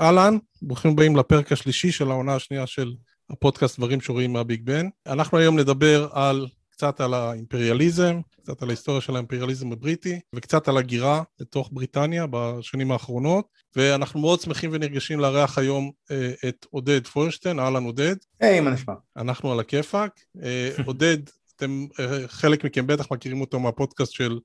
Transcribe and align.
אהלן, 0.00 0.38
ברוכים 0.62 0.90
הבאים 0.90 1.16
לפרק 1.16 1.52
השלישי 1.52 1.92
של 1.92 2.10
העונה 2.10 2.34
השנייה 2.34 2.66
של 2.66 2.94
הפודקאסט 3.30 3.78
דברים 3.78 4.00
שרואים 4.00 4.32
מהביג 4.32 4.62
בן. 4.64 4.88
אנחנו 5.06 5.38
היום 5.38 5.58
נדבר 5.58 6.08
על 6.12 6.46
קצת 6.70 7.00
על 7.00 7.14
האימפריאליזם, 7.14 8.20
קצת 8.42 8.62
על 8.62 8.68
ההיסטוריה 8.68 9.00
של 9.00 9.16
האימפריאליזם 9.16 9.72
הבריטי, 9.72 10.20
וקצת 10.34 10.68
על 10.68 10.76
הגירה 10.76 11.22
לתוך 11.40 11.68
בריטניה 11.72 12.26
בשנים 12.30 12.92
האחרונות. 12.92 13.46
ואנחנו 13.76 14.20
מאוד 14.20 14.40
שמחים 14.40 14.70
ונרגשים 14.72 15.20
לארח 15.20 15.58
היום 15.58 15.90
אה, 16.10 16.32
את 16.48 16.66
עודד 16.70 17.06
פוירשטיין, 17.06 17.58
אהלן 17.58 17.84
עודד. 17.84 18.16
היי, 18.40 18.58
hey, 18.58 18.62
מה 18.62 18.70
נשמע? 18.70 18.94
אנחנו 19.16 19.52
על 19.52 19.60
הכיפאק. 19.60 20.20
אה, 20.42 20.70
עודד, 20.86 21.18
אתם, 21.56 21.86
אה, 22.00 22.28
חלק 22.28 22.64
מכם 22.64 22.86
בטח 22.86 23.12
מכירים 23.12 23.40
אותו 23.40 23.60
מהפודקאסט 23.60 24.12
של 24.12 24.38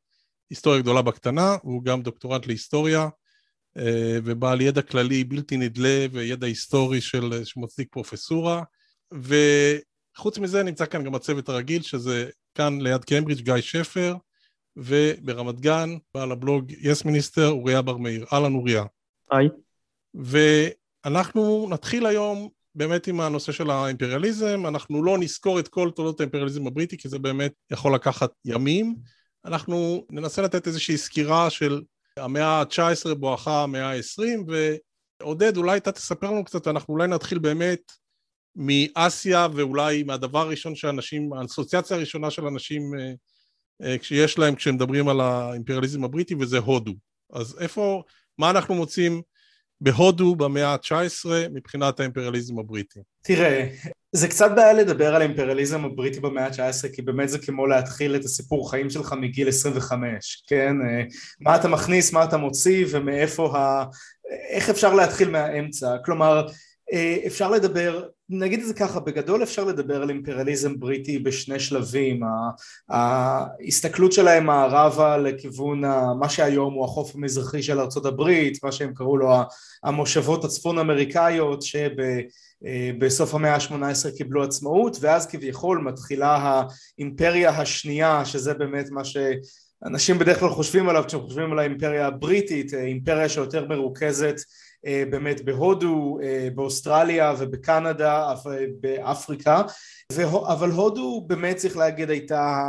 היסטוריה 0.50 0.82
גדולה 0.82 1.02
בקטנה, 1.02 1.56
והוא 1.64 1.84
גם 1.84 2.02
דוקטורנט 2.02 2.48
להיסטוריה. 2.48 3.08
אה, 3.78 4.18
ובעל 4.24 4.62
ידע 4.62 4.82
כללי 4.82 5.24
בלתי 5.24 5.58
נדלה 5.58 6.06
וידע 6.12 6.48
היסטורי 6.48 7.02
של, 7.02 7.44
שמצדיק 7.44 7.88
פרופסורה. 7.92 8.64
וחוץ 9.12 10.38
מזה 10.38 10.64
נמצא 10.64 10.86
כאן 10.86 11.04
גם 11.04 11.16
הצוות 11.16 11.50
הרגיל, 11.50 11.82
שזה 11.82 12.30
כאן 12.56 12.82
ליד 12.82 13.06
קיימברידג' 13.06 13.44
גיא 13.44 13.62
שפר, 13.62 14.16
וברמת 14.78 15.60
גן, 15.60 15.90
בעל 16.14 16.32
הבלוג 16.32 16.72
יס 16.72 17.06
מיניסטר, 17.06 17.48
אוריה 17.48 17.82
בר 17.82 17.98
מאיר. 17.98 18.26
אהלן 18.34 18.54
אוריה. 18.54 18.84
היי. 19.32 19.48
ואנחנו 20.14 21.68
נתחיל 21.70 22.06
היום 22.06 22.50
באמת 22.76 23.08
עם 23.08 23.22
הנושא 23.22 23.52
של 23.52 23.70
האימפריאליזם, 23.70 24.64
אנחנו 24.68 25.04
לא 25.04 25.18
נזכור 25.18 25.60
את 25.60 25.68
כל 25.68 25.92
תולדות 25.96 26.20
האימפריאליזם 26.20 26.68
הבריטי, 26.68 26.98
כי 26.98 27.10
זה 27.10 27.20
באמת 27.20 27.54
יכול 27.72 27.96
לקחת 27.96 28.32
ימים. 28.46 28.96
אנחנו 29.46 30.06
ננסה 30.10 30.42
לתת 30.42 30.68
איזושהי 30.68 30.98
סקירה 30.98 31.50
של 31.50 31.82
המאה 32.18 32.46
ה-19 32.48 33.16
בואכה 33.16 33.64
המאה 33.64 33.92
ה-20, 33.92 34.52
ועודד, 35.22 35.58
אולי 35.58 35.78
אתה 35.78 35.92
תספר 35.92 36.32
לנו 36.32 36.46
קצת, 36.46 36.68
אנחנו 36.68 36.94
אולי 36.94 37.08
נתחיל 37.08 37.40
באמת 37.40 37.92
מאסיה, 38.56 39.48
ואולי 39.56 40.04
מהדבר 40.04 40.40
הראשון 40.40 40.76
שאנשים, 40.76 41.34
האסוציאציה 41.34 41.98
הראשונה 41.98 42.32
של 42.32 42.46
אנשים 42.46 42.82
אה, 43.00 43.14
אה, 43.84 43.98
כשיש 43.98 44.40
להם, 44.40 44.56
כשהם 44.56 44.76
מדברים 44.76 45.10
על 45.10 45.22
האימפריאליזם 45.22 46.04
הבריטי, 46.04 46.36
וזה 46.40 46.58
הודו. 46.58 46.94
אז 47.34 47.58
איפה, 47.60 48.04
מה 48.38 48.50
אנחנו 48.50 48.76
מוצאים 48.76 49.22
בהודו 49.82 50.36
במאה 50.36 50.68
ה-19 50.68 51.30
מבחינת 51.54 52.00
האימפריאליזם 52.00 52.60
הבריטי? 52.60 53.00
תראה, 53.22 53.68
זה 54.12 54.28
קצת 54.28 54.52
בעיה 54.56 54.74
לדבר 54.74 55.16
על 55.16 55.22
האימפריאליזם 55.22 55.86
הבריטי 55.86 56.20
במאה 56.20 56.46
ה-19 56.46 56.96
כי 56.96 57.02
באמת 57.02 57.30
זה 57.30 57.40
כמו 57.40 57.68
להתחיל 57.68 58.16
את 58.16 58.26
הסיפור 58.26 58.72
חיים 58.72 58.90
שלך 58.90 59.14
מגיל 59.14 59.48
25, 59.48 60.44
כן? 60.48 60.76
אה, 60.82 61.04
מה 61.40 61.56
אתה 61.56 61.68
מכניס, 61.68 62.14
מה 62.14 62.24
אתה 62.24 62.38
מוציא 62.38 62.86
ומאיפה 62.90 63.58
ה... 63.58 63.86
איך 64.50 64.70
אפשר 64.70 64.94
להתחיל 64.94 65.30
מהאמצע? 65.30 65.96
כלומר, 66.06 66.48
אה, 66.94 67.18
אפשר 67.28 67.52
לדבר, 67.52 68.04
נגיד 68.32 68.60
את 68.60 68.68
זה 68.68 68.74
ככה, 68.74 69.00
בגדול 69.00 69.44
אפשר 69.44 69.64
לדבר 69.64 70.02
על 70.02 70.10
אימפריאליזם 70.10 70.80
בריטי 70.80 71.20
בשני 71.20 71.60
שלבים, 71.60 72.20
ההסתכלות 72.90 74.12
שלהם 74.12 74.46
מערבה 74.46 75.18
לכיוון 75.18 75.82
מה 76.20 76.30
שהיום 76.30 76.74
הוא 76.74 76.86
החוף 76.86 77.16
המזרחי 77.16 77.64
של 77.64 77.80
ארצות 77.80 78.06
הברית, 78.06 78.64
מה 78.64 78.72
שהם 78.72 78.94
קראו 78.94 79.18
לו 79.18 79.30
המושבות 79.84 80.44
הצפון 80.44 80.80
אמריקאיות 80.80 81.62
שב... 81.62 81.90
אה, 82.66 82.92
בסוף 83.00 83.36
המאה 83.36 83.56
ה-18 83.56 84.18
קיבלו 84.18 84.44
עצמאות 84.44 84.98
ואז 85.02 85.28
כביכול 85.28 85.78
מתחילה 85.78 86.62
האימפריה 86.98 87.50
השנייה 87.50 88.26
שזה 88.26 88.54
באמת 88.54 88.90
מה 88.90 89.02
שאנשים 89.04 90.20
בדרך 90.20 90.40
כלל 90.40 90.50
חושבים 90.50 90.90
עליו 90.90 91.04
כשהם 91.08 91.22
חושבים 91.22 91.52
על 91.52 91.60
האימפריה 91.60 92.08
הבריטית, 92.08 92.74
אה, 92.74 92.84
אימפריה 92.84 93.30
שיותר 93.30 93.66
מרוכזת 93.68 94.36
באמת 94.86 95.42
בהודו, 95.42 96.20
באוסטרליה 96.56 97.34
ובקנדה, 97.40 98.34
באפריקה. 98.82 99.62
אבל 100.48 100.70
הודו 100.72 101.26
באמת 101.28 101.56
צריך 101.56 101.78
להגיד 101.78 102.10
הייתה 102.10 102.68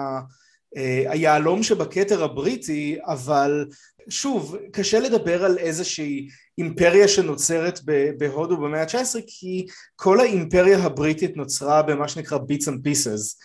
היהלום 1.08 1.62
שבכתר 1.62 2.24
הבריטי 2.24 2.98
אבל 3.04 3.66
שוב 4.08 4.56
קשה 4.72 5.00
לדבר 5.00 5.44
על 5.44 5.58
איזושהי 5.58 6.28
אימפריה 6.58 7.08
שנוצרת 7.08 7.80
בהודו 8.18 8.56
במאה 8.56 8.82
ה-19 8.82 9.20
כי 9.26 9.66
כל 9.96 10.20
האימפריה 10.20 10.78
הבריטית 10.78 11.36
נוצרה 11.36 11.82
במה 11.82 12.08
שנקרא 12.08 12.38
bits 12.38 12.68
and 12.68 12.84
pieces 12.84 13.38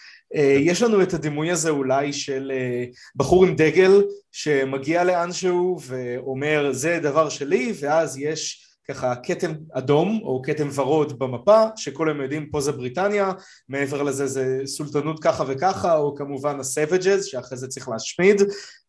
יש 0.60 0.82
לנו 0.82 1.02
את 1.04 1.14
הדימוי 1.14 1.52
הזה 1.52 1.70
אולי 1.70 2.14
של 2.14 2.52
אה, 2.56 2.86
בחור 3.16 3.46
עם 3.46 3.56
דגל 3.56 4.04
שמגיע 4.32 5.04
לאנשהו 5.04 5.80
ואומר 5.88 6.70
זה 6.72 7.00
דבר 7.02 7.30
שלי 7.30 7.74
ואז 7.80 8.18
יש 8.18 8.67
ככה 8.92 9.14
כתם 9.24 9.52
אדום 9.74 10.20
או 10.24 10.42
כתם 10.46 10.68
ורוד 10.76 11.20
במפה 11.20 11.64
שכולם 11.76 12.22
יודעים 12.22 12.50
פה 12.50 12.62
זה 12.62 12.72
בריטניה 12.72 13.32
מעבר 13.70 14.04
לזה 14.04 14.28
זה 14.28 14.62
סולטנות 14.66 15.24
ככה 15.24 15.44
וככה 15.48 15.96
או 15.98 16.16
כמובן 16.16 16.60
ה 16.60 16.68
savages 16.68 17.26
שאחרי 17.26 17.58
זה 17.58 17.68
צריך 17.68 17.90
להשמיד 17.90 18.42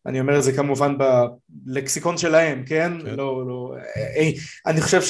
אני 0.05 0.19
אומר 0.19 0.37
את 0.37 0.43
זה 0.43 0.53
כמובן 0.53 0.95
בלקסיקון 1.49 2.17
שלהם 2.17 2.63
כן? 2.65 2.91
כן 3.01 3.15
לא 3.15 3.47
לא 3.47 3.73
אי, 4.15 4.27
אה, 4.27 4.71
אני 4.71 4.81
חושב 4.81 5.01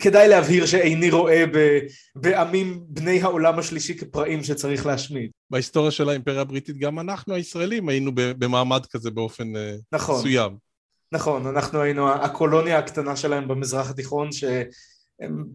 שכדאי 0.00 0.28
להבהיר 0.28 0.66
שאיני 0.66 1.10
רואה 1.10 1.44
בעמים 2.16 2.80
בני 2.88 3.22
העולם 3.22 3.58
השלישי 3.58 3.98
כפראים 3.98 4.44
שצריך 4.44 4.86
להשמיד 4.86 5.30
בהיסטוריה 5.50 5.90
של 5.90 6.08
האימפריה 6.08 6.40
הבריטית 6.40 6.78
גם 6.78 6.98
אנחנו 6.98 7.34
הישראלים 7.34 7.88
היינו 7.88 8.10
במעמד 8.14 8.86
כזה 8.86 9.10
באופן 9.10 9.56
אה, 9.56 9.74
נכון. 9.92 10.18
מסוים 10.18 10.67
נכון, 11.12 11.46
אנחנו 11.46 11.80
היינו 11.80 12.12
הקולוניה 12.12 12.78
הקטנה 12.78 13.16
שלהם 13.16 13.48
במזרח 13.48 13.90
התיכון 13.90 14.32
ש... 14.32 14.44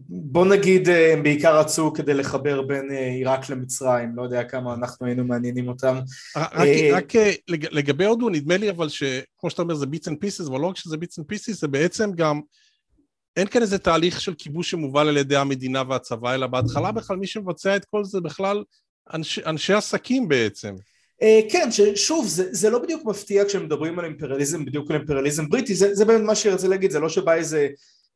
בוא 0.08 0.46
נגיד 0.46 0.88
הם 0.88 1.22
בעיקר 1.22 1.58
רצו 1.58 1.92
כדי 1.92 2.14
לחבר 2.14 2.62
בין 2.62 2.90
אה, 2.90 3.08
עיראק 3.08 3.50
למצרים, 3.50 4.16
לא 4.16 4.22
יודע 4.22 4.44
כמה 4.44 4.74
אנחנו 4.74 5.06
היינו 5.06 5.24
מעניינים 5.24 5.68
אותם. 5.68 5.98
רק, 6.36 6.68
רק 6.92 7.16
אה, 7.16 7.32
לגבי 7.48 8.04
הודו, 8.04 8.28
נדמה 8.28 8.56
לי 8.56 8.70
אבל 8.70 8.88
שכמו 8.88 9.50
שאתה 9.50 9.62
אומר 9.62 9.74
זה 9.74 9.86
bits 9.86 10.08
and 10.08 10.20
pieces, 10.20 10.48
אבל 10.48 10.60
לא 10.60 10.66
רק 10.66 10.76
שזה 10.76 10.96
bits 10.96 11.18
and 11.18 11.26
pieces, 11.26 11.60
זה 11.60 11.68
בעצם 11.68 12.12
גם, 12.12 12.40
אין 13.36 13.46
כאן 13.46 13.62
איזה 13.62 13.78
תהליך 13.78 14.20
של 14.20 14.34
כיבוש 14.34 14.70
שמובל 14.70 15.08
על 15.08 15.16
ידי 15.16 15.36
המדינה 15.36 15.82
והצבא, 15.88 16.34
אלא 16.34 16.46
בהתחלה 16.46 16.92
בכלל 16.92 17.16
מי 17.16 17.26
שמבצע 17.26 17.76
את 17.76 17.84
כל 17.84 18.04
זה 18.04 18.20
בכלל 18.20 18.64
אנשי, 19.14 19.40
אנשי 19.46 19.72
עסקים 19.72 20.28
בעצם. 20.28 20.74
אה, 21.22 21.40
כן, 21.50 21.68
שוב, 21.94 22.26
זה, 22.26 22.48
זה 22.50 22.70
לא 22.70 22.78
בדיוק 22.78 23.04
מפתיע 23.04 23.44
כשמדברים 23.44 23.98
על 23.98 24.04
אימפריאליזם, 24.04 24.64
בדיוק 24.64 24.90
על 24.90 24.96
אימפריאליזם 24.96 25.48
בריטי, 25.48 25.74
זה, 25.74 25.94
זה 25.94 26.04
באמת 26.04 26.20
מה 26.20 26.52
רוצה 26.52 26.68
להגיד, 26.68 26.90
זה 26.90 27.00
לא 27.00 27.08
שבא 27.08 27.34
איזה 27.34 27.68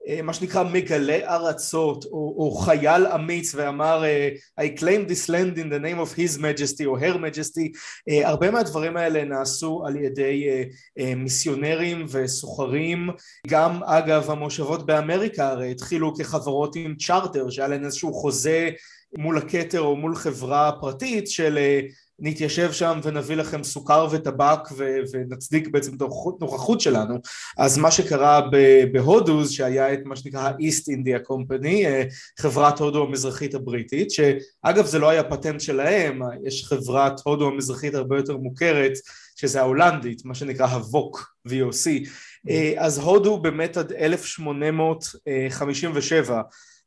אה, 0.09 0.23
מה 0.23 0.35
שנקרא 0.35 0.63
מגלה 0.63 1.35
ארצות 1.35 2.05
או, 2.05 2.35
או 2.39 2.51
חייל 2.51 3.07
אמיץ 3.07 3.55
ואמר 3.55 4.05
אה, 4.05 4.29
I 4.61 4.81
claim 4.81 5.11
this 5.11 5.29
land 5.29 5.59
in 5.59 5.69
the 5.71 5.79
name 5.79 6.01
of 6.01 6.19
his 6.19 6.39
majesty 6.39 6.87
או 6.87 6.99
her 6.99 7.15
majesty. 7.15 7.79
הרבה 8.25 8.51
מהדברים 8.51 8.97
האלה 8.97 9.25
נעשו 9.25 9.83
על 9.87 9.97
ידי 9.97 10.47
מיסיונרים 11.17 12.07
וסוחרים. 12.09 13.09
גם 13.47 13.83
אגב 13.85 14.31
המושבות 14.31 14.87
באמריקה 14.87 15.49
הרי 15.49 15.71
התחילו 15.71 16.15
כחברות 16.15 16.77
עם 16.77 16.97
צ'רטר 16.97 17.51
שהיה 17.51 17.69
להם 17.69 17.85
איזשהו 17.85 18.13
חוזה 18.13 18.71
מול 19.19 19.39
הכתר 19.39 19.81
או 19.81 19.97
מול 19.97 20.15
חברה 20.17 20.73
פרטית 20.81 21.29
של 21.29 21.59
נתיישב 22.21 22.73
שם 22.73 23.01
ונביא 23.03 23.37
לכם 23.37 23.65
סוכר 23.65 24.09
וטבק 24.11 24.59
ו- 24.77 24.99
ונצדיק 25.13 25.69
בעצם 25.69 25.97
את 25.97 26.03
הנוכחות 26.03 26.81
שלנו. 26.81 27.19
אז 27.59 27.79
מה 27.79 27.91
שקרה 27.91 28.41
בהודו 28.93 29.47
שהיה 29.47 29.93
את 29.93 29.99
מה 30.05 30.17
שנקרא 30.17 30.41
ה-East 30.41 30.85
India 30.85 31.29
Company 31.31 31.87
חברת 32.39 32.81
הודו 32.81 33.05
המזרחית 33.05 33.55
הבריטית 33.55 34.11
שאגב 34.11 34.87
זה 34.87 34.99
לא 34.99 35.09
היה 35.09 35.25
פטנט 35.25 35.61
שלהם 35.61 36.21
יש 36.45 36.65
חברת 36.65 37.21
הודו 37.25 37.49
המזרחית 37.49 37.95
הרבה 37.95 38.17
יותר 38.17 38.37
מוכרת 38.37 38.93
שזה 39.37 39.61
ההולנדית 39.61 40.25
מה 40.25 40.35
שנקרא 40.35 40.67
הווק 40.67 41.35
VOC 41.49 41.89
אז 42.77 42.99
הודו 42.99 43.39
באמת 43.39 43.77
עד 43.77 43.93
1857 43.93 46.43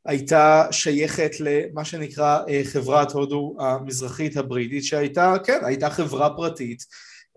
הייתה 0.06 0.66
שייכת 0.70 1.30
למה 1.40 1.84
שנקרא 1.84 2.38
אה, 2.48 2.60
חברת 2.64 3.12
הודו 3.12 3.56
המזרחית 3.58 4.36
הבריטית 4.36 4.84
שהייתה, 4.84 5.34
כן, 5.44 5.58
הייתה 5.64 5.90
חברה 5.90 6.36
פרטית 6.36 6.84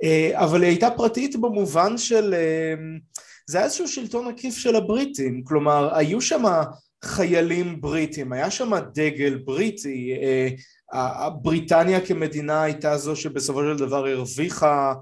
אה, 0.04 0.32
אבל 0.34 0.62
היא 0.62 0.70
הייתה 0.70 0.90
פרטית 0.98 1.36
במובן 1.36 1.98
של, 1.98 2.34
אה, 2.34 2.74
זה 3.48 3.58
היה 3.58 3.66
איזשהו 3.66 3.88
שלטון 3.88 4.28
עקיף 4.28 4.58
של 4.58 4.76
הבריטים, 4.76 5.44
כלומר 5.44 5.96
היו 5.96 6.22
שם 6.22 6.44
חיילים 7.04 7.82
בריטים, 7.82 8.34
היה 8.34 8.52
שם 8.52 8.72
דגל 8.94 9.38
בריטי, 9.46 10.14
בריטניה 11.42 12.06
כמדינה 12.06 12.64
הייתה 12.64 12.98
זו 12.98 13.16
שבסופו 13.16 13.62
של 13.64 13.78
דבר 13.78 14.08
הרוויחה 14.08 14.94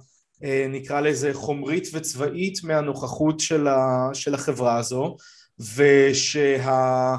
נקרא 0.69 1.01
לזה 1.01 1.33
חומרית 1.33 1.87
וצבאית 1.93 2.63
מהנוכחות 2.63 3.39
של 4.13 4.33
החברה 4.33 4.77
הזו 4.77 5.17
ושה... 5.75 7.15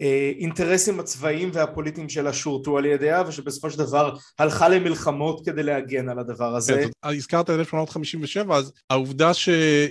האינטרסים 0.00 1.00
הצבאיים 1.00 1.50
והפוליטיים 1.52 2.08
שלה 2.08 2.32
שורתו 2.32 2.78
על 2.78 2.84
ידיה 2.84 3.22
ושבסופו 3.28 3.70
של 3.70 3.78
דבר 3.78 4.16
הלכה 4.38 4.68
למלחמות 4.68 5.46
כדי 5.46 5.62
להגן 5.62 6.08
על 6.08 6.18
הדבר 6.18 6.56
הזה. 6.56 6.74
כן, 6.74 6.88
הזכרת 7.02 7.50
1857 7.50 8.56
אז 8.56 8.72
העובדה 8.90 9.34
ש, 9.34 9.48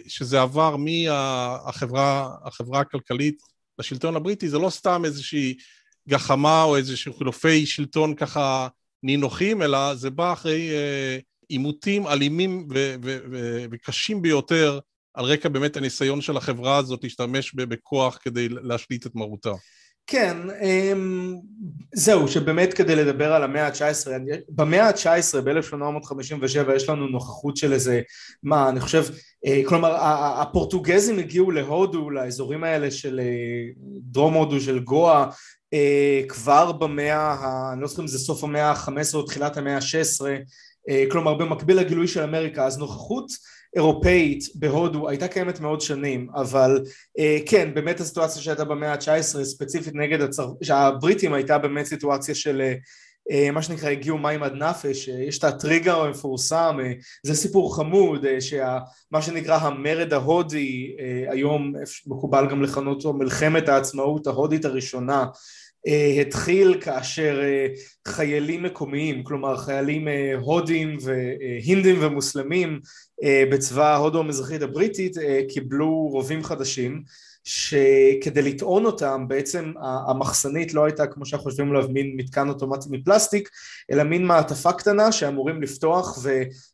שזה 0.08 0.42
עבר 0.42 0.76
מהחברה 0.78 2.38
הכלכלית 2.74 3.38
לשלטון 3.80 4.16
הבריטי 4.16 4.50
זה 4.50 4.60
לא 4.60 4.70
סתם 4.70 5.02
איזושהי 5.06 5.56
גחמה 6.10 6.64
או 6.64 6.78
איזשהו 6.78 7.14
חילופי 7.14 7.66
שלטון 7.66 8.16
ככה 8.16 8.68
נינוחים 9.04 9.62
אלא 9.62 9.96
זה 9.96 10.10
בא 10.10 10.34
אחרי 10.34 10.70
אה, 10.70 11.18
עימותים 11.50 12.08
אלימים 12.08 12.68
ו- 12.74 12.96
ו- 13.04 13.18
ו- 13.32 13.66
וקשים 13.72 14.22
ביותר 14.22 14.80
על 15.14 15.26
רקע 15.26 15.50
באמת 15.50 15.78
הניסיון 15.78 16.22
של 16.22 16.38
החברה 16.38 16.78
הזאת 16.78 17.04
להשתמש 17.04 17.54
בכוח 17.54 18.18
כדי 18.22 18.50
להשליט 18.50 19.06
את 19.06 19.16
מרותה. 19.16 19.52
כן, 20.08 20.38
אמ, 20.62 21.36
זהו, 21.96 22.28
שבאמת 22.28 22.74
כדי 22.74 22.96
לדבר 22.96 23.34
על 23.34 23.44
המאה 23.44 23.68
ה-19, 23.68 24.08
במאה 24.50 24.88
ה-19, 24.88 25.42
ב-1857, 25.42 26.72
יש 26.76 26.90
לנו 26.90 27.08
נוכחות 27.08 27.58
של 27.58 27.74
איזה, 27.74 28.02
מה, 28.44 28.70
אני 28.70 28.80
חושב, 28.80 29.04
אה, 29.46 29.62
כלומר, 29.66 29.96
הפורטוגזים 30.42 31.20
הגיעו 31.20 31.52
להודו, 31.52 32.10
לאזורים 32.10 32.64
האלה 32.64 32.92
של 32.92 33.20
אה, 33.20 33.26
דרום 34.02 34.34
הודו, 34.34 34.60
של 34.60 34.80
גואה, 34.80 35.26
אה, 35.74 36.22
כבר 36.28 36.72
במאה, 36.72 37.36
אני 37.74 37.82
לא 37.82 37.88
זוכר 37.88 38.02
אם 38.02 38.08
זה 38.08 38.20
סוף 38.20 38.44
המאה 38.44 38.72
ה-15 38.72 39.14
או 39.14 39.24
תחילת 39.24 39.58
המאה 39.58 39.76
ה-16, 39.76 40.26
כלומר 41.12 41.34
במקביל 41.34 41.78
לגילוי 41.78 42.08
של 42.08 42.24
אמריקה, 42.24 42.66
אז 42.66 42.78
נוכחות 42.78 43.28
אירופאית 43.76 44.44
בהודו 44.56 45.10
הייתה 45.10 45.28
קיימת 45.28 45.60
מאוד 45.60 45.82
שנים 45.82 46.28
אבל 46.36 46.84
אה, 47.20 47.38
כן 47.46 47.74
באמת 47.74 48.00
הסיטואציה 48.00 48.42
שהייתה 48.42 48.64
במאה 48.66 48.92
ה-19 48.94 49.44
ספציפית 49.44 49.96
נגד 49.96 50.22
הצר... 50.22 50.50
הבריטים 50.70 51.34
הייתה 51.34 51.58
באמת 51.58 51.86
סיטואציה 51.86 52.36
של 52.36 52.62
אה, 52.62 52.74
אה 53.32 53.52
מה 53.52 53.62
שנקרא 53.62 53.90
הגיעו 53.90 54.18
מים 54.18 54.44
עד 54.44 54.54
נפש, 54.54 55.10
אה, 55.10 55.24
יש 55.24 55.40
את 55.40 55.44
הטריגר 55.44 56.02
המפורסם, 56.02 56.78
אה, 56.84 56.92
זה 57.24 57.36
סיפור 57.36 57.76
חמוד, 57.76 58.26
אה, 58.26 58.42
שמה 58.42 59.22
שנקרא 59.22 59.58
המרד 59.58 60.14
ההודי, 60.14 60.96
אה, 61.00 61.32
היום 61.32 61.74
מקובל 62.08 62.48
גם 62.50 62.62
לכנות 62.62 62.98
אותו 62.98 63.14
מלחמת 63.14 63.70
העצמאות 63.70 64.28
ההודית 64.28 64.66
הראשונה 64.66 65.26
אה, 65.88 66.22
התחיל 66.22 66.78
כאשר 66.82 67.40
אה, 67.44 67.68
חיילים 68.08 68.64
מקומיים, 68.64 69.24
כלומר 69.24 69.58
חיילים 69.58 70.08
אה, 70.08 70.34
הודים 70.40 70.98
והינדים 71.02 71.96
ומוסלמים 72.02 72.80
בצבא 73.24 73.94
ההודו 73.94 74.20
המזרחית 74.20 74.62
הבריטית 74.62 75.16
קיבלו 75.50 76.08
רובים 76.12 76.44
חדשים 76.44 77.04
שכדי 77.48 78.42
לטעון 78.42 78.86
אותם 78.86 79.26
בעצם 79.28 79.74
המחסנית 80.08 80.74
לא 80.74 80.86
הייתה 80.86 81.08
כמו 81.08 81.26
שאנחנו 81.26 81.50
חושבים 81.50 81.70
עליו 81.70 81.90
מין 81.90 82.14
מתקן 82.16 82.50
אוטומטי 82.50 82.90
מפלסטיק 82.92 83.50
אלא 83.92 84.04
מין 84.04 84.26
מעטפה 84.26 84.74
קטנה 84.74 85.12
שאמורים 85.12 85.62
לפתוח 85.62 86.20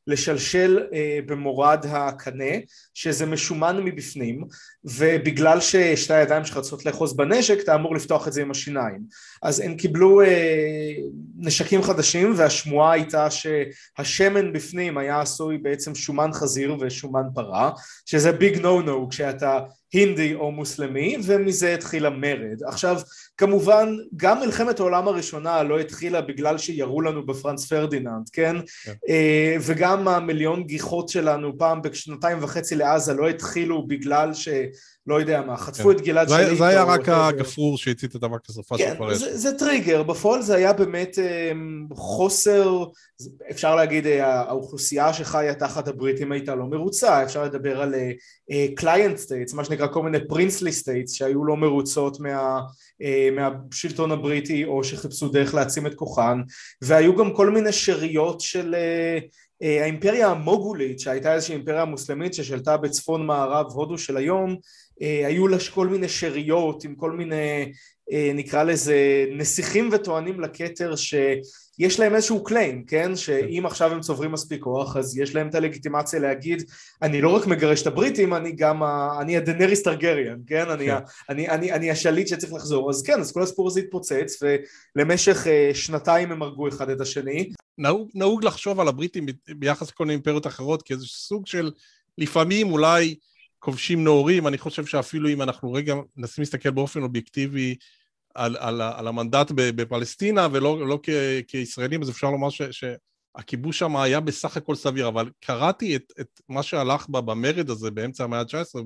ולשלשל 0.08 0.80
אה, 0.94 1.20
במורד 1.26 1.86
הקנה 1.90 2.56
שזה 2.94 3.26
משומן 3.26 3.84
מבפנים 3.84 4.44
ובגלל 4.84 5.60
ששתי 5.62 6.14
הידיים 6.14 6.46
שלך 6.46 6.60
צריכות 6.60 6.86
לאחוז 6.86 7.16
בנשק 7.16 7.60
אתה 7.64 7.76
אמור 7.76 7.96
לפתוח 7.96 8.28
את 8.28 8.34
זה 8.34 8.42
עם 8.42 8.52
השיניים. 8.52 9.02
אז 9.42 9.60
הם 9.60 9.76
קיבלו 9.76 10.22
אה, 10.22 10.94
נשקים 11.38 11.84
חדשים 11.84 12.34
והשמועה 12.36 12.92
הייתה 12.92 13.28
שהשמן 13.30 14.54
בפנים 14.54 14.98
היה 14.98 15.22
עשוי 15.22 15.58
בעצם 15.58 15.96
שומן 15.96 16.34
חזיר 16.34 16.76
ושומן 16.80 17.24
פרה 17.34 17.72
שזה 18.06 18.32
ביג 18.32 18.58
נו 18.58 18.82
נו 18.82 19.10
כשאתה 19.10 19.60
הינדי 19.94 20.36
או 20.36 20.52
מוסלמי 20.52 21.18
ומזה 21.24 21.74
התחיל 21.74 22.06
המרד. 22.06 22.64
עכשיו 22.66 23.02
כמובן 23.42 23.98
גם 24.16 24.40
מלחמת 24.40 24.80
העולם 24.80 25.08
הראשונה 25.08 25.64
לא 25.64 25.80
התחילה 25.80 26.22
בגלל 26.22 26.58
שירו 26.58 27.02
לנו 27.02 27.26
בפרנץ 27.25 27.66
פרדיננד, 27.66 28.30
כן? 28.34 28.56
כן. 28.84 28.94
אה, 29.10 29.56
וגם 29.62 30.08
המיליון 30.08 30.64
גיחות 30.64 31.10
שלנו 31.10 31.58
פעם 31.58 31.82
בשנתיים 31.82 32.38
וחצי 32.42 32.76
לעזה 32.76 33.14
לא 33.14 33.30
התחילו 33.30 33.88
בגלל 33.88 34.34
ש... 34.34 34.50
לא 35.08 35.20
יודע 35.20 35.42
מה, 35.42 35.58
חטפו 35.58 35.90
כן. 35.90 35.96
את 35.96 36.02
גלעד 36.02 36.30
שליט. 36.30 36.58
זה 36.58 36.68
היה 36.68 36.84
רק 36.84 37.10
הגפרור 37.10 37.78
שהצית 37.78 38.16
את 38.16 38.24
אבק 38.24 38.50
השריפה 38.50 38.78
כן. 38.78 38.96
זה, 39.14 39.38
זה 39.38 39.58
טריגר, 39.58 40.04
בפועל 40.04 40.42
זה 40.42 40.56
היה 40.56 40.74
באמת 40.74 41.20
אמ, 41.20 41.88
חוסר, 41.94 42.84
אפשר 43.52 43.76
להגיד 43.76 44.08
אה, 44.08 44.42
האוכלוסייה 44.42 45.14
שחיה 45.14 45.54
תחת 45.54 45.88
הבריטים 45.88 46.32
הייתה 46.32 46.56
לא 46.56 46.66
מרוצה, 46.66 47.24
אפשר 47.24 47.44
לדבר 47.44 47.82
על 47.82 47.96
client 48.75 49.18
אה, 49.18 49.22
states, 49.22 49.54
מה 49.54 49.64
שנקרא 49.64 49.88
כל 49.88 50.04
מיני 50.04 50.28
princely 50.28 50.72
states 50.72 51.13
שהיו 51.14 51.46
לא 51.46 51.58
מרוצות 51.58 52.20
מה, 52.20 52.60
מהשלטון 53.31 54.12
הבריטי 54.12 54.65
או 54.65 54.83
שחיפשו 54.83 55.30
דרך 55.30 55.53
להעצים 55.53 55.88
את 55.88 55.95
כוחן, 55.95 56.42
והיו 56.81 57.15
גם 57.15 57.33
כל 57.33 57.50
מיני 57.50 57.71
שאריות 57.71 58.42
של 58.42 58.75
אה, 58.75 59.24
האימפריה 59.62 60.27
המוגולית 60.27 61.00
שהייתה 61.00 61.33
איזושהי 61.33 61.56
אימפריה 61.56 61.86
מוסלמית 61.86 62.33
ששלטה 62.33 62.77
בצפון 62.77 63.25
מערב 63.25 63.65
הודו 63.71 63.98
של 63.98 64.18
היום 64.18 64.56
אה, 65.01 65.27
היו 65.27 65.48
לה 65.48 65.57
כל 65.74 65.88
מיני 65.88 66.09
שאריות 66.09 66.83
עם 66.83 66.95
כל 66.95 67.12
מיני 67.12 67.71
אה, 68.12 68.31
נקרא 68.36 68.63
לזה 68.63 69.25
נסיכים 69.31 69.89
וטוענים 69.92 70.42
לכתר 70.42 70.95
שיש 71.76 72.00
להם 72.00 72.16
איזשהו 72.16 72.44
claim, 72.44 72.84
כן? 72.86 73.16
שאם 73.16 73.66
עכשיו 73.66 73.92
הם 73.92 74.00
צוברים 74.00 74.32
מספיק 74.32 74.64
כוח 74.64 74.98
אז 74.98 75.18
יש 75.18 75.36
להם 75.36 75.48
את 75.48 75.56
הלגיטימציה 75.56 76.20
להגיד 76.20 76.64
אני 77.02 77.22
לא 77.22 77.30
רק 77.30 77.48
מגרש 77.48 77.82
את 77.82 77.88
הבריטים, 77.88 78.34
אני 78.34 78.52
גם, 78.52 78.84
אני 79.22 79.38
הדנריס 79.38 79.84
טרגריאן, 79.84 80.38
כן? 80.48 80.70
אני, 80.70 80.86
כן. 80.86 80.96
אני, 81.30 81.50
אני, 81.50 81.74
אני 81.74 81.92
השליט 81.92 82.28
שצריך 82.28 82.54
לחזור. 82.54 82.90
אז 82.90 83.04
כן, 83.04 83.20
אז 83.20 83.32
כל 83.32 83.44
הסיפור 83.44 83.68
הזה 83.68 83.80
התפוצץ 83.80 84.40
ולמשך 84.96 85.48
אה, 85.48 85.72
שנתיים 85.74 86.32
הם 86.32 86.42
הרגו 86.42 86.68
אחד 86.68 86.90
את 86.90 87.02
השני. 87.02 87.50
נהוג, 87.78 88.10
נהוג 88.14 88.44
לחשוב 88.44 88.80
על 88.80 88.88
הבריטים 88.88 89.26
ביחס 89.50 89.90
לכל 89.90 90.04
מיני 90.04 90.14
אימפריות 90.14 90.48
אחרות 90.48 90.82
כאיזה 90.82 91.06
סוג 91.06 91.48
של 91.48 91.72
לפעמים 92.18 92.72
אולי 92.72 93.16
כובשים 93.60 94.04
נאורים, 94.04 94.48
אני 94.48 94.58
חושב 94.58 94.86
שאפילו 94.86 95.30
אם 95.30 95.42
אנחנו 95.42 95.74
רגע 95.74 95.96
מנסים 96.18 96.42
להסתכל 96.42 96.70
באופן 96.70 97.04
אובייקטיבי 97.04 97.76
על, 98.36 98.57
על, 98.60 98.81
על 98.81 99.07
המנדט 99.07 99.51
בפלסטינה 99.56 100.48
ולא 100.51 100.88
לא 100.88 101.00
כ, 101.04 101.10
כישראלים, 101.48 102.01
אז 102.01 102.10
אפשר 102.10 102.31
לומר 102.31 102.50
ש, 102.50 102.62
שהכיבוש 102.62 103.80
שם 103.80 103.98
היה 103.98 104.19
בסך 104.19 104.57
הכל 104.57 104.75
סביר, 104.75 105.07
אבל 105.07 105.30
קראתי 105.39 105.95
את, 105.95 106.13
את 106.19 106.42
מה 106.50 106.63
שהלך 106.63 107.10
בה 107.10 107.22
במרד 107.22 107.69
הזה 107.69 107.92
באמצע 107.92 108.24
המאה 108.24 108.39
ה-19 108.39 108.80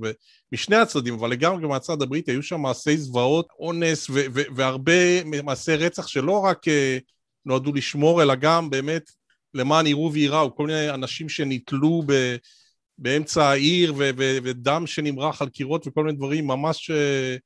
משני 0.51 0.75
הצדדים, 0.75 1.13
אבל 1.13 1.31
לגמרי 1.31 1.68
מהצד 1.68 2.01
הבריטי 2.01 2.31
היו 2.31 2.44
שם 2.44 2.62
מעשי 2.62 2.97
זוועות, 2.97 3.47
אונס 3.59 4.09
ו, 4.09 4.13
ו, 4.13 4.42
והרבה 4.56 5.24
מעשי 5.24 5.75
רצח 5.75 6.07
שלא 6.07 6.39
רק 6.39 6.68
אה, 6.68 6.98
נועדו 7.45 7.74
לשמור, 7.74 8.21
אלא 8.21 8.36
גם 8.36 8.69
באמת 8.69 9.12
למען 9.53 9.88
יראו 9.88 10.13
וייראו, 10.13 10.56
כל 10.56 10.68
מיני 10.68 10.89
אנשים 10.89 11.30
שנתלו 11.30 12.03
ב... 12.05 12.36
באמצע 12.98 13.46
העיר 13.46 13.93
ו- 13.93 14.10
ו- 14.17 14.38
ודם 14.43 14.88
שנמרח 14.88 15.41
על 15.41 15.50
קירות 15.50 15.88
וכל 15.88 16.03
מיני 16.03 16.17
דברים, 16.17 16.48
ממש 16.48 16.91
uh, 16.91 17.39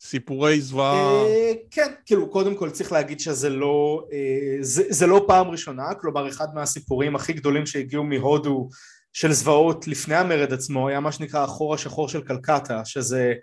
סיפורי 0.00 0.60
זוועה. 0.60 1.24
Uh, 1.24 1.56
כן, 1.70 1.92
כאילו 2.06 2.30
קודם 2.30 2.54
כל 2.54 2.70
צריך 2.70 2.92
להגיד 2.92 3.20
שזה 3.20 3.50
לא, 3.50 4.04
uh, 4.10 4.12
זה, 4.60 4.82
זה 4.88 5.06
לא 5.06 5.24
פעם 5.26 5.50
ראשונה, 5.50 5.94
כלומר 6.00 6.28
אחד 6.28 6.46
מהסיפורים 6.54 7.16
הכי 7.16 7.32
גדולים 7.32 7.66
שהגיעו 7.66 8.04
מהודו 8.04 8.68
של 9.12 9.32
זוועות 9.32 9.88
לפני 9.88 10.14
המרד 10.14 10.52
עצמו 10.52 10.88
היה 10.88 11.00
מה 11.00 11.12
שנקרא 11.12 11.44
החור 11.44 11.74
השחור 11.74 12.08
של 12.08 12.20
קלקטה, 12.20 12.84
שזה 12.84 13.34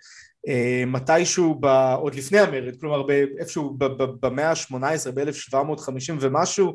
אה, 0.48 0.84
מתישהו 0.86 1.54
ב, 1.60 1.66
עוד 2.00 2.14
לפני 2.14 2.38
המרד, 2.38 2.76
כלומר 2.80 3.06
איפשהו 3.38 3.76
במאה 4.20 4.50
ה-18, 4.50 5.10
ב-1750 5.14 6.12
ומשהו, 6.20 6.74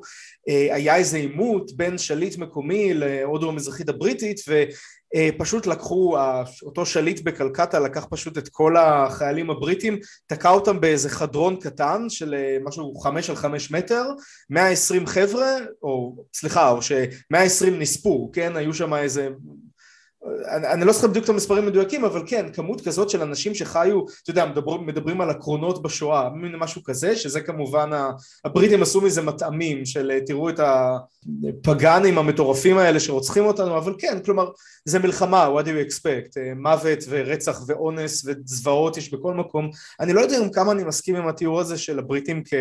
אה, 0.49 0.75
היה 0.75 0.95
איזה 0.95 1.17
עימות 1.17 1.71
בין 1.75 1.97
שליט 1.97 2.37
מקומי 2.37 2.93
להודו 2.93 3.49
המזרחית 3.49 3.89
הבריטית 3.89 4.39
ופשוט 5.17 5.67
לקחו, 5.67 6.17
אותו 6.63 6.85
שליט 6.85 7.21
בקלקטה 7.21 7.79
לקח 7.79 8.07
פשוט 8.09 8.37
את 8.37 8.49
כל 8.49 8.77
החיילים 8.77 9.49
הבריטים, 9.49 9.99
תקע 10.27 10.49
אותם 10.49 10.81
באיזה 10.81 11.09
חדרון 11.09 11.55
קטן 11.55 12.09
של 12.09 12.33
אה, 12.33 12.57
משהו 12.63 12.95
חמש 12.95 13.29
על 13.29 13.35
חמש 13.35 13.71
מטר, 13.71 14.03
120 14.49 15.07
חבר'ה, 15.07 15.51
או 15.83 16.15
סליחה, 16.33 16.71
או 16.71 16.81
ש-120 16.81 17.69
נספו, 17.71 18.29
כן, 18.33 18.55
היו 18.55 18.73
שם 18.73 18.93
איזה 18.93 19.29
אני, 20.25 20.67
אני 20.67 20.85
לא 20.85 20.93
זוכר 20.93 21.07
בדיוק 21.07 21.25
את 21.25 21.29
המספרים 21.29 21.63
המדויקים 21.63 22.05
אבל 22.05 22.23
כן 22.25 22.45
כמות 22.53 22.81
כזאת 22.81 23.09
של 23.09 23.21
אנשים 23.21 23.55
שחיו 23.55 23.99
אתה 24.23 24.31
יודע 24.31 24.45
מדברים, 24.45 24.85
מדברים 24.85 25.21
על 25.21 25.29
הקרונות 25.29 25.81
בשואה 25.81 26.29
משהו 26.33 26.83
כזה 26.83 27.15
שזה 27.15 27.41
כמובן 27.41 27.89
הבריטים 28.45 28.81
עשו 28.81 29.01
מזה 29.01 29.21
מטעמים 29.21 29.85
של 29.85 30.11
תראו 30.25 30.49
את 30.49 30.59
הפגאנים 30.59 32.17
המטורפים 32.17 32.77
האלה 32.77 32.99
שרוצחים 32.99 33.45
אותנו 33.45 33.77
אבל 33.77 33.95
כן 33.97 34.19
כלומר 34.25 34.49
זה 34.85 34.99
מלחמה 34.99 35.49
what 35.55 35.65
do 35.65 35.67
you 35.67 35.91
expect 35.91 36.39
מוות 36.55 36.99
ורצח 37.09 37.61
ואונס 37.67 38.25
וזוועות 38.25 38.97
יש 38.97 39.13
בכל 39.13 39.33
מקום 39.33 39.69
אני 39.99 40.13
לא 40.13 40.21
יודע 40.21 40.37
עם 40.37 40.51
כמה 40.51 40.71
אני 40.71 40.83
מסכים 40.83 41.15
עם 41.15 41.27
התיאור 41.27 41.59
הזה 41.59 41.77
של 41.77 41.99
הבריטים 41.99 42.43
כ... 42.45 42.53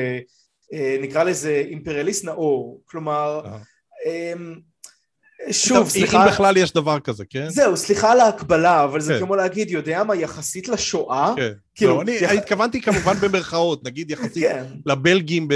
נקרא 1.01 1.23
לזה 1.23 1.63
אימפריאליסט 1.69 2.25
נאור 2.25 2.81
כלומר 2.85 3.43
uh-huh. 3.45 4.09
שוב, 5.51 5.89
סליחה... 5.89 6.25
אם 6.25 6.29
בכלל 6.29 6.57
יש 6.57 6.73
דבר 6.73 7.01
כזה, 7.01 7.25
כן? 7.31 7.49
זהו, 7.49 7.77
סליחה 7.77 8.13
על 8.13 8.21
ההקבלה, 8.21 8.85
אבל 8.85 9.01
זה 9.01 9.15
כן. 9.15 9.25
כמו 9.25 9.37
להגיד, 9.37 9.71
יודע 9.71 10.05
מה, 10.05 10.17
יחסית 10.17 10.69
לשואה, 10.69 11.33
כן. 11.37 11.53
כאילו... 11.75 11.95
לא, 11.95 12.03
אני 12.03 12.13
יח... 12.13 12.31
התכוונתי 12.31 12.81
כמובן 12.81 13.15
במרכאות, 13.21 13.85
נגיד 13.85 14.11
יחסית 14.11 14.45
כן. 14.45 14.65
לבלגים 14.87 15.49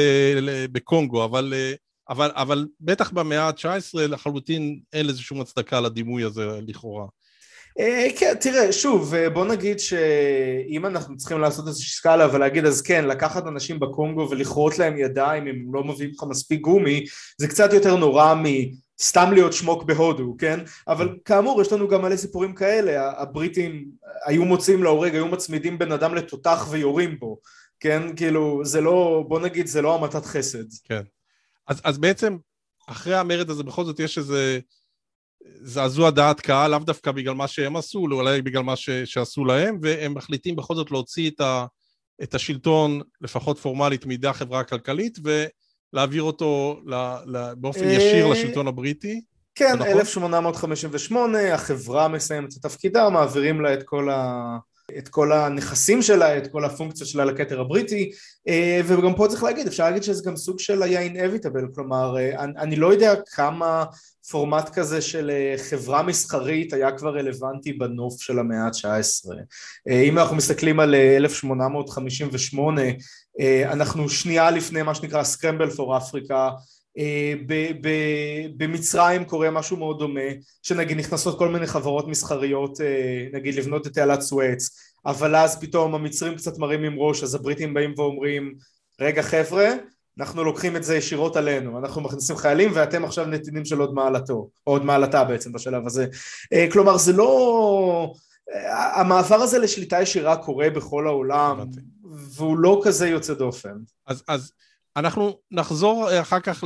בקונגו, 0.72 1.24
אבל... 1.24 1.54
אה, 1.56 1.72
אבל, 2.08 2.30
אבל 2.34 2.66
בטח 2.80 3.10
במאה 3.10 3.48
ה-19 3.48 3.98
לחלוטין 3.98 4.80
אין 4.92 5.06
לזה 5.06 5.22
שום 5.22 5.40
הצדקה 5.40 5.80
לדימוי 5.80 6.24
הזה 6.24 6.46
לכאורה. 6.66 7.06
אה, 7.80 8.08
כן, 8.16 8.34
תראה, 8.40 8.72
שוב, 8.72 9.14
אה, 9.14 9.30
בוא 9.30 9.44
נגיד 9.44 9.78
שאם 9.78 10.86
אנחנו 10.86 11.16
צריכים 11.16 11.40
לעשות 11.40 11.68
איזושהי 11.68 11.92
סקאלה 11.92 12.34
ולהגיד 12.34 12.66
אז 12.66 12.82
כן, 12.82 13.04
לקחת 13.04 13.46
אנשים 13.46 13.80
בקונגו 13.80 14.28
ולכרות 14.30 14.78
להם 14.78 14.98
ידיים 14.98 15.46
אם 15.46 15.48
הם 15.48 15.74
לא 15.74 15.84
מביאים 15.84 16.12
לך 16.14 16.24
מספיק 16.28 16.60
גומי, 16.60 17.04
זה 17.38 17.48
קצת 17.48 17.72
יותר 17.72 17.96
נורא 17.96 18.34
מסתם 19.02 19.32
להיות 19.32 19.52
שמוק 19.52 19.82
בהודו, 19.82 20.34
כן? 20.38 20.60
אבל 20.88 21.18
כאמור, 21.24 21.62
יש 21.62 21.72
לנו 21.72 21.88
גם 21.88 22.02
מלא 22.02 22.16
סיפורים 22.16 22.54
כאלה, 22.54 23.20
הבריטים 23.20 23.90
היו 24.26 24.44
מוצאים 24.44 24.82
להורג, 24.82 25.14
היו 25.14 25.28
מצמידים 25.28 25.78
בן 25.78 25.92
אדם 25.92 26.14
לתותח 26.14 26.66
ויורים 26.70 27.18
בו, 27.18 27.38
כן? 27.80 28.16
כאילו, 28.16 28.64
זה 28.64 28.80
לא, 28.80 29.24
בוא 29.28 29.40
נגיד, 29.40 29.66
זה 29.66 29.82
לא 29.82 29.94
המתת 29.94 30.24
חסד. 30.24 30.64
כן. 30.84 31.02
אז, 31.68 31.80
אז 31.84 31.98
בעצם, 31.98 32.36
אחרי 32.88 33.14
המרד 33.14 33.50
הזה 33.50 33.62
בכל 33.62 33.84
זאת 33.84 34.00
יש 34.00 34.18
איזה... 34.18 34.60
זעזוע 35.62 36.10
דעת 36.10 36.40
קהל, 36.40 36.70
לאו 36.70 36.78
דווקא 36.78 37.12
בגלל 37.12 37.34
מה 37.34 37.48
שהם 37.48 37.76
עשו, 37.76 37.98
אולי 37.98 38.42
בגלל 38.42 38.62
מה 38.62 38.76
ש, 38.76 38.90
שעשו 38.90 39.44
להם, 39.44 39.78
והם 39.82 40.14
מחליטים 40.14 40.56
בכל 40.56 40.74
זאת 40.74 40.90
להוציא 40.90 41.30
את, 41.30 41.40
ה, 41.40 41.66
את 42.22 42.34
השלטון, 42.34 43.00
לפחות 43.20 43.58
פורמלית, 43.58 44.06
מידי 44.06 44.28
החברה 44.28 44.60
הכלכלית, 44.60 45.18
ולהעביר 45.92 46.22
אותו 46.22 46.80
ל, 46.86 46.94
ל, 47.26 47.54
באופן 47.56 47.84
ישיר 47.84 48.26
אה, 48.26 48.32
לשלטון 48.32 48.68
הבריטי. 48.68 49.20
כן, 49.54 49.82
1858, 49.82 51.54
החברה 51.54 52.08
מסיימת 52.08 52.52
את 52.52 52.62
תפקידה, 52.62 53.10
מעבירים 53.10 53.60
לה 53.60 53.74
את 53.74 53.82
כל 53.82 54.10
ה... 54.10 54.56
את 54.98 55.08
כל 55.08 55.32
הנכסים 55.32 56.02
שלה, 56.02 56.38
את 56.38 56.46
כל 56.46 56.64
הפונקציות 56.64 57.08
שלה 57.08 57.24
לכתר 57.24 57.60
הבריטי 57.60 58.10
אה, 58.48 58.80
וגם 58.86 59.14
פה 59.14 59.28
צריך 59.28 59.42
להגיד, 59.42 59.66
אפשר 59.66 59.84
להגיד 59.84 60.02
שזה 60.02 60.22
גם 60.26 60.36
סוג 60.36 60.58
של 60.58 60.82
היה 60.82 61.06
inevitable, 61.06 61.74
כלומר 61.74 62.16
אה, 62.18 62.44
אני, 62.44 62.52
אני 62.58 62.76
לא 62.76 62.92
יודע 62.92 63.14
כמה 63.34 63.84
פורמט 64.30 64.68
כזה 64.68 65.00
של 65.00 65.30
חברה 65.56 66.02
מסחרית 66.02 66.72
היה 66.72 66.92
כבר 66.92 67.16
רלוונטי 67.16 67.72
בנוף 67.72 68.22
של 68.22 68.38
המאה 68.38 68.64
ה-19 68.64 69.30
אם 69.90 70.18
אנחנו 70.18 70.36
מסתכלים 70.36 70.80
על 70.80 70.94
1858 70.94 72.82
אנחנו 73.64 74.08
שנייה 74.08 74.50
לפני 74.50 74.82
מה 74.82 74.94
שנקרא 74.94 75.22
Scramble 75.22 75.76
for 75.76 76.02
Africa 76.02 76.34
במצרים 78.56 79.24
קורה 79.24 79.50
משהו 79.50 79.76
מאוד 79.76 79.98
דומה 79.98 80.20
שנגיד 80.62 80.98
נכנסות 80.98 81.38
כל 81.38 81.48
מיני 81.48 81.66
חברות 81.66 82.08
מסחריות 82.08 82.78
נגיד 83.32 83.54
לבנות 83.54 83.86
את 83.86 83.92
תעלת 83.94 84.20
סואץ 84.20 84.70
אבל 85.06 85.36
אז 85.36 85.60
פתאום 85.60 85.94
המצרים 85.94 86.36
קצת 86.36 86.58
מרימים 86.58 86.98
ראש 86.98 87.22
אז 87.22 87.34
הבריטים 87.34 87.74
באים 87.74 87.94
ואומרים 87.96 88.54
רגע 89.00 89.22
חבר'ה 89.22 89.68
אנחנו 90.20 90.44
לוקחים 90.44 90.76
את 90.76 90.84
זה 90.84 90.96
ישירות 90.96 91.36
עלינו 91.36 91.78
אנחנו 91.78 92.00
מכניסים 92.00 92.36
חיילים 92.36 92.70
ואתם 92.74 93.04
עכשיו 93.04 93.26
נתינים 93.26 93.64
של 93.64 93.80
עוד 93.80 93.94
מעלתו 93.94 94.34
או 94.66 94.72
עוד 94.72 94.84
מעלתה 94.84 95.24
בעצם 95.24 95.52
בשלב 95.52 95.86
הזה. 95.86 96.06
אה, 96.52 96.66
כלומר 96.72 96.96
זה 96.96 97.12
לא 97.12 98.14
אה, 98.52 99.00
המעבר 99.00 99.34
הזה 99.34 99.58
לשליטה 99.58 100.02
ישירה 100.02 100.36
קורה 100.36 100.70
בכל 100.70 101.06
העולם 101.06 101.60
והוא 102.36 102.58
לא 102.58 102.80
כזה 102.84 103.08
יוצא 103.08 103.34
דופן 103.34 103.74
אז, 104.06 104.24
אז 104.28 104.52
אנחנו 104.96 105.38
נחזור 105.50 106.20
אחר 106.20 106.40
כך 106.40 106.64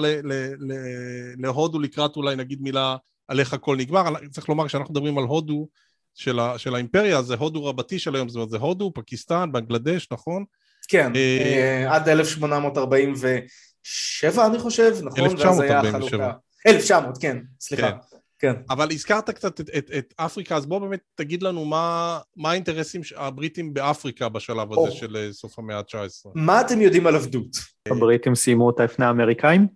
להודו 1.38 1.78
לקראת 1.78 2.16
אולי 2.16 2.36
נגיד 2.36 2.62
מילה 2.62 2.96
על 3.28 3.40
איך 3.40 3.52
הכל 3.52 3.76
נגמר 3.76 4.14
צריך 4.30 4.48
לומר 4.48 4.68
כשאנחנו 4.68 4.94
מדברים 4.94 5.18
על 5.18 5.24
הודו 5.24 5.68
של, 6.14 6.38
ה, 6.38 6.58
של 6.58 6.74
האימפריה, 6.74 7.22
זה 7.22 7.34
הודו 7.34 7.64
רבתי 7.64 7.98
של 7.98 8.14
היום, 8.14 8.28
זאת 8.28 8.36
אומרת 8.36 8.50
זה 8.50 8.56
הודו, 8.56 8.92
פקיסטן, 8.94 9.52
בנגלדש, 9.52 10.08
נכון? 10.12 10.44
כן, 10.88 11.16
אה, 11.16 11.84
אה, 11.86 11.94
עד 11.94 12.08
1847 12.08 14.46
אני 14.46 14.58
חושב, 14.58 14.92
נכון? 15.02 15.24
1947. 15.24 16.32
1900, 16.66 17.18
כן, 17.20 17.38
סליחה. 17.60 17.92
כן. 17.92 18.15
כן. 18.38 18.52
אבל 18.70 18.88
הזכרת 18.92 19.30
קצת 19.30 19.60
את, 19.60 19.70
את, 19.78 19.90
את 19.98 20.14
אפריקה, 20.16 20.56
אז 20.56 20.66
בוא 20.66 20.78
באמת 20.78 21.00
תגיד 21.14 21.42
לנו 21.42 21.64
מה, 21.64 22.18
מה 22.36 22.50
האינטרסים 22.50 23.00
הבריטים 23.16 23.74
באפריקה 23.74 24.28
בשלב 24.28 24.72
הזה 24.72 24.80
או. 24.80 24.90
של 24.90 25.16
אה, 25.16 25.32
סוף 25.32 25.58
המאה 25.58 25.78
ה-19. 25.78 26.30
מה 26.34 26.60
אתם 26.60 26.80
יודעים 26.80 27.06
על 27.06 27.14
עבדות? 27.14 27.56
הבריטים 27.88 28.34
סיימו 28.34 28.70
את 28.70 28.80
האפנה 28.80 29.06
האמריקאים? 29.06 29.66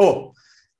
או, 0.00 0.32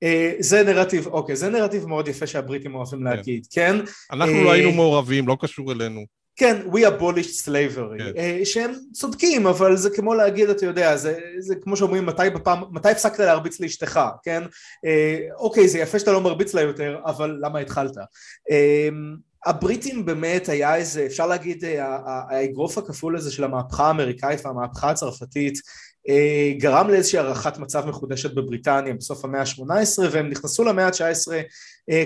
אה, 0.02 0.32
זה 0.38 0.62
נרטיב, 0.62 1.06
אוקיי, 1.06 1.36
זה 1.36 1.50
נרטיב 1.50 1.86
מאוד 1.86 2.08
יפה 2.08 2.26
שהבריטים 2.26 2.74
אוהבים 2.74 2.98
כן. 2.98 3.04
להגיד, 3.04 3.46
כן? 3.50 3.76
אנחנו 4.12 4.44
לא 4.44 4.52
היינו 4.52 4.72
מעורבים, 4.72 5.28
לא 5.28 5.36
קשור 5.40 5.72
אלינו. 5.72 6.17
כן, 6.38 6.62
we 6.72 6.76
abolished 6.76 7.46
slavery, 7.46 7.98
כן. 7.98 8.12
uh, 8.14 8.44
שהם 8.44 8.72
צודקים, 8.92 9.46
אבל 9.46 9.76
זה 9.76 9.90
כמו 9.90 10.14
להגיד, 10.14 10.48
אתה 10.48 10.66
יודע, 10.66 10.96
זה, 10.96 11.18
זה 11.38 11.54
כמו 11.54 11.76
שאומרים, 11.76 12.06
מתי, 12.06 12.30
בפעם, 12.34 12.62
מתי 12.70 12.88
הפסקת 12.88 13.18
להרביץ 13.18 13.60
לאשתך, 13.60 14.00
כן? 14.22 14.42
Uh, 14.44 15.34
אוקיי, 15.34 15.68
זה 15.68 15.78
יפה 15.78 15.98
שאתה 15.98 16.12
לא 16.12 16.20
מרביץ 16.20 16.54
לה 16.54 16.60
יותר, 16.60 16.98
אבל 17.04 17.38
למה 17.40 17.58
התחלת? 17.58 17.96
Uh, 17.96 18.52
הבריטים 19.46 20.04
באמת 20.04 20.48
היה 20.48 20.76
איזה, 20.76 21.06
אפשר 21.06 21.26
להגיד, 21.26 21.64
האגרוף 22.04 22.78
הכפול 22.78 23.16
הזה 23.16 23.32
של 23.32 23.44
המהפכה 23.44 23.86
האמריקאית 23.86 24.46
והמהפכה 24.46 24.90
הצרפתית 24.90 25.58
אה, 26.08 26.52
גרם 26.58 26.90
לאיזושהי 26.90 27.18
הערכת 27.18 27.58
מצב 27.58 27.86
מחודשת 27.86 28.34
בבריטניה 28.34 28.94
בסוף 28.94 29.24
המאה 29.24 29.40
ה-18 29.40 30.02
והם 30.10 30.28
נכנסו 30.28 30.64
למאה 30.64 30.86
ה-19 30.86 31.32
אה, 31.32 31.42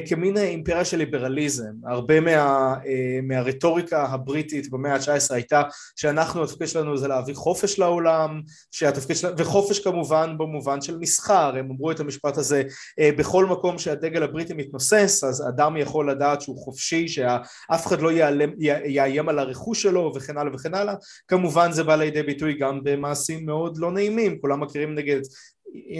כמין 0.07 0.37
אימפריה 0.37 0.85
של 0.85 0.97
ליברליזם. 0.97 1.73
הרבה 1.87 2.21
מה, 2.21 2.75
אה, 2.87 3.19
מהרטוריקה 3.23 4.05
הבריטית 4.05 4.71
במאה 4.71 4.95
ה-19 4.95 5.35
הייתה 5.35 5.63
שאנחנו, 5.97 6.45
התפקיד 6.45 6.69
שלנו 6.69 6.97
זה 6.97 7.09
להביא 7.09 7.35
חופש 7.35 7.79
לעולם, 7.79 8.41
שהתפקיד 8.71 9.17
שלנו, 9.17 9.35
וחופש 9.39 9.79
כמובן 9.79 10.39
במובן 10.39 10.81
של 10.81 10.99
מסחר, 10.99 11.53
הם 11.57 11.71
אמרו 11.71 11.91
את 11.91 12.01
המשפט 12.01 12.39
הזה 12.39 12.63
בכל 13.01 13.47
מקום 13.47 13.79
שהדגל 13.79 14.23
הבריטי 14.23 14.55
מתנוסס, 14.55 15.25
אז 15.25 15.49
אדם 15.49 15.77
יכול 15.77 16.11
לדעת 16.11 16.41
שהוא 16.41 16.59
חופשי, 16.59 17.09
שאף 17.09 17.87
אחד 17.87 18.01
לא 18.01 18.13
יעלם, 18.13 18.51
יאיים 18.85 19.29
על 19.29 19.39
הרכוש 19.39 19.83
שלו 19.83 20.13
וכן 20.17 20.39
הלאה 20.39 20.55
וכן 20.55 20.75
הלאה. 20.75 20.95
כמובן 21.29 21.73
זה 21.73 21.85
בא 21.85 21.97
לידי 21.97 22.23
ביטוי 22.23 22.59
גם 22.59 22.81
במעשים 22.85 23.47
מאוד 23.47 23.79
לא 23.79 23.93
נעימים, 23.93 24.39
כולם 24.41 24.61
מכירים 24.61 24.95
נגד 24.95 25.21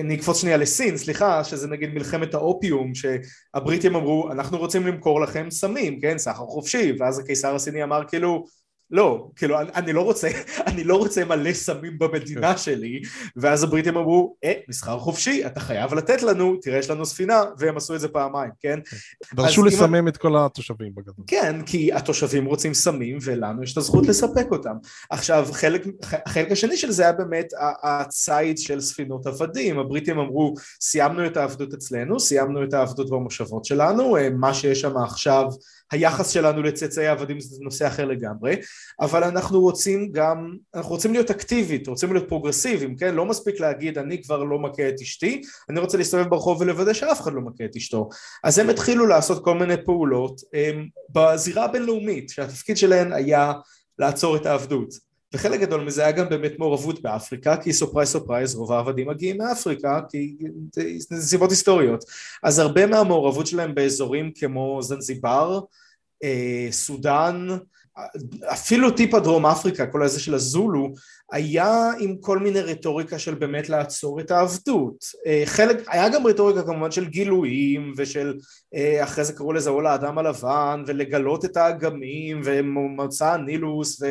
אני 0.01 0.15
אקפוץ 0.15 0.41
שנייה 0.41 0.57
לסין, 0.57 0.97
סליחה, 0.97 1.45
שזה 1.45 1.69
נגיד 1.69 1.95
מלחמת 1.95 2.35
האופיום, 2.35 2.93
שהבריטים 2.95 3.97
אמרו, 3.97 4.33
אנחנו 4.33 4.59
רוצים 4.59 4.87
למכור 4.87 5.21
לכם 5.21 5.51
סמים, 5.51 6.01
כן, 6.01 6.19
סחר 6.19 6.47
חופשי, 6.47 6.93
ואז 6.99 7.19
הקיסר 7.19 7.55
הסיני 7.55 7.83
אמר 7.83 8.03
כאילו, 8.09 8.45
לא, 8.93 9.29
כאילו 9.37 9.61
אני 9.61 9.93
לא 9.93 10.01
רוצה, 10.01 10.29
אני 10.67 10.85
לא 10.85 10.97
רוצה 10.97 11.25
מלא 11.25 11.53
סמים 11.53 11.99
במדינה 11.99 12.53
כן. 12.53 12.59
שלי 12.59 13.01
ואז 13.37 13.63
הבריטים 13.63 13.97
אמרו, 13.97 14.37
אה, 14.45 14.53
מסחר 14.69 14.99
חופשי, 14.99 15.47
אתה 15.47 15.61
חייב 15.61 15.95
לתת 15.95 16.23
לנו, 16.23 16.57
תראה 16.63 16.79
יש 16.79 16.91
לנו 16.91 17.07
ספינה 17.07 17.43
והם 17.59 17.77
עשו 17.77 17.95
את 17.95 18.01
זה 18.01 18.09
פעמיים, 18.09 18.51
כן? 18.61 18.79
דרשו 19.35 19.65
לסמם 19.65 20.09
את 20.09 20.17
כל 20.17 20.37
התושבים 20.37 20.95
בגדול. 20.95 21.25
כן, 21.27 21.63
כי 21.67 21.93
התושבים 21.93 22.45
רוצים 22.45 22.75
סמים 22.75 23.19
ולנו 23.23 23.63
יש 23.63 23.73
את 23.73 23.79
הזכות 23.79 24.07
לספק 24.07 24.47
אותם. 24.51 24.75
עכשיו, 25.11 25.49
חלק, 25.53 25.83
החלק 26.27 26.53
השני 26.53 26.77
של 26.77 26.91
זה 26.91 27.03
היה 27.03 27.13
באמת 27.13 27.49
הציד 27.83 28.59
של 28.59 28.81
ספינות 28.81 29.27
עבדים, 29.27 29.79
הבריטים 29.79 30.19
אמרו, 30.19 30.55
סיימנו 30.81 31.27
את 31.27 31.37
העבדות 31.37 31.75
אצלנו, 31.75 32.21
סיימנו 32.21 32.65
את 32.65 32.75
העבדות 32.75 33.11
במושבות 33.11 33.65
שלנו, 33.65 34.17
אה, 34.17 34.31
מה 34.31 34.55
שיש 34.55 34.81
שם 34.81 34.97
עכשיו 34.97 35.45
היחס 35.93 36.31
שלנו 36.31 36.63
לצאצאי 36.63 37.07
עבדים 37.07 37.41
זה 37.41 37.57
נושא 37.61 37.87
אחר 37.87 38.05
לגמרי, 38.05 38.57
אבל 39.01 39.25
אנחנו 39.25 39.61
רוצים 39.61 40.13
גם, 40.13 40.57
אנחנו 40.75 40.91
רוצים 40.91 41.13
להיות 41.13 41.31
אקטיבית, 41.31 41.89
רוצים 41.89 42.13
להיות 42.13 42.29
פרוגרסיביים, 42.29 42.97
כן? 42.97 43.15
לא 43.15 43.27
מספיק 43.27 43.61
להגיד 43.61 43.99
אני 43.99 44.23
כבר 44.23 44.45
לא 44.45 44.59
מכה 44.59 44.89
את 44.89 45.01
אשתי, 45.03 45.43
אני 45.71 45.81
רוצה 45.81 45.99
להסתובב 45.99 46.29
ברחוב 46.29 46.61
ולוודא 46.61 46.93
שאף 46.93 47.21
אחד 47.21 47.33
לא 47.33 47.41
מכה 47.41 47.65
את 47.65 47.77
אשתו. 47.77 48.09
אז 48.45 48.59
הם 48.59 48.71
התחילו 48.71 49.07
לעשות 49.07 49.45
כל 49.45 49.55
מיני 49.55 49.85
פעולות 49.85 50.41
הם, 50.55 50.89
בזירה 51.11 51.65
הבינלאומית, 51.65 52.29
שהתפקיד 52.29 52.77
שלהן 52.77 53.13
היה 53.13 53.53
לעצור 53.99 54.37
את 54.37 54.47
העבדות. 54.47 55.13
וחלק 55.35 55.61
גדול 55.61 55.85
מזה 55.85 56.03
היה 56.03 56.13
גם 56.13 56.29
באמת 56.29 56.59
מעורבות 56.59 57.03
באפריקה 57.03 57.57
כי 57.57 57.73
surprise 57.73 58.09
surprise 58.09 58.55
רוב 58.55 58.73
העבדים 58.73 59.09
מגיעים 59.09 59.39
מאפריקה 59.39 60.01
כי 60.09 60.37
זה 60.99 61.23
סיבות 61.23 61.51
היסטוריות 61.51 62.05
אז 62.43 62.59
הרבה 62.59 62.87
מהמעורבות 62.87 63.47
שלהם 63.47 63.75
באזורים 63.75 64.31
כמו 64.35 64.83
זנזיבר, 64.83 65.61
סודאן, 66.71 67.49
אפילו 68.53 68.91
טיפה 68.91 69.21
דרום 69.21 69.47
אפריקה, 69.47 69.87
כל 69.87 70.03
הזה 70.03 70.21
של 70.21 70.35
הזולו, 70.35 70.93
היה 71.33 71.91
עם 71.99 72.17
כל 72.21 72.39
מיני 72.39 72.61
רטוריקה 72.61 73.19
של 73.19 73.35
באמת 73.35 73.69
לעצור 73.69 74.21
את 74.21 74.31
העבדות. 74.31 75.05
אה, 75.27 75.43
חלק, 75.47 75.77
היה 75.89 76.09
גם 76.09 76.27
רטוריקה 76.27 76.63
כמובן 76.63 76.91
של 76.91 77.09
גילויים 77.09 77.93
ושל 77.97 78.39
אה, 78.75 79.05
אחרי 79.05 79.25
זה 79.25 79.33
קראו 79.33 79.53
לזה 79.53 79.71
עול 79.71 79.87
האדם 79.87 80.19
הלבן 80.19 80.85
ולגלות 80.87 81.45
את 81.45 81.57
האגמים 81.57 82.41
ומוצא 82.45 83.33
הנילוס 83.33 84.03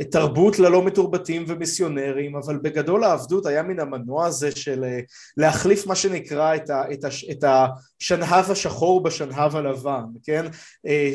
ותרבות 0.00 0.58
ללא 0.58 0.84
מתורבתים 0.84 1.44
ומיסיונרים 1.48 2.36
אבל 2.36 2.58
בגדול 2.62 3.04
העבדות 3.04 3.46
היה 3.46 3.62
מן 3.62 3.80
המנוע 3.80 4.26
הזה 4.26 4.50
של 4.50 4.84
אה, 4.84 5.00
להחליף 5.36 5.86
מה 5.86 5.94
שנקרא 5.94 6.54
את, 6.54 6.70
ה, 6.70 6.82
את, 6.92 7.04
ה, 7.04 7.08
את 7.30 7.44
השנהב 7.44 8.50
השחור 8.50 9.02
בשנהב 9.02 9.56
הלבן, 9.56 10.04
כן? 10.24 10.46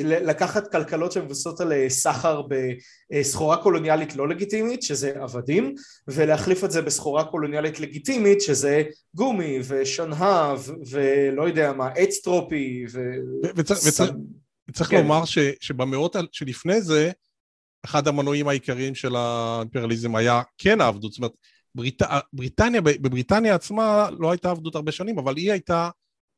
לקחת 0.03 0.71
כלכלות 0.71 1.11
שמבוססות 1.11 1.61
על 1.61 1.73
סחר 1.89 2.41
בסחורה 3.11 3.57
קולוניאלית 3.57 4.15
לא 4.15 4.27
לגיטימית 4.27 4.83
שזה 4.83 5.11
עבדים 5.21 5.75
ולהחליף 6.07 6.63
את 6.63 6.71
זה 6.71 6.81
בסחורה 6.81 7.23
קולוניאלית 7.23 7.79
לגיטימית 7.79 8.41
שזה 8.41 8.83
גומי 9.15 9.59
ושנהב 9.67 10.59
ולא 10.89 11.47
יודע 11.47 11.73
מה 11.73 11.87
עץ 11.87 12.19
טרופי 12.23 12.85
ו... 12.91 12.99
וצריך 14.67 14.89
כן. 14.89 14.97
לומר 14.97 15.25
ש, 15.25 15.37
שבמאות 15.59 16.15
שלפני 16.31 16.81
זה 16.81 17.11
אחד 17.85 18.07
המנועים 18.07 18.47
העיקריים 18.47 18.95
של 18.95 19.15
האימפריאליזם 19.15 20.15
היה 20.15 20.41
כן 20.57 20.81
העבדות, 20.81 21.11
זאת 21.11 21.19
אומרת 21.19 21.31
בריט... 21.75 22.01
בריטניה, 22.33 22.81
בבריטניה 22.81 23.55
עצמה 23.55 24.09
לא 24.19 24.31
הייתה 24.31 24.51
עבדות 24.51 24.75
הרבה 24.75 24.91
שנים, 24.91 25.19
אבל 25.19 25.37
היא 25.37 25.51
הייתה 25.51 25.89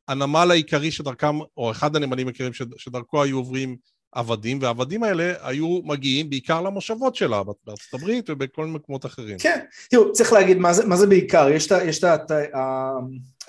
הנמל 0.08 0.50
העיקרי 0.50 0.90
שדרכם, 0.90 1.38
או 1.56 1.70
אחד 1.70 1.96
הנמלים 1.96 2.26
העיקריים 2.26 2.52
שדרכו 2.76 3.22
היו 3.22 3.36
עוברים 3.36 3.76
עבדים, 4.12 4.58
והעבדים 4.62 5.02
האלה 5.02 5.32
היו 5.42 5.80
מגיעים 5.84 6.30
בעיקר 6.30 6.62
למושבות 6.62 7.16
שלה, 7.16 7.42
בארצות 7.42 7.94
הברית 7.94 8.30
ובכל 8.30 8.64
מיני 8.64 8.76
מקומות 8.76 9.06
אחרים. 9.06 9.38
כן, 9.38 9.58
תראו, 9.90 10.12
צריך 10.12 10.32
להגיד 10.32 10.58
מה 10.58 10.72
זה, 10.72 10.86
מה 10.86 10.96
זה 10.96 11.06
בעיקר, 11.06 11.48
יש 11.84 12.04
את 12.04 12.32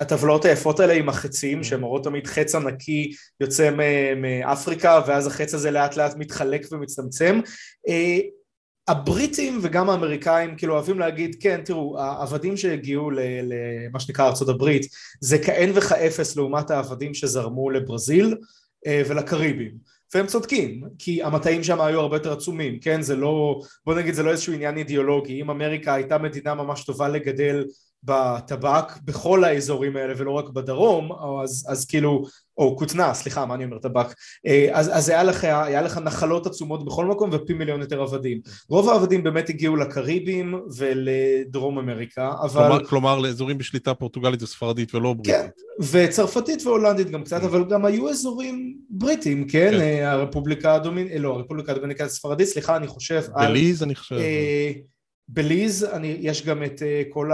הטבלאות 0.00 0.44
היפות 0.44 0.80
האלה 0.80 0.92
עם 0.92 1.08
החצים, 1.08 1.60
mm-hmm. 1.60 1.64
שמראות 1.64 2.04
תמיד 2.04 2.26
חץ 2.26 2.54
ענקי 2.54 3.12
יוצא 3.40 3.70
מאפריקה, 4.16 5.00
ואז 5.06 5.26
החץ 5.26 5.54
הזה 5.54 5.70
לאט 5.70 5.96
לאט 5.96 6.16
מתחלק 6.16 6.66
ומצטמצם. 6.72 7.40
אה, 7.88 8.18
הבריטים 8.88 9.58
וגם 9.62 9.90
האמריקאים 9.90 10.56
כאילו 10.56 10.74
אוהבים 10.74 10.98
להגיד 10.98 11.36
כן 11.40 11.60
תראו 11.64 12.00
העבדים 12.00 12.56
שהגיעו 12.56 13.10
למה 13.10 14.00
שנקרא 14.00 14.32
הברית 14.48 14.86
זה 15.20 15.38
כאין 15.38 15.70
וכאפס 15.74 16.36
לעומת 16.36 16.70
העבדים 16.70 17.14
שזרמו 17.14 17.70
לברזיל 17.70 18.36
אה, 18.86 19.02
ולקריבים 19.08 19.70
והם 20.14 20.26
צודקים, 20.26 20.82
כי 20.98 21.22
המטעים 21.22 21.62
שם 21.62 21.80
היו 21.80 22.00
הרבה 22.00 22.16
יותר 22.16 22.32
עצומים, 22.32 22.78
כן? 22.80 23.02
זה 23.02 23.16
לא, 23.16 23.60
בוא 23.86 23.94
נגיד 23.94 24.14
זה 24.14 24.22
לא 24.22 24.30
איזשהו 24.30 24.52
עניין 24.52 24.76
אידיאולוגי, 24.76 25.42
אם 25.42 25.50
אמריקה 25.50 25.94
הייתה 25.94 26.18
מדינה 26.18 26.54
ממש 26.54 26.84
טובה 26.84 27.08
לגדל 27.08 27.64
בטבק 28.04 28.98
בכל 29.04 29.44
האזורים 29.44 29.96
האלה 29.96 30.14
ולא 30.16 30.30
רק 30.30 30.48
בדרום, 30.48 31.12
אז, 31.42 31.66
אז 31.68 31.86
כאילו, 31.86 32.24
או 32.58 32.76
כותנה, 32.76 33.14
סליחה, 33.14 33.46
מה 33.46 33.54
אני 33.54 33.64
אומר 33.64 33.78
טבק, 33.78 34.06
אה, 34.46 34.68
אז, 34.72 34.90
אז 34.92 35.08
היה, 35.08 35.22
לך, 35.22 35.44
היה 35.44 35.82
לך 35.82 35.98
נחלות 35.98 36.46
עצומות 36.46 36.84
בכל 36.84 37.04
מקום 37.04 37.30
ופי 37.32 37.52
מיליון 37.52 37.80
יותר 37.80 38.02
עבדים. 38.02 38.40
רוב 38.68 38.88
העבדים 38.88 39.22
באמת 39.22 39.48
הגיעו 39.48 39.76
לקריבים 39.76 40.54
ולדרום 40.76 41.78
אמריקה, 41.78 42.32
אבל... 42.42 42.68
כלומר, 42.68 42.84
כלומר 42.84 43.18
לאזורים 43.18 43.58
בשליטה 43.58 43.94
פורטוגלית 43.94 44.42
וספרדית 44.42 44.94
ולא 44.94 45.12
בריטית. 45.12 45.34
כן, 45.34 45.48
וצרפתית 45.92 46.66
והולנדית 46.66 47.10
גם 47.10 47.24
קצת, 47.24 47.42
אבל 47.42 47.64
גם 47.64 47.84
היו 47.84 48.10
אזורים 48.10 48.76
בריטים, 48.90 49.48
כן? 49.48 49.70
כן. 49.70 49.80
אה, 49.80 50.12
הרפובליקה 50.12 50.74
הדומינית, 50.74 51.12
לא, 51.18 51.34
הרפובליקה 51.34 51.72
הדומיניקה 51.72 52.04
הספרדית, 52.04 52.46
סליחה, 52.46 52.76
אני 52.76 52.86
חושב 52.86 53.22
בליז, 53.34 53.82
על... 53.82 53.86
אני 53.86 53.94
חושב. 53.94 54.14
אה, 54.14 54.72
בליז 55.32 55.84
אני, 55.84 56.16
יש 56.20 56.46
גם 56.46 56.64
את 56.64 56.82
אה, 56.82 57.12
כל 57.12 57.30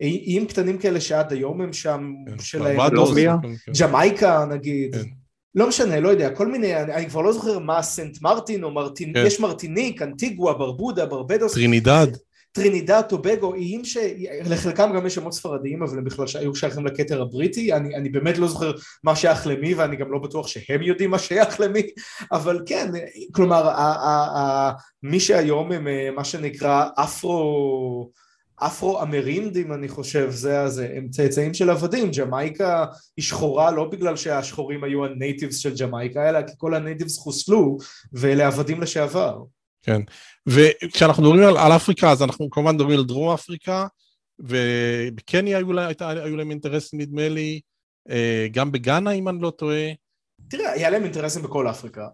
האיים 0.00 0.46
קטנים 0.46 0.78
כאלה 0.78 1.00
שעד 1.00 1.32
היום 1.32 1.60
הם 1.60 1.72
שם, 1.72 2.12
כן, 2.26 2.38
שלהם, 2.38 2.76
כן. 3.64 3.72
ג'מייקה 3.80 4.44
נגיד, 4.50 4.94
כן. 4.94 5.02
לא 5.54 5.68
משנה, 5.68 6.00
לא 6.00 6.08
יודע, 6.08 6.30
כל 6.30 6.46
מיני, 6.46 6.76
אני, 6.76 6.94
אני 6.94 7.08
כבר 7.08 7.20
לא 7.20 7.32
זוכר 7.32 7.58
מה 7.58 7.82
סיינט 7.82 8.22
מרטין 8.22 8.64
או 8.64 8.70
מרטין, 8.70 9.12
כן. 9.14 9.24
יש 9.26 9.40
מרטיניק, 9.40 10.02
אנטיגווה, 10.02 10.54
ברבודה, 10.54 11.06
ברבדוס, 11.06 11.54
טרינידד, 11.54 12.06
טרינידד, 12.52 13.02
טובגו, 13.08 13.54
איים 13.54 13.82
שלחלקם 13.84 14.92
גם 14.96 15.06
יש 15.06 15.14
שמות 15.14 15.32
ספרדיים 15.32 15.82
אבל 15.82 15.98
הם 15.98 16.04
בכלל 16.04 16.26
היו 16.34 16.54
שייכים 16.54 16.86
לכתר 16.86 17.22
הבריטי, 17.22 17.72
אני, 17.72 17.96
אני 17.96 18.08
באמת 18.08 18.38
לא 18.38 18.48
זוכר 18.48 18.72
מה 19.04 19.16
שייך 19.16 19.46
למי 19.46 19.74
ואני 19.74 19.96
גם 19.96 20.12
לא 20.12 20.18
בטוח 20.18 20.46
שהם 20.46 20.82
יודעים 20.82 21.10
מה 21.10 21.18
שייך 21.18 21.60
למי, 21.60 21.82
אבל 22.32 22.62
כן, 22.66 22.90
כלומר 23.32 23.68
ה, 23.68 23.82
ה, 23.82 24.38
ה, 24.38 24.72
מי 25.02 25.20
שהיום 25.20 25.72
הם 25.72 25.88
אה, 25.88 26.10
מה 26.10 26.24
שנקרא 26.24 26.88
אפרו 26.94 28.10
אפרו-אמרינדים 28.66 29.72
אני 29.72 29.88
חושב, 29.88 30.30
זה 30.30 30.60
הזה, 30.60 30.88
הם 30.94 31.08
צאצאים 31.08 31.54
של 31.54 31.70
עבדים, 31.70 32.10
ג'מייקה 32.10 32.84
היא 33.16 33.24
שחורה 33.24 33.70
לא 33.70 33.84
בגלל 33.84 34.16
שהשחורים 34.16 34.84
היו 34.84 35.04
הנייטיבס 35.04 35.56
של 35.56 35.74
ג'מייקה, 35.80 36.28
אלא 36.28 36.42
כי 36.42 36.52
כל 36.56 36.74
הנייטיבס 36.74 37.18
חוסלו 37.18 37.78
ואלה 38.12 38.46
עבדים 38.46 38.80
לשעבר. 38.80 39.38
כן, 39.82 40.00
וכשאנחנו 40.46 41.22
מדברים 41.22 41.42
על, 41.42 41.56
על 41.56 41.72
אפריקה, 41.72 42.10
אז 42.10 42.22
אנחנו 42.22 42.50
כמובן 42.50 42.74
מדברים 42.74 42.98
על 42.98 43.04
דרום 43.04 43.34
אפריקה, 43.34 43.86
ובקניה 44.38 45.58
היו, 45.58 45.68
היו 46.00 46.36
להם 46.36 46.50
אינטרסים 46.50 47.00
נדמה 47.00 47.28
לי, 47.28 47.60
אה, 48.10 48.46
גם 48.52 48.72
בגאנה 48.72 49.10
אם 49.10 49.28
אני 49.28 49.38
לא 49.40 49.50
טועה. 49.50 49.92
תראה, 50.48 50.72
היה 50.72 50.90
להם 50.90 51.04
אינטרסים 51.04 51.42
בכל 51.42 51.70
אפריקה. 51.70 52.08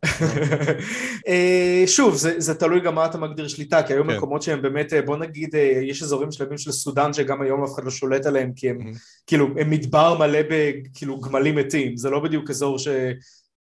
אה, 1.29 1.83
שוב, 1.87 2.15
זה, 2.15 2.35
זה 2.41 2.55
תלוי 2.55 2.81
גם 2.81 2.95
מה 2.95 3.07
אתה 3.07 3.19
מגדיר 3.19 3.49
שליטה, 3.49 3.83
כי 3.83 3.93
היו 3.93 4.05
כן. 4.05 4.17
מקומות 4.17 4.43
שהם 4.43 4.63
באמת, 4.63 4.93
אה, 4.93 5.03
בוא 5.03 5.17
נגיד, 5.17 5.55
יש 5.83 6.03
אזורים 6.03 6.33
שלמים 6.33 6.59
של 6.59 6.73
סודאן 6.73 7.13
שגם 7.13 7.43
היום 7.43 7.65
אף 7.65 7.75
אחד 7.75 7.85
לא 7.85 7.91
שולט 7.91 8.27
עליהם, 8.27 8.53
כי 8.57 8.71
הם 8.71 8.79
כאילו, 9.27 9.47
הם 9.59 9.71
מדבר 9.71 10.19
מלא 10.19 10.39
בכאילו 10.51 11.21
גמלים 11.21 11.55
מתים, 11.55 11.97
זה 11.97 12.11
לא 12.11 12.21
בדיוק 12.21 12.51
אזור 12.51 12.79
ש... 12.79 12.89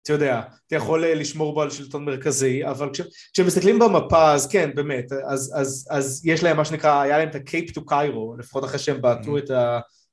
אתה 0.04 0.12
יודע, 0.12 0.40
אתה 0.66 0.76
יכול 0.76 1.04
אה, 1.04 1.14
לשמור 1.14 1.54
בו 1.54 1.62
על 1.62 1.70
שלטון 1.70 2.04
מרכזי, 2.04 2.64
אבל 2.64 2.90
כש, 2.92 3.00
כשמסתכלים 3.32 3.78
במפה 3.78 4.32
אז 4.32 4.46
כן, 4.46 4.70
באמת, 4.74 5.12
אז, 5.12 5.52
אז, 5.56 5.88
אז 5.90 6.22
יש 6.24 6.42
להם 6.42 6.56
מה 6.56 6.64
שנקרא, 6.64 7.00
היה 7.00 7.18
להם 7.18 7.28
את 7.28 7.34
ה-Cape 7.34 7.70
to 7.70 7.80
Cairo, 7.90 8.38
לפחות 8.38 8.64
אחרי 8.64 8.78
שהם 8.78 9.02
בעטו 9.02 9.36
mm-hmm. 9.36 9.38
את 9.38 9.50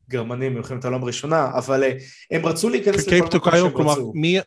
הגרמנים 0.07 0.53
במלחמת 0.53 0.85
העולם 0.85 1.03
הראשונה, 1.03 1.51
אבל 1.53 1.83
אה, 1.83 1.97
הם 2.31 2.45
רצו 2.45 2.69
להיכנס 2.69 3.07
לכל 3.07 3.37
מקום 3.37 3.51
שהם 3.51 3.65
רצו. 3.65 3.75
כלומר, 3.75 4.41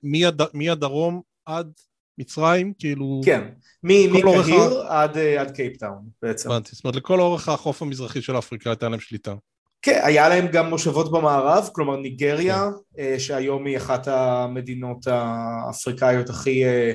מהדרום 0.55 1.21
עד 1.47 1.73
מצרים, 2.19 2.73
כאילו... 2.79 3.21
כן, 3.25 3.49
מקהיר 3.83 4.83
עד, 4.89 5.17
אה, 5.17 5.41
עד 5.41 5.51
קייפטאון 5.51 6.09
בעצם. 6.23 6.51
הבנתי, 6.51 6.71
זאת 6.73 6.85
אומרת 6.85 6.97
לכל 6.97 7.21
אורך 7.21 7.49
החוף 7.49 7.83
המזרחי 7.83 8.23
של 8.23 8.39
אפריקה 8.39 8.71
הייתה 8.71 8.89
להם 8.89 9.01
שליטה. 9.01 9.35
כן, 9.85 10.01
היה 10.03 10.29
להם 10.29 10.47
גם 10.47 10.71
מושבות 10.71 11.13
במערב, 11.13 11.69
כלומר 11.73 11.97
ניגריה, 11.97 12.71
כן. 12.97 13.03
אה, 13.03 13.19
שהיום 13.19 13.67
היא 13.67 13.77
אחת 13.77 14.09
המדינות 14.09 15.07
האפריקאיות 15.07 16.31
הכי, 16.31 16.65
אה, 16.65 16.93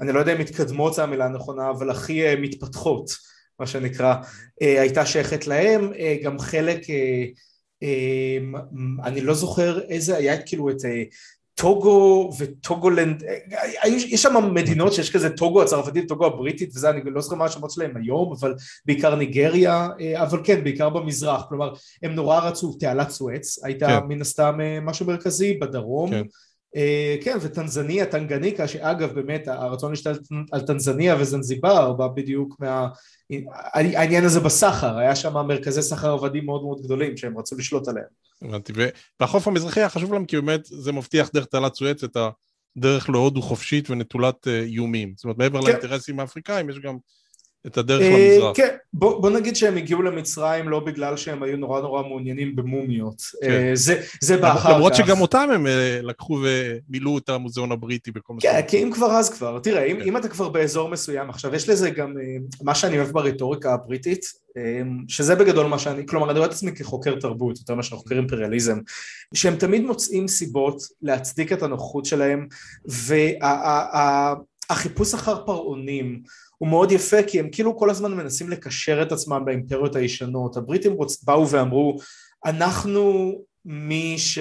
אני 0.00 0.12
לא 0.12 0.20
יודע 0.20 0.32
אם 0.32 0.40
מתקדמות 0.40 0.94
זה 0.94 1.02
המילה 1.02 1.24
הנכונה, 1.24 1.70
אבל 1.70 1.90
הכי 1.90 2.26
אה, 2.26 2.34
מתפתחות, 2.36 3.10
מה 3.60 3.66
שנקרא, 3.66 4.14
הייתה 4.60 5.06
שייכת 5.06 5.46
להם, 5.46 5.92
גם 6.24 6.38
חלק, 6.38 6.80
אני 9.04 9.20
לא 9.20 9.34
זוכר 9.34 9.80
איזה, 9.80 10.16
היה 10.16 10.42
כאילו 10.42 10.70
את 10.70 10.78
טוגו 11.62 12.30
וטוגולנד, 12.38 13.22
יש 13.86 14.22
שם 14.22 14.54
מדינות 14.54 14.92
שיש 14.92 15.10
כזה 15.10 15.30
טוגו 15.30 15.62
הצרפתית, 15.62 16.08
טוגו 16.08 16.26
הבריטית 16.26 16.70
וזה, 16.74 16.90
אני 16.90 17.00
לא 17.04 17.20
זוכר 17.20 17.36
מה 17.36 17.44
השמות 17.44 17.70
שלהם 17.70 17.96
היום, 17.96 18.32
אבל 18.40 18.54
בעיקר 18.86 19.14
ניגריה, 19.14 19.88
אבל 20.16 20.40
כן, 20.44 20.64
בעיקר 20.64 20.88
במזרח, 20.88 21.44
כלומר, 21.48 21.72
הם 22.02 22.14
נורא 22.14 22.38
רצו, 22.38 22.72
תעלת 22.72 23.10
סואץ, 23.10 23.64
הייתה 23.64 23.86
כן. 23.86 24.06
מן 24.08 24.20
הסתם 24.20 24.58
אה, 24.60 24.78
משהו 24.80 25.06
מרכזי 25.06 25.54
בדרום, 25.54 26.10
כן. 26.10 26.22
אה, 26.76 27.16
כן, 27.22 27.36
וטנזניה, 27.40 28.06
טנגניקה, 28.06 28.68
שאגב 28.68 29.14
באמת 29.14 29.48
הרצון 29.48 29.90
להשתלט 29.90 30.20
על 30.52 30.60
טנזניה 30.60 31.16
וזנזיבר 31.20 31.92
בא 31.92 32.08
בדיוק 32.08 32.56
מה... 32.60 32.88
העניין 33.74 34.24
הזה 34.24 34.40
בסחר, 34.40 34.98
היה 34.98 35.16
שם 35.16 35.32
מרכזי 35.32 35.82
סחר 35.82 36.12
עבדים 36.12 36.46
מאוד 36.46 36.62
מאוד 36.62 36.82
גדולים 36.82 37.16
שהם 37.16 37.38
רצו 37.38 37.56
לשלוט 37.56 37.88
עליהם. 37.88 38.21
הבנתי, 38.44 38.72
והחוף 39.20 39.48
המזרחי 39.48 39.80
היה 39.80 39.88
חשוב 39.88 40.12
להם 40.12 40.24
כי 40.24 40.40
באמת 40.40 40.64
זה 40.64 40.92
מבטיח 40.92 41.30
דרך 41.34 41.46
תעלת 41.46 41.74
סואץ 41.74 42.04
את 42.04 42.16
הדרך 42.76 43.10
להודו 43.10 43.42
חופשית 43.42 43.90
ונטולת 43.90 44.48
אה, 44.48 44.60
איומים. 44.60 45.12
זאת 45.16 45.24
אומרת, 45.24 45.38
מעבר 45.38 45.60
כן. 45.60 45.66
לאינטרסים 45.66 46.20
האפריקאים 46.20 46.70
יש 46.70 46.78
גם 46.78 46.96
את 47.66 47.78
הדרך 47.78 48.02
אה, 48.02 48.34
למזרח. 48.34 48.56
כן, 48.56 48.68
בוא, 48.92 49.22
בוא 49.22 49.30
נגיד 49.30 49.56
שהם 49.56 49.76
הגיעו 49.76 50.02
למצרים 50.02 50.68
לא 50.68 50.80
בגלל 50.80 51.16
שהם 51.16 51.42
היו 51.42 51.56
נורא 51.56 51.80
נורא 51.80 52.02
מעוניינים 52.02 52.56
במומיות. 52.56 53.22
כן. 53.42 53.50
אה, 53.50 53.70
זה, 53.74 54.02
זה 54.20 54.36
בא 54.36 54.52
אחר 54.52 54.70
כך. 54.70 54.76
למרות 54.76 54.94
שגם 54.94 55.20
אותם 55.20 55.48
הם 55.54 55.66
אה, 55.66 55.98
לקחו 56.02 56.38
ומילאו 56.42 57.18
את 57.18 57.28
המוזיאון 57.28 57.72
הבריטי 57.72 58.10
בכל 58.10 58.34
מקום. 58.34 58.50
כן, 58.50 58.60
כי 58.68 58.82
אם 58.82 58.90
כבר 58.92 59.10
אז 59.10 59.30
כבר. 59.30 59.58
תראה, 59.58 59.84
אם, 59.84 59.96
כן. 59.96 60.02
אם 60.02 60.16
אתה 60.16 60.28
כבר 60.28 60.48
באזור 60.48 60.88
מסוים, 60.88 61.30
עכשיו 61.30 61.54
יש 61.54 61.68
לזה 61.68 61.90
גם, 61.90 62.14
מה 62.62 62.74
שאני 62.74 62.98
אוהב 62.98 63.10
ברטוריקה 63.10 63.74
הבריטית, 63.74 64.24
שזה 65.08 65.34
בגדול 65.34 65.66
מה 65.66 65.78
שאני, 65.78 66.06
כלומר 66.06 66.30
אני 66.30 66.38
רואה 66.38 66.48
את 66.48 66.54
עצמי 66.54 66.72
כחוקר 66.72 67.20
תרבות, 67.20 67.58
יותר 67.58 67.74
מאשר 67.74 67.96
חוקר 67.96 68.14
אימפריאליזם, 68.14 68.78
שהם 69.34 69.56
תמיד 69.56 69.82
מוצאים 69.82 70.28
סיבות 70.28 70.82
להצדיק 71.02 71.52
את 71.52 71.62
הנוכחות 71.62 72.04
שלהם, 72.04 72.46
וה... 72.84 74.34
החיפוש 74.72 75.14
אחר 75.14 75.46
פרעונים 75.46 76.22
הוא 76.58 76.68
מאוד 76.68 76.92
יפה 76.92 77.22
כי 77.22 77.40
הם 77.40 77.48
כאילו 77.52 77.78
כל 77.78 77.90
הזמן 77.90 78.14
מנסים 78.14 78.50
לקשר 78.50 79.02
את 79.02 79.12
עצמם 79.12 79.42
באימפריות 79.44 79.96
הישנות. 79.96 80.56
הבריטים 80.56 80.92
רוצ... 80.92 81.24
באו 81.24 81.48
ואמרו 81.48 81.98
אנחנו 82.44 83.32
מי 83.64 84.18
ש... 84.18 84.38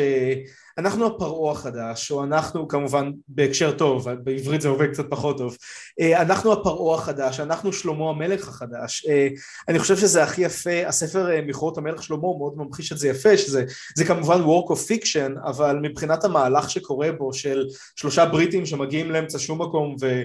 אנחנו 0.77 1.05
הפרעה 1.05 1.51
החדש, 1.51 2.11
או 2.11 2.23
אנחנו 2.23 2.67
כמובן 2.67 3.11
בהקשר 3.27 3.71
טוב, 3.71 4.11
בעברית 4.11 4.61
זה 4.61 4.67
עובד 4.67 4.91
קצת 4.91 5.05
פחות 5.09 5.37
טוב, 5.37 5.57
אה, 5.99 6.21
אנחנו 6.21 6.53
הפרעה 6.53 6.97
החדש, 6.97 7.39
אנחנו 7.39 7.73
שלמה 7.73 8.09
המלך 8.09 8.47
החדש, 8.47 9.05
אה, 9.09 9.27
אני 9.67 9.79
חושב 9.79 9.97
שזה 9.97 10.23
הכי 10.23 10.41
יפה, 10.41 10.87
הספר 10.87 11.31
אה, 11.31 11.41
מכרות 11.41 11.77
המלך 11.77 12.03
שלמה 12.03 12.21
מאוד 12.21 12.53
ממחיש 12.57 12.91
את 12.91 12.97
זה 12.97 13.07
יפה, 13.07 13.37
שזה 13.37 13.65
זה 13.95 14.05
כמובן 14.05 14.41
work 14.41 14.71
of 14.71 14.91
fiction, 14.91 15.49
אבל 15.49 15.79
מבחינת 15.81 16.23
המהלך 16.23 16.69
שקורה 16.69 17.11
בו 17.11 17.33
של 17.33 17.67
שלושה 17.95 18.25
בריטים 18.25 18.65
שמגיעים 18.65 19.11
לאמצע 19.11 19.39
שום 19.39 19.61
מקום 19.61 19.95
ו... 20.01 20.21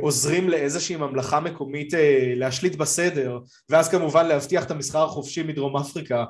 עוזרים 0.00 0.48
לאיזושהי 0.48 0.96
ממלכה 0.96 1.40
מקומית 1.40 1.92
להשליט 2.36 2.74
בסדר 2.74 3.38
ואז 3.68 3.88
כמובן 3.88 4.26
להבטיח 4.26 4.64
את 4.64 4.70
המסחר 4.70 5.04
החופשי 5.04 5.42
מדרום 5.42 5.76
אפריקה 5.76 6.24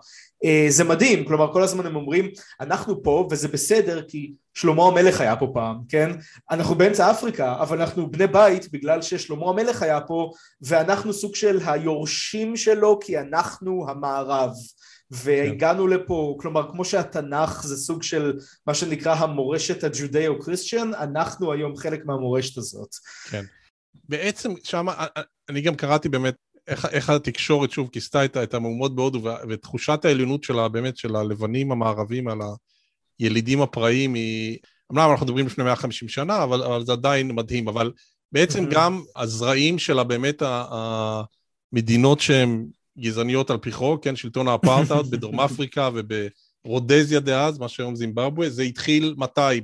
זה 0.68 0.85
מדהים, 0.85 1.25
כלומר 1.25 1.53
כל 1.53 1.62
הזמן 1.62 1.87
הם 1.87 1.96
אומרים 1.96 2.31
אנחנו 2.61 3.03
פה 3.03 3.29
וזה 3.31 3.49
בסדר 3.49 4.03
כי 4.03 4.33
שלמה 4.55 4.87
המלך 4.87 5.20
היה 5.20 5.37
פה 5.37 5.51
פעם, 5.55 5.77
כן? 5.88 6.11
אנחנו 6.51 6.75
באמצע 6.75 7.11
אפריקה 7.11 7.62
אבל 7.62 7.81
אנחנו 7.81 8.11
בני 8.11 8.27
בית 8.27 8.72
בגלל 8.72 9.03
ששלמה 9.03 9.49
המלך 9.49 9.83
היה 9.83 10.01
פה 10.01 10.31
ואנחנו 10.61 11.12
סוג 11.12 11.35
של 11.35 11.59
היורשים 11.66 12.57
שלו 12.57 12.99
כי 13.03 13.18
אנחנו 13.18 13.87
המערב 13.88 14.51
והגענו 15.11 15.87
לפה, 15.87 16.37
כלומר 16.40 16.70
כמו 16.72 16.85
שהתנ"ך 16.85 17.62
זה 17.66 17.77
סוג 17.77 18.03
של 18.03 18.38
מה 18.66 18.75
שנקרא 18.75 19.14
המורשת 19.14 19.85
הג'ודאו 19.85 20.40
קריסטיאן, 20.40 20.94
אנחנו 20.94 21.53
היום 21.53 21.77
חלק 21.77 22.07
מהמורשת 22.07 22.59
הזאת. 22.59 22.94
כן. 23.31 23.44
בעצם 24.09 24.53
שם, 24.64 24.87
אני 25.49 25.61
גם 25.61 25.75
קראתי 25.75 26.09
באמת 26.09 26.35
איך, 26.68 26.87
איך 26.87 27.11
התקשורת 27.11 27.70
שוב 27.70 27.88
כיסתה 27.92 28.24
את, 28.24 28.37
את 28.37 28.55
המהומות 28.55 28.96
בהודו 28.96 29.22
ותחושת 29.48 30.05
העליונות 30.05 30.44
שלה, 30.44 30.68
באמת, 30.68 30.96
של 30.96 31.16
הלבנים 31.16 31.72
המערבים 31.72 32.29
על 32.29 32.38
הילידים 33.18 33.62
הפראיים 33.62 34.14
היא... 34.14 34.59
אמנם 34.92 35.11
אנחנו 35.11 35.26
מדברים 35.26 35.46
לפני 35.46 35.64
150 35.64 36.09
שנה, 36.09 36.42
אבל, 36.42 36.62
אבל 36.62 36.85
זה 36.85 36.92
עדיין 36.92 37.33
מדהים, 37.33 37.68
אבל 37.68 37.92
בעצם 38.33 38.66
גם 38.70 39.02
הזרעים 39.16 39.79
שלה, 39.79 40.05
באמת 40.05 40.42
המדינות 41.72 42.20
שהן 42.20 42.66
גזעניות 42.98 43.50
על 43.50 43.59
פי 43.59 43.72
חוק, 43.72 44.05
כן, 44.05 44.16
שלטון 44.16 44.48
האפרטהייד 44.48 45.07
בדרום 45.11 45.40
אפריקה 45.40 45.90
וברודזיה 46.64 47.20
דאז, 47.20 47.59
מה 47.59 47.68
שהיום 47.68 47.96
זימבבואה, 47.96 48.50
זה 48.50 48.62
התחיל 48.62 49.14
מתי? 49.16 49.61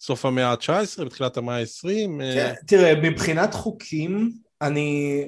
בסוף 0.00 0.24
המאה 0.24 0.50
ה-19, 0.50 1.04
בתחילת 1.04 1.36
המאה 1.36 1.58
ה-20? 1.58 2.22
כן, 2.34 2.54
תראה, 2.66 2.94
מבחינת 3.02 3.54
חוקים, 3.54 4.32
אני... 4.62 5.24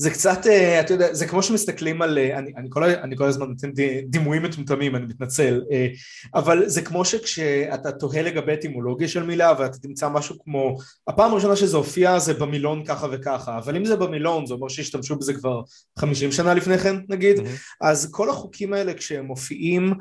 זה 0.00 0.10
קצת, 0.10 0.46
אה, 0.46 0.80
אתה 0.80 0.94
יודע, 0.94 1.14
זה 1.14 1.26
כמו 1.26 1.42
שמסתכלים 1.42 2.02
על, 2.02 2.18
אה, 2.18 2.38
אני, 2.38 2.52
אני, 2.56 2.68
כל, 2.70 2.84
אני 2.84 3.16
כל 3.16 3.24
הזמן 3.24 3.46
נותן 3.46 3.70
דימויים 4.06 4.42
מטומטמים, 4.42 4.96
אני 4.96 5.06
מתנצל, 5.06 5.62
אה, 5.72 5.86
אבל 6.34 6.68
זה 6.68 6.82
כמו 6.82 7.04
שכשאתה 7.04 7.92
תוהה 7.92 8.22
לגבי 8.22 8.52
אטימולוגיה 8.52 9.08
של 9.08 9.22
מילה 9.22 9.52
ואתה 9.58 9.78
תמצא 9.78 10.08
משהו 10.08 10.36
כמו, 10.44 10.76
הפעם 11.08 11.32
הראשונה 11.32 11.56
שזה 11.56 11.76
הופיע 11.76 12.18
זה 12.18 12.34
במילון 12.34 12.84
ככה 12.84 13.06
וככה, 13.12 13.58
אבל 13.58 13.76
אם 13.76 13.84
זה 13.84 13.96
במילון 13.96 14.46
זה 14.46 14.54
אומר 14.54 14.68
שהשתמשו 14.68 15.16
בזה 15.16 15.34
כבר 15.34 15.62
חמישים 15.98 16.32
שנה 16.32 16.54
לפני 16.54 16.78
כן 16.78 16.96
נגיד, 17.08 17.38
mm-hmm. 17.38 17.76
אז 17.80 18.08
כל 18.10 18.30
החוקים 18.30 18.72
האלה 18.72 18.94
כשהם 18.94 19.24
מופיעים, 19.24 19.94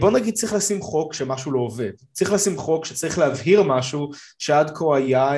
בוא 0.00 0.10
נגיד 0.10 0.34
צריך 0.34 0.52
לשים 0.52 0.80
חוק 0.80 1.14
שמשהו 1.14 1.52
לא 1.52 1.60
עובד, 1.60 1.90
צריך 2.12 2.32
לשים 2.32 2.56
חוק 2.56 2.84
שצריך 2.84 3.18
להבהיר 3.18 3.62
משהו 3.62 4.10
שעד 4.38 4.70
כה 4.74 4.96
היה, 4.96 5.32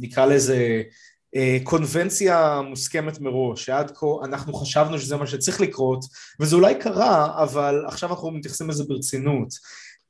נקרא 0.00 0.26
לזה 0.26 0.82
קונבנציה 1.64 2.60
מוסכמת 2.68 3.20
מראש, 3.20 3.64
שעד 3.64 3.92
כה 3.94 4.06
אנחנו 4.24 4.54
חשבנו 4.54 4.98
שזה 4.98 5.16
מה 5.16 5.26
שצריך 5.26 5.60
לקרות, 5.60 6.04
וזה 6.40 6.56
אולי 6.56 6.74
קרה, 6.74 7.42
אבל 7.42 7.84
עכשיו 7.86 8.10
אנחנו 8.10 8.30
מתייחסים 8.30 8.70
לזה 8.70 8.84
ברצינות. 8.84 9.48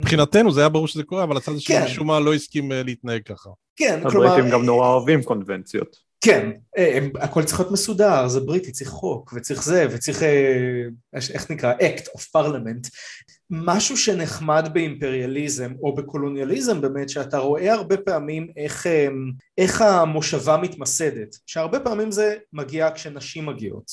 מבחינתנו 0.03 0.53
זה 0.53 0.61
היה 0.61 0.69
ברור 0.69 0.89
שזה 0.89 1.03
קורה, 1.03 1.25
אבל 1.25 1.37
הצד 1.37 1.53
השני 1.57 1.77
כן. 1.77 1.85
משום 1.85 2.07
מה 2.07 2.21
לא 2.21 2.35
הסכים 2.35 2.73
אה, 2.73 2.83
להתנהג 2.83 3.23
ככה. 3.23 3.51
כן, 3.77 4.01
כלומר... 4.11 4.27
הבריטים 4.27 4.51
גם 4.51 4.65
נורא 4.65 4.89
אוהבים 4.89 5.23
קונבנציות. 5.23 5.97
כן, 6.21 6.51
אה, 6.79 6.97
הם, 6.97 7.11
הכל 7.21 7.45
צריך 7.45 7.61
להיות 7.61 7.73
מסודר, 7.73 8.29
זה 8.29 8.41
בריטי, 8.41 8.73
צריך 8.73 8.91
חוק, 8.91 9.33
וצריך 9.37 9.65
זה, 9.65 9.87
וצריך, 9.91 10.23
איך 11.15 11.51
נקרא, 11.51 11.73
act 11.75 12.19
of 12.19 12.21
parliament. 12.37 12.89
משהו 13.55 13.97
שנחמד 13.97 14.69
באימפריאליזם 14.73 15.73
או 15.83 15.95
בקולוניאליזם 15.95 16.81
באמת 16.81 17.09
שאתה 17.09 17.39
רואה 17.39 17.73
הרבה 17.73 17.97
פעמים 17.97 18.49
איך, 18.57 18.87
אמ, 18.87 19.31
איך 19.59 19.83
המושבה 19.83 20.57
מתמסדת 20.57 21.37
שהרבה 21.47 21.81
פעמים 21.81 22.11
זה 22.11 22.37
מגיע 22.53 22.91
כשנשים 22.95 23.47
מגיעות 23.47 23.91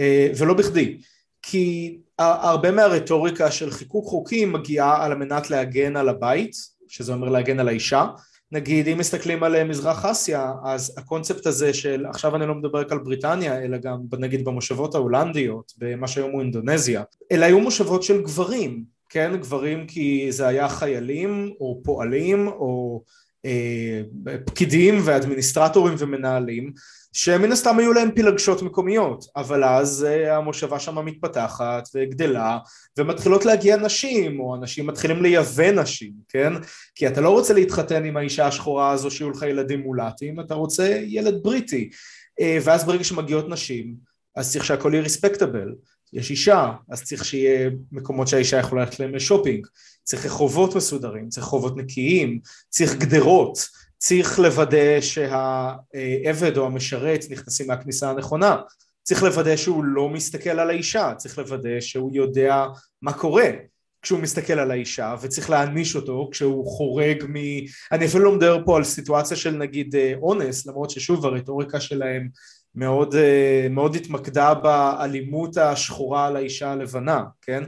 אה, 0.00 0.30
ולא 0.38 0.54
בכדי. 0.54 0.98
כי 1.42 1.98
הרבה 2.18 2.70
מהרטוריקה 2.70 3.50
של 3.50 3.70
חיקוק 3.70 4.06
חוקים 4.06 4.52
מגיעה 4.52 5.04
על 5.04 5.12
המנת 5.12 5.50
להגן 5.50 5.96
על 5.96 6.08
הבית 6.08 6.52
שזה 6.88 7.12
אומר 7.12 7.28
להגן 7.28 7.60
על 7.60 7.68
האישה 7.68 8.06
נגיד 8.52 8.88
אם 8.88 8.98
מסתכלים 8.98 9.42
על 9.42 9.64
מזרח 9.64 10.04
אסיה 10.04 10.52
אז 10.64 10.94
הקונספט 10.96 11.46
הזה 11.46 11.74
של 11.74 12.06
עכשיו 12.06 12.36
אני 12.36 12.46
לא 12.46 12.54
מדבר 12.54 12.80
רק 12.80 12.92
על 12.92 12.98
בריטניה 12.98 13.62
אלא 13.62 13.78
גם 13.78 14.00
נגיד 14.18 14.44
במושבות 14.44 14.94
ההולנדיות 14.94 15.72
במה 15.78 16.08
שהיום 16.08 16.30
הוא 16.30 16.40
אינדונזיה 16.40 17.02
אלא 17.32 17.44
היו 17.44 17.60
מושבות 17.60 18.02
של 18.02 18.22
גברים 18.22 18.84
כן? 19.08 19.36
גברים 19.36 19.86
כי 19.86 20.32
זה 20.32 20.46
היה 20.46 20.68
חיילים 20.68 21.52
או 21.60 21.80
פועלים 21.84 22.48
או 22.48 23.02
אה, 23.44 24.02
פקידים 24.46 25.00
ואדמיניסטרטורים 25.04 25.94
ומנהלים 25.98 26.72
שמן 27.12 27.52
הסתם 27.52 27.78
היו 27.78 27.92
להם 27.92 28.10
פילגשות 28.14 28.62
מקומיות 28.62 29.24
אבל 29.36 29.64
אז 29.64 30.06
אה, 30.08 30.36
המושבה 30.36 30.80
שם 30.80 31.04
מתפתחת 31.04 31.88
וגדלה 31.94 32.58
ומתחילות 32.98 33.44
להגיע 33.44 33.76
נשים 33.76 34.40
או 34.40 34.56
אנשים 34.56 34.86
מתחילים 34.86 35.22
לייבא 35.22 35.70
נשים 35.70 36.12
כן? 36.28 36.52
כי 36.94 37.08
אתה 37.08 37.20
לא 37.20 37.30
רוצה 37.30 37.54
להתחתן 37.54 38.04
עם 38.04 38.16
האישה 38.16 38.46
השחורה 38.46 38.90
הזו 38.90 39.10
שיהיו 39.10 39.30
לך 39.30 39.42
ילדים 39.42 39.80
מולטים 39.80 40.40
אתה 40.40 40.54
רוצה 40.54 41.00
ילד 41.06 41.42
בריטי. 41.42 41.90
אה, 42.40 42.58
ואז 42.64 42.84
ברגע 42.84 43.04
שמגיעות 43.04 43.48
נשים 43.48 43.94
אז 44.36 44.52
צריך 44.52 44.64
שהכל 44.64 44.90
יהיה 44.92 45.02
ריספקטבל 45.02 45.74
יש 46.12 46.30
אישה, 46.30 46.72
אז 46.90 47.04
צריך 47.04 47.24
שיהיה 47.24 47.70
מקומות 47.92 48.28
שהאישה 48.28 48.58
יכולה 48.58 48.80
ללכת 48.80 49.00
להם 49.00 49.14
לשופינג, 49.14 49.66
צריך 50.02 50.26
רחובות 50.26 50.76
מסודרים, 50.76 51.28
צריך 51.28 51.46
רחובות 51.46 51.76
נקיים, 51.76 52.40
צריך 52.68 52.94
גדרות, 52.94 53.58
צריך 54.02 54.38
לוודא 54.38 55.00
שהעבד 55.00 56.56
או 56.56 56.66
המשרת 56.66 57.24
נכנסים 57.30 57.66
מהכניסה 57.66 58.10
הנכונה, 58.10 58.56
צריך 59.02 59.22
לוודא 59.22 59.56
שהוא 59.56 59.84
לא 59.84 60.08
מסתכל 60.08 60.50
על 60.50 60.70
האישה, 60.70 61.12
צריך 61.16 61.38
לוודא 61.38 61.80
שהוא 61.80 62.10
יודע 62.14 62.66
מה 63.02 63.12
קורה 63.12 63.50
כשהוא 64.02 64.20
מסתכל 64.20 64.52
על 64.52 64.70
האישה 64.70 65.14
וצריך 65.22 65.50
להעניש 65.50 65.96
אותו 65.96 66.28
כשהוא 66.32 66.66
חורג 66.66 67.24
מ... 67.28 67.34
אני 67.92 68.06
אפילו 68.06 68.24
לא 68.24 68.32
מדבר 68.32 68.58
פה 68.64 68.76
על 68.76 68.84
סיטואציה 68.84 69.36
של 69.36 69.50
נגיד 69.50 69.96
אה, 69.96 70.12
אונס 70.22 70.66
למרות 70.66 70.90
ששוב 70.90 71.26
הרטוריקה 71.26 71.80
שלהם 71.80 72.28
מאוד, 72.74 73.14
אה, 73.14 73.66
מאוד 73.70 73.96
התמקדה 73.96 74.54
באלימות 74.54 75.56
השחורה 75.56 76.26
על 76.26 76.36
האישה 76.36 76.72
הלבנה, 76.72 77.22
כן? 77.42 77.64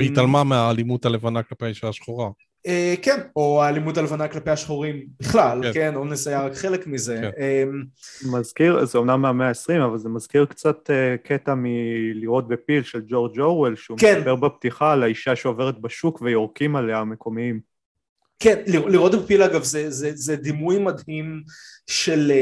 והתעלמה 0.00 0.44
מהאלימות 0.44 1.04
הלבנה 1.04 1.42
כלפי 1.42 1.64
האישה 1.64 1.88
השחורה. 1.88 2.30
אה, 2.66 2.94
כן, 3.02 3.20
או 3.36 3.62
האלימות 3.62 3.96
הלבנה 3.96 4.28
כלפי 4.28 4.50
השחורים 4.50 5.06
בכלל, 5.20 5.60
כן, 5.62 5.72
כן 5.72 5.94
אונס 5.94 6.26
היה 6.26 6.42
רק 6.42 6.54
חלק 6.54 6.86
מזה. 6.86 7.20
כן. 7.36 7.42
אמ, 7.42 7.82
מזכיר, 8.32 8.84
זה 8.84 8.98
אומנם 8.98 9.22
מהמאה 9.22 9.48
ה-20, 9.48 9.84
אבל 9.84 9.98
זה 9.98 10.08
מזכיר 10.08 10.44
קצת 10.44 10.90
אה, 10.90 11.16
קטע 11.24 11.54
מלראות 11.56 12.48
בפיל 12.48 12.82
של 12.82 13.00
ג'ורג' 13.08 13.40
אורוול, 13.40 13.76
שהוא 13.76 13.98
כן. 13.98 14.18
מדבר 14.18 14.34
בפתיחה 14.34 14.92
על 14.92 15.02
האישה 15.02 15.36
שעוברת 15.36 15.80
בשוק 15.80 16.22
ויורקים 16.22 16.76
עליה 16.76 16.98
המקומיים. 16.98 17.60
כן, 18.38 18.62
לראות 18.66 19.14
בפיל 19.14 19.42
אגב 19.42 19.62
זה, 19.62 19.90
זה, 19.90 20.10
זה 20.14 20.36
דימוי 20.36 20.78
מדהים 20.78 21.42
של... 21.86 22.32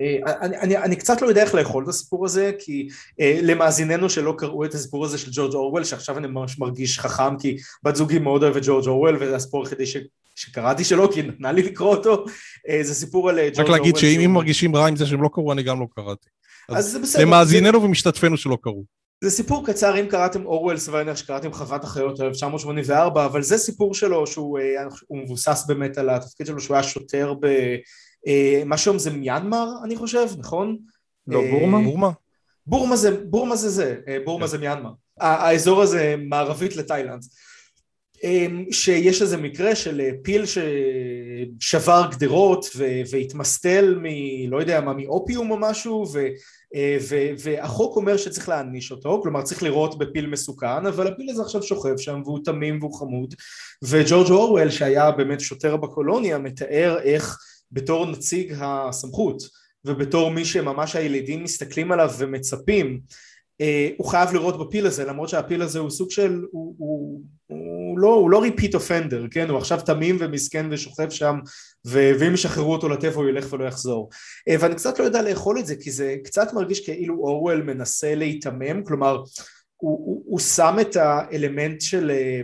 אה, 0.00 0.16
אני, 0.40 0.56
אני, 0.58 0.76
אני 0.76 0.96
קצת 0.96 1.22
לא 1.22 1.26
יודע 1.26 1.42
איך 1.42 1.54
לאכול 1.54 1.84
את 1.84 1.88
הסיפור 1.88 2.24
הזה 2.24 2.52
כי 2.58 2.88
אה, 3.20 3.38
למאזיננו 3.42 4.10
שלא 4.10 4.34
קראו 4.38 4.64
את 4.64 4.74
הסיפור 4.74 5.04
הזה 5.04 5.18
של 5.18 5.30
ג'ורג' 5.32 5.54
אורוול 5.54 5.84
שעכשיו 5.84 6.18
אני 6.18 6.26
ממש 6.26 6.58
מרגיש 6.58 6.98
חכם 6.98 7.38
כי 7.38 7.56
בת 7.82 7.96
זוגי 7.96 8.18
מאוד 8.18 8.42
אוהבת 8.42 8.62
ג'ורג' 8.64 8.88
אורוול 8.88 9.16
וזה 9.20 9.36
הסיפור 9.36 9.64
היחידי 9.64 9.86
ש... 9.86 9.96
שקראתי 10.34 10.84
שלו 10.84 11.12
כי 11.12 11.22
נתנה 11.22 11.52
לי 11.52 11.62
לקרוא 11.62 11.96
אותו. 11.96 12.24
אה, 12.68 12.78
זה 12.82 12.94
סיפור 12.94 13.30
על 13.30 13.38
אה, 13.38 13.48
ג'ורג' 13.48 13.58
אורוול 13.58 13.74
רק 13.74 13.80
להגיד 13.80 13.96
שאם 13.96 14.20
שהוא... 14.20 14.32
מרגישים 14.32 14.76
רע 14.76 14.88
עם 14.88 14.96
זה 14.96 15.06
שהם 15.06 15.22
לא 15.22 15.30
קראו 15.32 15.52
אני 15.52 15.62
גם 15.62 15.80
לא 15.80 15.86
קראתי. 15.94 16.28
אז, 16.68 16.86
אז 16.86 16.92
זה 16.92 16.98
בסדר 16.98 17.22
למאזיננו 17.22 17.80
זה... 17.80 17.86
ומשתתפינו 17.86 18.36
שלא 18.36 18.58
קראו. 18.62 18.84
זה 19.24 19.30
סיפור 19.30 19.66
קצר 19.66 20.00
אם 20.00 20.06
קראתם 20.06 20.46
אורוול 20.46 20.76
סוויינר 20.76 21.14
שקראתם 21.14 21.52
חוות 21.52 21.84
החיות 21.84 22.20
1984 22.20 23.26
אבל 23.26 23.42
זה 23.42 23.58
סיפור 23.58 23.94
שלו 23.94 24.26
שהוא 24.26 24.58
אה, 24.58 24.64
מבוסס 25.10 25.64
באמת 25.68 25.98
על 25.98 26.10
התפקיד 26.10 26.46
שלו 26.46 26.60
שהוא 26.60 26.74
היה 26.74 26.82
שוטר 26.82 27.34
ב... 27.40 27.46
אה, 28.26 28.62
מה 28.66 28.76
שהיום 28.76 28.98
זה 28.98 29.10
מיינמר 29.10 29.68
אני 29.84 29.96
חושב, 29.96 30.26
נכון? 30.38 30.76
לא, 31.26 31.40
אה, 31.40 31.50
בורמה? 31.50 31.78
בורמה. 31.82 32.10
בורמה 32.66 32.96
זה, 32.96 33.24
בורמה 33.24 33.56
זה 33.56 33.68
זה, 33.68 33.96
אה, 34.08 34.18
בורמה 34.24 34.46
כן. 34.46 34.50
זה 34.50 34.58
מיינמר. 34.58 34.90
האזור 35.20 35.82
הזה 35.82 36.14
מערבית 36.18 36.76
לתאילנד. 36.76 37.22
שיש 38.70 39.22
איזה 39.22 39.36
מקרה 39.36 39.74
של 39.74 40.00
פיל 40.22 40.44
ששבר 41.60 42.08
גדרות 42.10 42.66
והתמסטל 43.10 43.98
מ... 44.02 44.04
לא 44.50 44.60
יודע 44.60 44.80
מה, 44.80 44.92
מאופיום 44.92 45.50
או 45.50 45.56
משהו 45.56 46.06
ו... 46.12 46.26
ו- 47.00 47.30
והחוק 47.38 47.96
אומר 47.96 48.16
שצריך 48.16 48.48
להעניש 48.48 48.90
אותו, 48.90 49.20
כלומר 49.22 49.42
צריך 49.42 49.62
לראות 49.62 49.98
בפיל 49.98 50.26
מסוכן, 50.26 50.86
אבל 50.86 51.06
הפיל 51.06 51.30
הזה 51.30 51.42
עכשיו 51.42 51.62
שוכב 51.62 51.96
שם 51.96 52.20
והוא 52.24 52.38
תמים 52.44 52.78
והוא 52.80 52.98
חמוד, 52.98 53.34
וג'ורג' 53.82 54.30
אורוול 54.30 54.70
שהיה 54.70 55.10
באמת 55.10 55.40
שוטר 55.40 55.76
בקולוניה 55.76 56.38
מתאר 56.38 56.98
איך 57.02 57.38
בתור 57.74 58.06
נציג 58.06 58.54
הסמכות 58.60 59.42
ובתור 59.84 60.30
מי 60.30 60.44
שממש 60.44 60.96
הילידים 60.96 61.44
מסתכלים 61.44 61.92
עליו 61.92 62.10
ומצפים 62.18 63.00
אה, 63.60 63.88
הוא 63.96 64.06
חייב 64.06 64.32
לירות 64.32 64.58
בפיל 64.58 64.86
הזה 64.86 65.04
למרות 65.04 65.28
שהפיל 65.28 65.62
הזה 65.62 65.78
הוא 65.78 65.90
סוג 65.90 66.10
של 66.10 66.42
הוא, 66.50 66.74
הוא, 66.78 67.20
הוא 67.46 67.98
לא, 67.98 68.14
הוא 68.14 68.30
לא 68.30 68.42
repeat 68.42 68.74
offender 68.74 69.26
כן? 69.30 69.50
הוא 69.50 69.58
עכשיו 69.58 69.80
תמים 69.86 70.16
ומסכן 70.20 70.66
ושוכב 70.70 71.10
שם 71.10 71.36
ואם 71.84 72.34
ישחררו 72.34 72.72
אותו 72.72 72.88
לטבע 72.88 73.16
הוא 73.16 73.28
ילך 73.28 73.52
ולא 73.52 73.64
יחזור. 73.64 74.10
אה, 74.48 74.56
ואני 74.60 74.74
קצת 74.74 74.98
לא 74.98 75.04
יודע 75.04 75.22
לאכול 75.22 75.58
את 75.58 75.66
זה 75.66 75.76
כי 75.76 75.90
זה 75.90 76.16
קצת 76.24 76.52
מרגיש 76.52 76.84
כאילו 76.84 77.14
אורוול 77.14 77.62
מנסה 77.62 78.14
להיתמם 78.14 78.84
כלומר 78.84 79.16
הוא, 79.76 79.98
הוא, 80.06 80.22
הוא 80.26 80.38
שם 80.38 80.76
את 80.80 80.96
האלמנט 80.96 81.80
של 81.80 82.10
אה, 82.10 82.40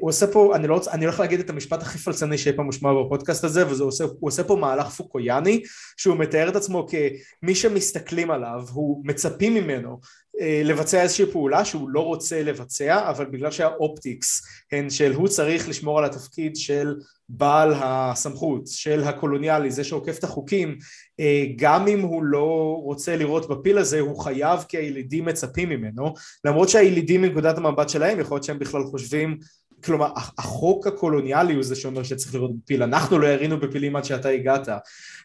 הוא 0.00 0.08
עושה 0.08 0.26
פה, 0.26 0.56
אני, 0.56 0.66
לא 0.66 0.74
רוצה, 0.74 0.90
אני 0.90 1.04
הולך 1.04 1.20
להגיד 1.20 1.40
את 1.40 1.50
המשפט 1.50 1.82
הכי 1.82 1.98
פלצני 1.98 2.38
שאי 2.38 2.52
פעם 2.52 2.66
מושמע 2.66 2.90
בפודקאסט 3.04 3.44
הזה, 3.44 3.66
והוא 3.66 3.88
עושה, 3.88 4.04
עושה 4.20 4.44
פה 4.44 4.56
מהלך 4.56 4.88
פוקויאני, 4.88 5.62
שהוא 5.96 6.16
מתאר 6.16 6.48
את 6.48 6.56
עצמו 6.56 6.86
כמי 6.88 7.54
שמסתכלים 7.54 8.30
עליו, 8.30 8.60
הוא 8.72 9.02
מצפים 9.04 9.54
ממנו 9.54 10.00
אה, 10.40 10.62
לבצע 10.64 11.02
איזושהי 11.02 11.26
פעולה 11.26 11.64
שהוא 11.64 11.88
לא 11.90 12.00
רוצה 12.00 12.42
לבצע, 12.42 13.10
אבל 13.10 13.24
בגלל 13.24 13.50
שהאופטיקס 13.50 14.42
הן 14.72 14.90
של 14.90 15.12
הוא 15.12 15.28
צריך 15.28 15.68
לשמור 15.68 15.98
על 15.98 16.04
התפקיד 16.04 16.56
של 16.56 16.94
בעל 17.28 17.72
הסמכות, 17.76 18.66
של 18.66 19.02
הקולוניאלי, 19.04 19.70
זה 19.70 19.84
שעוקף 19.84 20.18
את 20.18 20.24
החוקים, 20.24 20.78
אה, 21.20 21.44
גם 21.56 21.88
אם 21.88 22.00
הוא 22.00 22.24
לא 22.24 22.80
רוצה 22.82 23.16
לראות 23.16 23.48
בפיל 23.48 23.78
הזה, 23.78 24.00
הוא 24.00 24.20
חייב 24.20 24.60
כי 24.68 24.76
הילידים 24.76 25.24
מצפים 25.24 25.68
ממנו, 25.68 26.14
למרות 26.44 26.68
שהילידים 26.68 27.22
מנקודת 27.22 27.58
המבט 27.58 27.88
שלהם, 27.88 28.20
יכול 28.20 28.34
להיות 28.34 28.44
שהם 28.44 28.58
בכלל 28.58 28.82
חושבים 28.84 29.38
כלומר 29.84 30.12
החוק 30.38 30.86
הקולוניאלי 30.86 31.54
הוא 31.54 31.62
זה 31.62 31.76
שאומר 31.76 32.02
שצריך 32.02 32.34
לראות 32.34 32.50
בפיל, 32.56 32.82
אנחנו 32.82 33.18
לא 33.18 33.26
ירינו 33.26 33.60
בפילים 33.60 33.96
עד 33.96 34.04
שאתה 34.04 34.28
הגעת. 34.28 34.68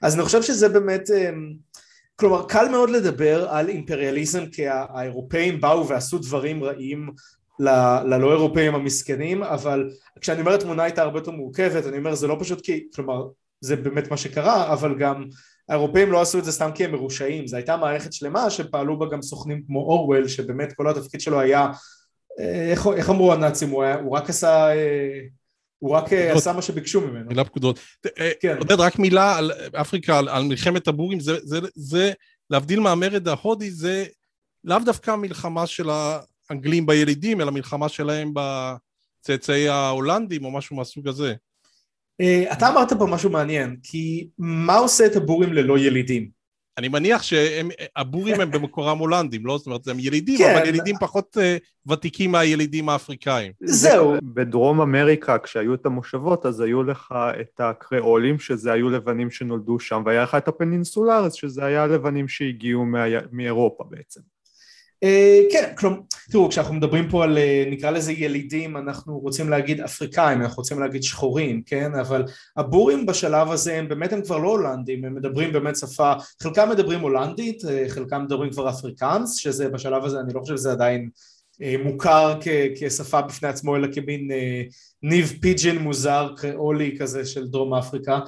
אז 0.02 0.15
אני 0.15 0.24
חושב 0.24 0.41
שזה 0.41 0.70
באמת 0.70 1.12
אה, 1.12 1.30
כלומר 2.15 2.46
קל 2.48 2.70
מאוד 2.72 2.89
לדבר 2.89 3.50
על 3.50 3.70
אימפריאליזם 3.70 4.46
כי 4.46 4.68
האירופאים 4.68 5.62
באו 5.62 5.88
ועשו 5.88 6.18
דברים 6.18 6.63
רעים 6.63 7.10
ללא 7.60 8.32
אירופאים 8.32 8.76
המסכנים 8.76 9.44
אבל 9.44 9.89
כשאני 10.22 10.39
אומר 10.39 10.54
התמונה 10.54 10.84
הייתה 10.84 11.02
הרבה 11.02 11.20
יותר 11.20 11.32
מורכבת 11.32 11.86
אני 11.86 11.98
אומר 11.98 12.15
זה 12.15 12.28
לא 12.28 12.38
פשוט 12.39 12.62
כי 12.62 12.88
כלומר 12.96 13.28
זה 13.62 13.76
באמת 13.76 14.12
מה 14.12 14.18
שקרה 14.18 14.74
אבל 14.74 14.96
גם 15.00 15.26
האירופאים 15.70 16.12
לא 16.12 16.22
עשו 16.22 16.39
את 16.39 16.46
זה 16.46 16.52
סתם 16.52 16.70
כי 16.76 16.86
הם 16.86 16.91
מרושעים. 16.91 17.48
זו 17.48 17.56
הייתה 17.56 17.78
מערכת 17.78 18.13
שלמה 18.13 18.50
שפעלו 18.50 19.00
בה 19.00 19.06
גם 19.12 19.22
סוכנים 19.22 19.62
כמו 19.68 19.80
אורוול 19.80 20.28
שבאמת 20.28 20.74
כל 20.74 20.89
התפקיד 20.89 21.22
שלו 21.22 21.39
היה 21.39 21.68
איך, 22.38 22.88
איך 22.95 23.10
אמרו 23.10 23.34
הנאצים 23.34 23.69
הוא, 23.69 23.84
היה, 23.84 23.95
הוא 23.95 24.12
רק 24.17 24.30
עשה 24.30 24.76
אה, 24.76 25.19
הוא 25.80 25.91
רק 25.91 26.13
אה, 26.13 26.34
עשה 26.34 26.54
מה 26.54 26.62
שביקשו 26.62 27.02
ממנו. 27.02 27.26
מילה 27.28 27.43
פקודות. 27.43 27.80
כן. 28.39 28.58
עודד, 28.58 28.80
רק 28.80 29.00
מילה 29.00 29.38
על 29.38 29.52
אפריקה, 29.74 30.19
על, 30.19 30.30
על 30.30 30.43
מלחמת 30.43 30.88
הבורים, 30.88 31.19
זה, 31.19 31.38
זה, 31.43 31.60
זה, 31.76 32.12
להבדיל 32.50 32.80
מהמרד 32.80 33.28
ההודי, 33.28 33.71
זה 33.71 34.06
לאו 34.63 34.80
דווקא 34.80 35.15
מלחמה 35.15 35.67
של 35.67 35.89
האנגלים 36.50 36.86
בילידים, 36.86 37.41
אלא 37.41 37.52
מלחמה 37.52 37.89
שלהם 37.89 38.34
בצאצאי 38.34 39.69
ההולנדים 39.69 40.45
או 40.45 40.52
משהו 40.52 40.76
מהסוג 40.76 41.08
הזה. 41.08 41.34
אתה 42.52 42.69
אמרת 42.69 42.93
פה 42.93 43.06
משהו 43.06 43.30
מעניין, 43.30 43.78
כי 43.84 44.28
מה 44.38 44.76
עושה 44.76 45.06
את 45.06 45.15
הבורים 45.15 45.54
ללא 45.54 45.78
ילידים? 45.80 46.35
אני 46.78 46.88
מניח 46.88 47.24
שהבורים 47.24 48.42
הם 48.42 48.52
במקורם 48.52 48.98
הולנדים, 48.98 49.46
לא? 49.46 49.58
זאת 49.58 49.68
אומרת, 49.68 49.88
הם 49.88 50.00
ילידים, 50.00 50.38
כן. 50.38 50.56
אבל 50.56 50.68
ילידים 50.68 50.96
פחות 51.00 51.38
uh, 51.38 51.92
ותיקים 51.92 52.32
מהילידים 52.32 52.90
האפריקאים. 52.90 53.52
זהו. 53.62 54.16
בדרום 54.24 54.82
אמריקה, 54.82 55.38
כשהיו 55.38 55.74
את 55.74 55.86
המושבות, 55.86 56.46
אז 56.46 56.60
היו 56.60 56.84
לך 56.84 57.14
את 57.42 57.60
הקריאולים, 57.60 58.40
שזה 58.40 58.72
היו 58.72 58.90
לבנים 58.90 59.32
שנולדו 59.32 59.80
שם, 59.80 60.04
והיה 60.06 60.24
לך 60.24 60.36
את 60.36 60.48
הפנינסולרס, 60.48 61.34
שזה 61.34 61.66
היה 61.66 61.88
לבנים 61.88 62.28
שהגיעו 62.28 62.86
מאירופה 63.32 63.84
בעצם. 63.90 64.22
אה, 65.06 65.41
כן, 65.52 65.74
כלומר, 65.78 65.98
תראו, 66.32 66.50
כשאנחנו 66.50 66.74
מדברים 66.74 67.10
פה 67.10 67.24
על 67.24 67.38
אה, 67.38 67.63
נקרא 67.72 67.89
לזה 67.91 68.12
ילידים, 68.12 68.78
אנחנו 68.78 69.20
רוצים 69.20 69.50
להגיד 69.50 69.82
אפריקאים, 69.82 70.41
אנחנו 70.41 70.56
רוצים 70.58 70.80
להגיד 70.80 71.04
שחורים, 71.04 71.62
כן? 71.65 71.91
אבל 71.96 72.24
הבורים 72.58 73.06
בשלב 73.06 73.52
הזה 73.52 73.76
הם 73.76 73.89
באמת 73.89 74.13
הם 74.13 74.22
כבר 74.22 74.38
לא 74.38 74.50
הולנדים, 74.50 75.06
הם 75.06 75.15
מדברים 75.15 75.54
באמת 75.54 75.76
שפה, 75.76 76.13
חלקם 76.44 76.70
מדברים 76.70 77.00
הולנדית, 77.00 77.65
אה, 77.65 77.86
חלקם 77.89 78.24
מדברים 78.24 78.52
כבר 78.52 78.70
אפריקאנס, 78.70 79.36
שזה 79.36 79.70
בשלב 79.70 80.06
הזה, 80.06 80.20
אני 80.20 80.34
לא 80.34 80.39
חושב 80.39 80.58
שזה 80.58 80.72
עדיין 80.72 81.10
מוכר 81.84 82.38
כ- 82.41 82.48
כשפה 82.76 83.22
בפני 83.22 83.50
עצמו, 83.50 83.76
אלא 83.76 83.88
כמין 83.94 84.28
ניב 85.04 85.34
פיג'ין 85.41 85.78
מוזר, 85.78 86.34
קריאולי 86.38 86.96
כזה 87.00 87.26
של 87.26 87.48
דרום 87.48 87.74
אפריקה. 87.74 88.20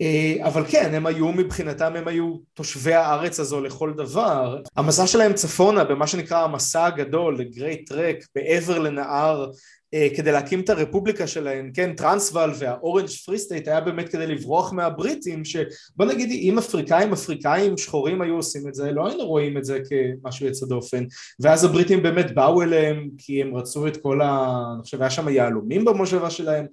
אה, 0.00 0.46
אבל 0.46 0.64
כן, 0.68 0.94
הם 0.94 1.06
היו 1.06 1.32
מבחינתם, 1.32 1.96
הם 1.96 2.08
היו 2.08 2.36
תושבי 2.54 2.94
הארץ 2.94 3.40
הזו 3.40 3.60
לכל 3.60 3.92
דבר. 3.96 4.62
המסע 4.76 5.06
שלהם 5.06 5.32
צפונה, 5.32 5.84
במה 5.84 6.06
שנקרא 6.06 6.44
המסע 6.44 6.84
הגדול, 6.84 7.38
לגרייט 7.38 7.88
טרק, 7.88 8.16
בעבר 8.34 8.78
לנהר, 8.78 9.50
אה, 9.94 10.08
כדי 10.16 10.32
להקים 10.32 10.60
את 10.60 10.70
הרפובליקה 10.70 11.26
שלהם, 11.26 11.70
כן, 11.74 11.92
טרנסוול 11.92 12.52
וה 12.58 12.70
Orange 12.70 13.08
Free 13.08 13.38
State 13.38 13.68
היה 13.68 13.80
באמת 13.80 14.08
כדי 14.08 14.26
לברוח 14.26 14.72
מהבריטים, 14.72 15.44
שבוא 15.44 16.06
נגיד 16.06 16.30
אם 16.30 16.58
אפריקאים 16.58 17.12
אפריקאים 17.12 17.78
שחורים 17.78 18.22
היו 18.22 18.34
עושים 18.34 18.68
את 18.68 18.74
זה, 18.74 18.90
לא 18.90 19.08
היינו 19.08 19.26
רואים 19.26 19.58
את 19.58 19.64
זה 19.64 19.78
כמשהו 19.88 20.46
יוצא 20.46 20.66
דופן, 20.66 21.04
ואז 21.40 21.64
הבריטים 21.64 22.02
באמת 22.02 22.34
באו 22.34 22.62
אליהם 22.62 23.08
כי 23.18 23.42
הם 23.42 23.56
רצו 23.56 23.86
את 23.86 23.96
כל 23.96 24.20
ה... 24.20 24.62
אני 24.74 24.82
חושב 24.82 25.00
היה 25.00 25.10
שם 25.10 25.28
יהלומים 25.28 25.84
במושבה 25.84 26.30
שלהם 26.30 26.66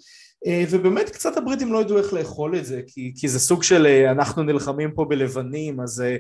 ובאמת 0.45 1.10
קצת 1.10 1.38
הבריטים 1.38 1.73
לא 1.73 1.82
ידעו 1.82 1.97
איך 1.97 2.13
לאכול 2.13 2.58
את 2.58 2.65
זה 2.65 2.82
כי, 2.88 3.13
כי 3.15 3.28
זה 3.28 3.39
סוג 3.39 3.63
של 3.63 3.86
אה, 3.86 4.12
אנחנו 4.12 4.43
נלחמים 4.43 4.91
פה 4.91 5.06
בלבנים 5.06 5.80
אז 5.80 6.02
אה, 6.02 6.15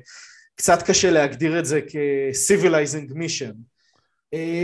קצת 0.55 0.81
קשה 0.81 1.11
להגדיר 1.11 1.59
את 1.59 1.65
זה 1.65 1.81
כ-civilizing 1.81 3.13
mission 3.13 3.53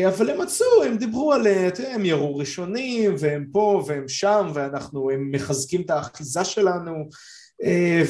אבל 0.08 0.30
הם 0.30 0.42
מצאו, 0.42 0.84
הם 0.86 0.98
דיברו 0.98 1.34
על, 1.34 1.48
הם 1.88 2.06
ירו 2.06 2.38
ראשונים 2.38 3.16
והם 3.20 3.46
פה 3.52 3.84
והם 3.88 4.08
שם 4.08 4.52
ואנחנו, 4.54 5.10
הם 5.12 5.32
מחזקים 5.32 5.82
את 5.82 5.90
האחיזה 5.90 6.46
שלנו 6.46 7.10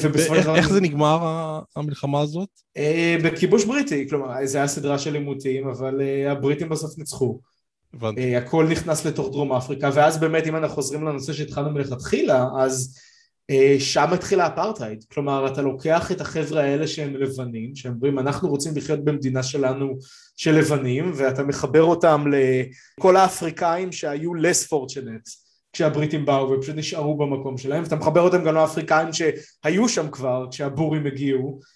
ובסופו 0.02 0.34
של 0.34 0.42
דבר... 0.42 0.56
איך 0.56 0.70
זה 0.70 0.80
נגמר 0.80 1.18
המלחמה 1.76 2.20
הזאת? 2.20 2.48
בכיבוש 3.24 3.64
בריטי, 3.64 4.08
כלומר 4.08 4.46
זה 4.46 4.58
היה 4.58 4.66
סדרה 4.66 4.98
של 4.98 5.14
עימותים 5.14 5.68
אבל 5.68 6.00
הבריטים 6.28 6.68
בסוף 6.68 6.98
ניצחו 6.98 7.40
הבנתי. 7.94 8.36
הכל 8.36 8.66
נכנס 8.68 9.06
לתוך 9.06 9.30
דרום 9.30 9.52
אפריקה, 9.52 9.90
ואז 9.94 10.18
באמת 10.18 10.46
אם 10.46 10.56
אנחנו 10.56 10.74
חוזרים 10.74 11.04
לנושא 11.04 11.32
שהתחלנו 11.32 11.70
מלכתחילה, 11.70 12.46
אז 12.58 12.98
אה, 13.50 13.76
שם 13.78 14.12
התחיל 14.12 14.40
האפרטהייד, 14.40 15.04
כלומר 15.12 15.46
אתה 15.46 15.62
לוקח 15.62 16.12
את 16.12 16.20
החבר'ה 16.20 16.62
האלה 16.62 16.86
שהם 16.86 17.16
לבנים, 17.16 17.76
שהם 17.76 17.92
אומרים 17.92 18.18
אנחנו 18.18 18.48
רוצים 18.48 18.72
לחיות 18.76 19.04
במדינה 19.04 19.42
שלנו 19.42 19.94
של 20.36 20.54
לבנים, 20.54 21.12
ואתה 21.16 21.42
מחבר 21.42 21.82
אותם 21.82 22.24
לכל 22.98 23.16
האפריקאים 23.16 23.92
שהיו 23.92 24.32
less 24.34 24.68
fortunate 24.72 25.44
כשהבריטים 25.72 26.26
באו 26.26 26.50
ופשוט 26.50 26.76
נשארו 26.76 27.16
במקום 27.16 27.58
שלהם, 27.58 27.82
ואתה 27.82 27.96
מחבר 27.96 28.20
אותם 28.20 28.44
גם 28.44 28.54
לאפריקאים 28.54 29.08
שהיו 29.12 29.88
שם 29.88 30.10
כבר 30.10 30.46
כשהבורים 30.50 31.06
הגיעו, 31.06 31.60
אה, 31.60 31.73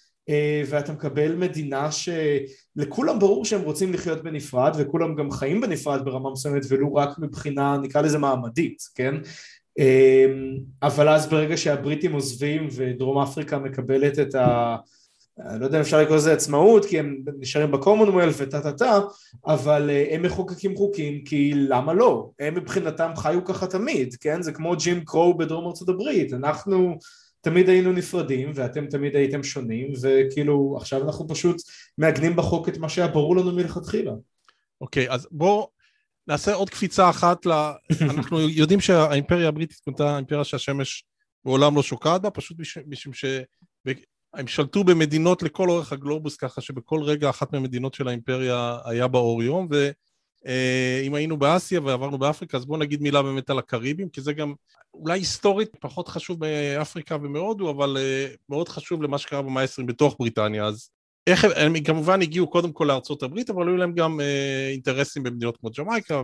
ואתה 0.65 0.93
מקבל 0.93 1.35
מדינה 1.35 1.89
שלכולם 1.91 3.19
ברור 3.19 3.45
שהם 3.45 3.61
רוצים 3.61 3.93
לחיות 3.93 4.23
בנפרד 4.23 4.75
וכולם 4.77 5.15
גם 5.15 5.31
חיים 5.31 5.61
בנפרד 5.61 6.05
ברמה 6.05 6.31
מסוימת 6.31 6.63
ולו 6.69 6.95
רק 6.95 7.19
מבחינה 7.19 7.77
נקרא 7.77 8.01
לזה 8.01 8.17
מעמדית, 8.17 8.77
כן? 8.95 9.15
אה, 9.79 10.25
אבל 10.83 11.09
אז 11.09 11.27
ברגע 11.27 11.57
שהבריטים 11.57 12.13
עוזבים 12.13 12.67
ודרום 12.71 13.17
אפריקה 13.21 13.59
מקבלת 13.59 14.19
את 14.19 14.35
ה... 14.35 14.75
אני 15.47 15.59
לא 15.59 15.65
יודע 15.65 15.77
אם 15.77 15.81
אפשר 15.81 16.01
לקרוא 16.01 16.17
לזה 16.17 16.33
עצמאות 16.33 16.85
כי 16.85 16.99
הם 16.99 17.17
נשארים 17.39 17.71
בקומונוולף 17.71 18.35
וטה 18.37 18.61
טה 18.61 18.71
טה 18.71 18.99
אבל 19.47 19.89
אה, 19.89 20.05
הם 20.11 20.21
מחוקקים 20.21 20.75
חוקים 20.75 21.23
כי 21.23 21.53
למה 21.55 21.93
לא? 21.93 22.29
הם 22.39 22.55
מבחינתם 22.55 23.11
חיו 23.15 23.45
ככה 23.45 23.67
תמיד, 23.67 24.15
כן? 24.21 24.41
זה 24.41 24.51
כמו 24.51 24.75
ג'ים 24.75 25.05
קרו 25.05 25.37
בדרום 25.37 25.67
ארצות 25.67 25.89
הברית 25.89 26.33
אנחנו 26.33 26.97
תמיד 27.41 27.69
היינו 27.69 27.91
נפרדים 27.91 28.51
ואתם 28.55 28.85
תמיד 28.85 29.15
הייתם 29.15 29.43
שונים 29.43 29.93
וכאילו 30.01 30.75
עכשיו 30.77 31.03
אנחנו 31.03 31.27
פשוט 31.27 31.55
מעגנים 31.97 32.35
בחוק 32.35 32.69
את 32.69 32.77
מה 32.77 32.89
שהיה 32.89 33.07
ברור 33.07 33.35
לנו 33.35 33.51
מלכתחילה. 33.51 34.11
אוקיי, 34.81 35.09
okay, 35.09 35.13
אז 35.13 35.27
בואו 35.31 35.69
נעשה 36.27 36.53
עוד 36.53 36.69
קפיצה 36.69 37.09
אחת, 37.09 37.45
ל... 37.45 37.51
אנחנו 38.15 38.49
יודעים 38.49 38.79
שהאימפריה 38.79 39.47
הבריטית 39.47 39.79
כונתה 39.85 40.13
האימפריה 40.13 40.43
שהשמש 40.43 41.03
מעולם 41.45 41.75
לא 41.75 41.83
שוקעת 41.83 42.21
בה, 42.21 42.29
פשוט 42.29 42.57
משום 42.87 43.13
שהם 43.13 44.47
שלטו 44.47 44.83
במדינות 44.83 45.43
לכל 45.43 45.69
אורך 45.69 45.93
הגלובוס, 45.93 46.37
ככה 46.37 46.61
שבכל 46.61 47.01
רגע 47.03 47.29
אחת 47.29 47.53
מהמדינות 47.53 47.93
של 47.93 48.07
האימפריה 48.07 48.77
היה 48.85 49.07
בה 49.07 49.19
אור 49.19 49.43
יום, 49.43 49.67
אה, 49.73 49.89
אם 51.03 51.13
היינו 51.13 51.37
באסיה 51.37 51.81
ועברנו 51.81 52.17
באפריקה, 52.17 52.57
אז 52.57 52.65
בואו 52.65 52.79
נגיד 52.79 53.01
מילה 53.01 53.21
באמת 53.21 53.49
על 53.49 53.59
הקריבים, 53.59 54.09
כי 54.09 54.21
זה 54.21 54.33
גם 54.33 54.53
אולי 54.93 55.19
היסטורית 55.19 55.69
פחות 55.79 56.07
חשוב 56.07 56.39
באפריקה 56.39 57.15
ומהודו, 57.15 57.69
אבל 57.69 57.97
אה, 57.99 58.27
מאוד 58.49 58.69
חשוב 58.69 59.03
למה 59.03 59.17
שקרה 59.17 59.41
במאה 59.41 59.63
ה-20 59.63 59.85
בתוך 59.85 60.15
בריטניה. 60.19 60.65
אז 60.65 60.89
איך 61.27 61.45
הם 61.55 61.83
כמובן 61.83 62.21
הגיעו 62.21 62.47
קודם 62.47 62.71
כל 62.71 62.85
לארצות 62.85 63.23
הברית, 63.23 63.49
אבל 63.49 63.67
היו 63.67 63.77
להם 63.77 63.93
גם 63.93 64.21
אה, 64.21 64.69
אינטרסים 64.71 65.23
במדינות 65.23 65.57
כמו 65.57 65.69
ג'מייקה 65.77 66.21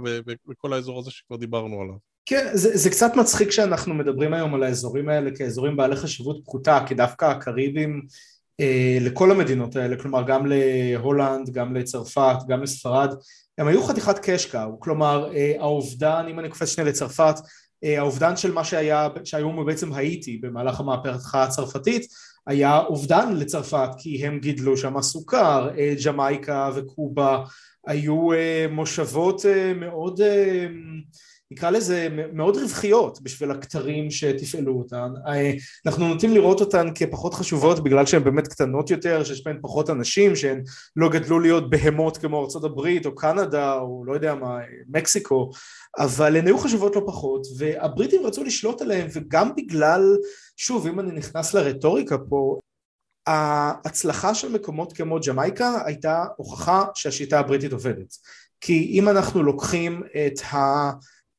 וכל 0.49 0.73
האזור 0.73 0.99
הזה 0.99 1.11
שכבר 1.11 1.37
דיברנו 1.37 1.81
עליו. 1.81 1.95
כן, 2.25 2.47
זה, 2.53 2.77
זה 2.77 2.89
קצת 2.89 3.15
מצחיק 3.15 3.51
שאנחנו 3.51 3.93
מדברים 3.93 4.33
היום 4.33 4.53
על 4.53 4.63
האזורים 4.63 5.09
האלה 5.09 5.31
כאזורים 5.35 5.77
בעלי 5.77 5.95
חשיבות 5.95 6.41
פחותה, 6.45 6.79
כי 6.87 6.95
דווקא 6.95 7.25
הקריבים 7.25 8.01
אה, 8.59 8.97
לכל 9.01 9.31
המדינות 9.31 9.75
האלה, 9.75 9.97
כלומר 9.97 10.23
גם 10.27 10.45
להולנד, 10.45 11.49
גם 11.49 11.75
לצרפת, 11.75 12.37
גם 12.47 12.63
לספרד, 12.63 13.15
הם 13.57 13.67
היו 13.67 13.83
חתיכת 13.83 14.19
קאש 14.19 14.45
קאו, 14.45 14.79
כלומר 14.79 15.31
אה, 15.35 15.53
האובדן, 15.59 16.25
אם 16.29 16.39
אני 16.39 16.49
קופץ 16.49 16.69
שנייה 16.69 16.89
לצרפת, 16.89 17.35
אה, 17.83 17.99
האובדן 17.99 18.37
של 18.37 18.53
מה 18.53 18.63
שהיה, 18.63 19.07
שהיום 19.23 19.65
בעצם 19.65 19.93
הייתי 19.93 20.37
במהלך 20.37 20.79
המהפכה 20.79 21.43
הצרפתית 21.43 22.07
היה 22.47 22.79
אובדן 22.79 23.33
לצרפת 23.35 23.89
כי 23.97 24.25
הם 24.25 24.39
גידלו 24.39 24.77
שם 24.77 25.01
סוכר, 25.01 25.69
אה, 25.77 25.93
ג'מייקה 26.05 26.69
וקובה 26.75 27.43
היו 27.87 28.29
מושבות 28.69 29.41
מאוד 29.75 30.21
נקרא 31.51 31.69
לזה 31.69 32.07
מאוד 32.33 32.57
רווחיות 32.57 33.21
בשביל 33.21 33.51
הכתרים 33.51 34.11
שתפעלו 34.11 34.77
אותן. 34.77 35.09
אנחנו 35.85 36.07
נוטים 36.07 36.33
לראות 36.33 36.61
אותן 36.61 36.87
כפחות 36.95 37.33
חשובות 37.33 37.83
בגלל 37.83 38.05
שהן 38.05 38.23
באמת 38.23 38.47
קטנות 38.47 38.89
יותר 38.91 39.23
שיש 39.23 39.43
בהן 39.43 39.57
פחות 39.61 39.89
אנשים 39.89 40.35
שהן 40.35 40.63
לא 40.95 41.09
גדלו 41.09 41.39
להיות 41.39 41.69
בהמות 41.69 42.17
כמו 42.17 42.41
ארצות 42.41 42.63
הברית 42.63 43.05
או 43.05 43.15
קנדה 43.15 43.73
או 43.73 44.03
לא 44.05 44.13
יודע 44.13 44.35
מה 44.35 44.57
מקסיקו 44.87 45.51
אבל 45.99 46.35
הן 46.35 46.47
היו 46.47 46.57
חשובות 46.57 46.95
לא 46.95 47.01
פחות 47.07 47.47
והבריטים 47.57 48.25
רצו 48.25 48.43
לשלוט 48.43 48.81
עליהן 48.81 49.07
וגם 49.13 49.55
בגלל 49.55 50.17
שוב 50.57 50.87
אם 50.87 50.99
אני 50.99 51.11
נכנס 51.11 51.53
לרטוריקה 51.53 52.17
פה 52.17 52.59
ההצלחה 53.27 54.33
של 54.33 54.51
מקומות 54.51 54.93
כמו 54.93 55.19
ג'מייקה 55.27 55.77
הייתה 55.85 56.25
הוכחה 56.37 56.85
שהשיטה 56.95 57.39
הבריטית 57.39 57.73
עובדת. 57.73 58.13
כי 58.61 58.89
אם 58.99 59.09
אנחנו 59.09 59.43
לוקחים 59.43 60.03
את 60.27 60.39
ה... 60.53 60.91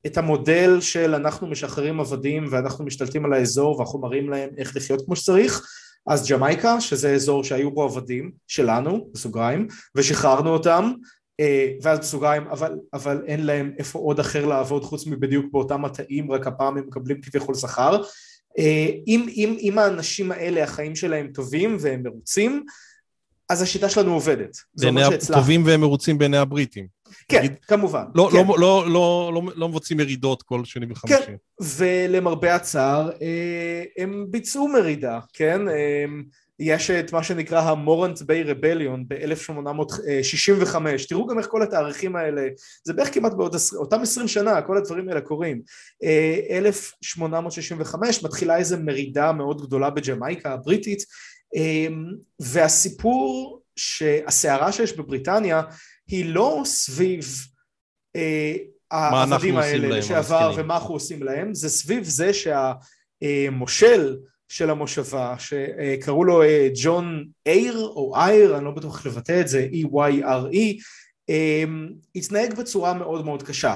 את 0.06 0.18
המודל 0.18 0.80
של 0.80 1.14
אנחנו 1.14 1.46
משחררים 1.46 2.00
עבדים 2.00 2.46
ואנחנו 2.50 2.84
משתלטים 2.84 3.24
על 3.24 3.32
האזור 3.32 3.78
ואנחנו 3.78 3.98
מראים 3.98 4.30
להם 4.30 4.50
איך 4.56 4.76
לחיות 4.76 5.04
כמו 5.06 5.16
שצריך 5.16 5.66
אז 6.06 6.30
ג'מייקה 6.30 6.80
שזה 6.80 7.14
אזור 7.14 7.44
שהיו 7.44 7.70
בו 7.70 7.82
עבדים 7.82 8.30
שלנו 8.48 9.08
בסוגריים 9.12 9.68
ושחררנו 9.94 10.50
אותם 10.50 10.92
אה, 11.40 11.72
ואז 11.82 11.98
בסוגריים 11.98 12.46
אבל, 12.46 12.78
אבל 12.92 13.22
אין 13.26 13.46
להם 13.46 13.72
איפה 13.78 13.98
עוד 13.98 14.20
אחר 14.20 14.46
לעבוד 14.46 14.84
חוץ 14.84 15.06
מבדיוק 15.06 15.46
באותם 15.52 15.82
מטעים 15.82 16.32
רק 16.32 16.46
הפעם 16.46 16.76
הם 16.76 16.86
מקבלים 16.86 17.20
כביכול 17.20 17.54
שכר 17.54 18.02
אה, 18.58 18.90
אם, 19.06 19.26
אם, 19.28 19.56
אם 19.60 19.78
האנשים 19.78 20.32
האלה 20.32 20.62
החיים 20.62 20.96
שלהם 20.96 21.28
טובים 21.34 21.76
והם 21.80 22.02
מרוצים 22.02 22.64
אז 23.48 23.62
השיטה 23.62 23.88
שלנו 23.88 24.12
עובדת. 24.12 24.56
בעיני 24.74 25.02
הטובים 25.04 25.66
והם 25.66 25.80
מרוצים 25.80 26.18
בעיני 26.18 26.36
הבריטים. 26.36 26.95
כן, 27.28 27.46
כמובן. 27.68 28.04
לא, 28.14 28.28
כן. 28.32 28.36
לא, 28.36 28.58
לא, 28.58 28.84
לא, 28.88 29.30
לא, 29.34 29.42
לא 29.56 29.68
מבצעים 29.68 29.98
מרידות 29.98 30.42
כל 30.42 30.64
שני 30.64 30.86
וחמישי. 30.90 31.16
כן, 31.26 31.34
ולמרבה 31.76 32.54
הצער, 32.54 33.10
אה, 33.22 33.84
הם 33.98 34.26
ביצעו 34.30 34.68
מרידה, 34.68 35.20
כן? 35.32 35.68
אה, 35.68 36.04
יש 36.58 36.90
את 36.90 37.12
מה 37.12 37.22
שנקרא 37.22 37.60
המורנט 37.60 38.22
ביי 38.22 38.42
רבליון 38.42 39.04
ב-1865, 39.08 40.76
תראו 41.08 41.26
גם 41.26 41.38
איך 41.38 41.46
כל 41.50 41.62
התאריכים 41.62 42.16
האלה, 42.16 42.48
זה 42.84 42.92
בערך 42.92 43.14
כמעט 43.14 43.32
בעוד 43.34 43.56
אותם 43.76 44.00
עשרים 44.00 44.28
שנה, 44.28 44.62
כל 44.62 44.76
הדברים 44.76 45.08
האלה 45.08 45.20
קורים. 45.20 45.62
1865 46.50 48.18
אה, 48.18 48.28
מתחילה 48.28 48.56
איזו 48.56 48.76
מרידה 48.78 49.32
מאוד 49.32 49.62
גדולה 49.66 49.90
בג'מייקה 49.90 50.52
הבריטית, 50.52 51.02
והסיפור 52.40 53.62
שהסערה 53.76 54.72
שיש 54.72 54.96
בבריטניה 54.96 55.62
היא 56.08 56.24
לא 56.34 56.62
סביב 56.64 57.26
אה, 58.16 58.54
העבדים 58.90 59.56
האלה 59.56 59.98
לשעבר 59.98 60.52
ומה 60.56 60.76
אנחנו 60.76 60.94
עושים 60.94 61.22
להם, 61.22 61.54
זה 61.54 61.68
סביב 61.68 62.04
זה 62.04 62.30
שהמושל 63.22 64.16
של 64.48 64.70
המושבה 64.70 65.34
שקראו 65.38 66.24
לו 66.24 66.42
אה, 66.42 66.68
ג'ון 66.74 67.26
אייר 67.46 67.78
או 67.78 68.12
אייר, 68.16 68.56
אני 68.56 68.64
לא 68.64 68.70
בטוח 68.70 68.96
איך 68.96 69.06
לבטא 69.06 69.40
את 69.40 69.48
זה, 69.48 69.68
E-Y-R-E, 69.72 70.82
אה, 71.30 71.64
התנהג 72.14 72.54
בצורה 72.54 72.94
מאוד 72.94 73.24
מאוד 73.24 73.42
קשה. 73.42 73.74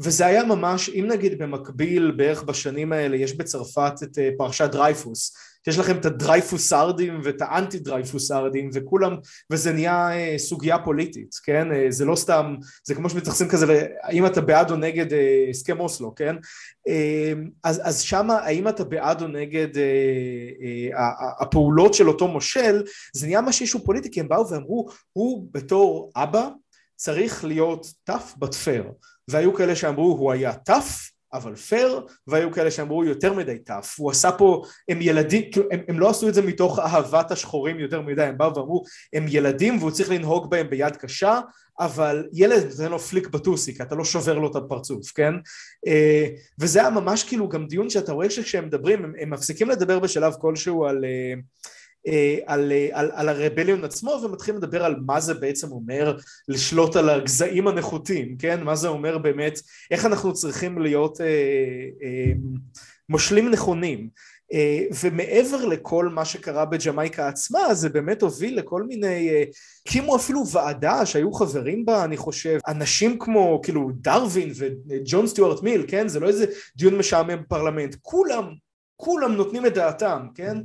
וזה 0.00 0.26
היה 0.26 0.44
ממש, 0.44 0.88
אם 0.88 1.06
נגיד 1.08 1.38
במקביל 1.38 2.10
בערך 2.10 2.42
בשנים 2.42 2.92
האלה 2.92 3.16
יש 3.16 3.36
בצרפת 3.36 3.92
את 4.02 4.18
אה, 4.18 4.30
פרשת 4.38 4.70
דרייפוס 4.72 5.36
שיש 5.64 5.78
לכם 5.78 5.96
את 5.96 6.06
הדרייפוסרדים 6.06 7.20
ואת 7.24 7.42
האנטי 7.42 7.78
דרייפוסרדים 7.78 8.70
וכולם, 8.74 9.16
וזה 9.52 9.72
נהיה 9.72 10.10
אה, 10.12 10.38
סוגיה 10.38 10.78
פוליטית, 10.78 11.34
כן? 11.44 11.72
אה, 11.72 11.86
זה 11.88 12.04
לא 12.04 12.16
סתם, 12.16 12.54
זה 12.84 12.94
כמו 12.94 13.10
שמתייחסים 13.10 13.48
כזה, 13.48 13.86
האם 14.02 14.26
אתה 14.26 14.40
בעד 14.40 14.70
או 14.70 14.76
נגד 14.76 15.12
אה, 15.12 15.46
הסכם 15.50 15.80
אוסלו, 15.80 16.14
כן? 16.14 16.36
אז, 17.64 17.80
אז 17.84 18.00
שמה 18.00 18.34
האם 18.34 18.68
אתה 18.68 18.84
בעד 18.84 19.22
או 19.22 19.26
נגד 19.26 19.68
הפעולות 21.40 21.94
של 21.94 22.08
אותו 22.08 22.28
מושל, 22.28 22.82
זה 23.14 23.26
נהיה 23.26 23.40
משהו 23.40 23.66
שהוא 23.66 23.82
פוליטי, 23.84 24.10
כי 24.10 24.20
הם 24.20 24.28
באו 24.28 24.50
ואמרו, 24.50 24.88
הוא 25.12 25.48
בתור 25.52 26.12
אבא 26.16 26.48
צריך 26.96 27.44
להיות 27.44 27.86
tough 28.10 28.44
but 28.44 28.52
fair, 28.64 28.92
והיו 29.28 29.54
כאלה 29.54 29.76
שאמרו 29.76 30.16
הוא 30.18 30.32
היה 30.32 30.52
tough 30.70 31.11
אבל 31.34 31.54
פייר, 31.54 32.06
והיו 32.26 32.52
כאלה 32.52 32.70
שאמרו 32.70 33.04
יותר 33.04 33.32
מדי 33.32 33.58
טאף, 33.58 33.98
הוא 33.98 34.10
עשה 34.10 34.32
פה, 34.32 34.62
הם 34.88 35.02
ילדים, 35.02 35.42
כאילו 35.52 35.66
הם, 35.70 35.80
הם 35.88 35.98
לא 35.98 36.10
עשו 36.10 36.28
את 36.28 36.34
זה 36.34 36.42
מתוך 36.42 36.78
אהבת 36.78 37.30
השחורים 37.30 37.80
יותר 37.80 38.00
מדי, 38.00 38.22
הם 38.22 38.38
באו 38.38 38.56
ואמרו 38.56 38.84
הם 39.12 39.26
ילדים 39.28 39.78
והוא 39.78 39.90
צריך 39.90 40.10
לנהוג 40.10 40.50
בהם 40.50 40.70
ביד 40.70 40.96
קשה, 40.96 41.40
אבל 41.80 42.28
ילד 42.32 42.66
נותן 42.70 42.90
לו 42.90 42.98
פליק 42.98 43.28
בטוסיק, 43.28 43.80
אתה 43.80 43.94
לא 43.94 44.04
שובר 44.04 44.38
לו 44.38 44.50
את 44.50 44.56
הפרצוף, 44.56 45.12
כן? 45.12 45.34
אה, 45.86 46.26
וזה 46.60 46.80
היה 46.80 46.90
ממש 46.90 47.24
כאילו 47.24 47.48
גם 47.48 47.66
דיון 47.66 47.90
שאתה 47.90 48.12
רואה 48.12 48.30
שכשהם 48.30 48.66
מדברים, 48.66 49.04
הם, 49.04 49.12
הם 49.20 49.30
מפסיקים 49.30 49.70
לדבר 49.70 49.98
בשלב 49.98 50.32
כלשהו 50.40 50.84
על 50.84 51.04
אה, 51.04 51.34
על, 52.46 52.72
אה, 52.72 52.88
על, 52.92 53.10
על 53.14 53.28
הרבליון 53.28 53.84
עצמו 53.84 54.20
ומתחילים 54.24 54.58
לדבר 54.58 54.84
על 54.84 54.96
מה 55.06 55.20
זה 55.20 55.34
בעצם 55.34 55.72
אומר 55.72 56.16
לשלוט 56.48 56.96
על 56.96 57.10
הגזעים 57.10 57.68
הנחותים, 57.68 58.36
כן? 58.36 58.62
מה 58.62 58.76
זה 58.76 58.88
אומר 58.88 59.18
באמת, 59.18 59.60
איך 59.90 60.06
אנחנו 60.06 60.32
צריכים 60.32 60.78
להיות 60.78 61.20
אה, 61.20 61.26
אה, 62.02 62.32
מושלים 63.08 63.50
נכונים. 63.50 64.08
אה, 64.52 64.84
ומעבר 65.02 65.64
לכל 65.64 66.08
מה 66.08 66.24
שקרה 66.24 66.64
בג'מייקה 66.64 67.28
עצמה 67.28 67.74
זה 67.74 67.88
באמת 67.88 68.22
הוביל 68.22 68.58
לכל 68.58 68.82
מיני, 68.82 69.30
אה, 69.30 69.44
הקימו 69.86 70.16
אפילו 70.16 70.48
ועדה 70.48 71.06
שהיו 71.06 71.32
חברים 71.32 71.84
בה 71.84 72.04
אני 72.04 72.16
חושב 72.16 72.58
אנשים 72.68 73.18
כמו 73.18 73.60
כאילו 73.62 73.90
דרווין 73.94 74.52
וג'ון 74.56 75.26
סטיוארט 75.26 75.62
מיל 75.62 75.84
כן 75.88 76.08
זה 76.08 76.20
לא 76.20 76.28
איזה 76.28 76.46
דיון 76.76 76.98
משעמם 76.98 77.42
בפרלמנט 77.42 77.96
כולם 78.02 78.44
כולם 78.96 79.32
נותנים 79.34 79.66
את 79.66 79.74
דעתם, 79.74 80.26
כן? 80.34 80.56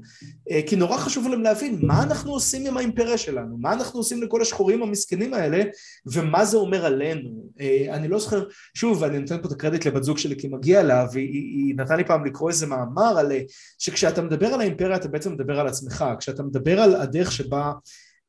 אה, 0.52 0.62
כי 0.68 0.76
נורא 0.76 0.98
חשוב 0.98 1.28
להם 1.28 1.42
להבין 1.42 1.80
מה 1.82 2.04
אנחנו 2.04 2.32
עושים 2.32 2.68
עם 2.68 2.78
האימפריה 2.78 3.18
שלנו, 3.18 3.58
מה 3.58 3.74
אנחנו 3.74 4.00
עושים 4.00 4.24
לכל 4.24 4.42
השחורים 4.42 4.84
המסכנים 4.84 5.34
האלה, 5.34 5.64
ומה 6.14 6.46
זה 6.46 6.58
אומר 6.58 6.86
עלינו. 6.86 7.50
אה, 7.60 7.86
אני 7.90 8.08
לא 8.08 8.20
זוכר, 8.20 8.44
שוב, 8.74 9.04
אני 9.04 9.20
נותן 9.20 9.42
פה 9.42 9.48
את 9.48 9.54
הקרדיט 9.54 9.86
לבת 9.86 10.04
זוג 10.04 10.18
שלי 10.18 10.36
כי 10.40 10.48
מגיע 10.48 10.84
לה, 10.84 11.08
והיא 11.14 11.34
היא 11.34 11.76
נתנה 11.78 11.96
לי 11.96 12.04
פעם 12.06 12.26
לקרוא 12.26 12.50
איזה 12.50 12.68
מאמר 12.68 13.20
על 13.20 13.32
שכשאתה 13.78 14.22
מדבר 14.22 14.48
על 14.48 14.62
האימפריה 14.62 14.96
אתה 14.96 15.08
בעצם 15.08 15.34
מדבר 15.34 15.60
על 15.60 15.68
עצמך, 15.68 16.06
כשאתה 16.20 16.44
מדבר 16.44 16.82
על 16.82 16.96
הדרך 16.96 17.32
שבה 17.32 17.72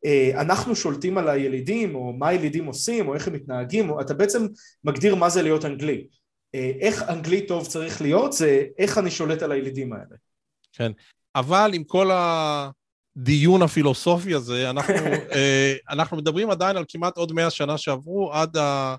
אה, 0.05 0.41
אנחנו 0.41 0.77
שולטים 0.77 1.19
על 1.19 1.29
הילידים, 1.29 1.95
או 1.95 2.13
מה 2.13 2.29
הילידים 2.29 2.67
עושים, 2.67 3.09
או 3.09 3.15
איך 3.15 3.29
הם 3.29 3.35
מתנהגים, 3.35 3.91
או 3.91 4.01
אתה 4.01 4.15
בעצם 4.15 4.47
מגדיר 4.85 5.15
מה 5.15 5.29
זה 5.29 5.43
להיות 5.43 5.65
אנגלי. 5.65 6.07
אה, 6.55 6.73
איך 6.81 7.03
אנגלית 7.03 7.49
טוב 7.49 7.67
צריך 7.67 8.03
להיות, 8.03 8.33
זה 8.33 8.65
איך 8.79 8.99
אני 8.99 9.11
שולט 9.11 9.43
על 9.43 9.53
הילידים 9.53 9.93
האלה. 9.93 10.17
כן, 10.73 10.93
אבל 11.35 11.71
עם 11.75 11.85
כל 11.85 12.11
הדיון 12.13 13.63
הפילוסופי 13.63 14.35
הזה, 14.35 14.71
אנחנו, 14.71 14.95
אה, 15.35 15.75
אנחנו 15.91 16.17
מדברים 16.17 16.51
עדיין 16.51 16.77
על 16.77 16.85
כמעט 16.89 17.17
עוד 17.17 17.33
מאה 17.33 17.51
שנה 17.51 17.79
שעברו 17.79 18.33
עד, 18.33 18.57
ה, 18.57 18.97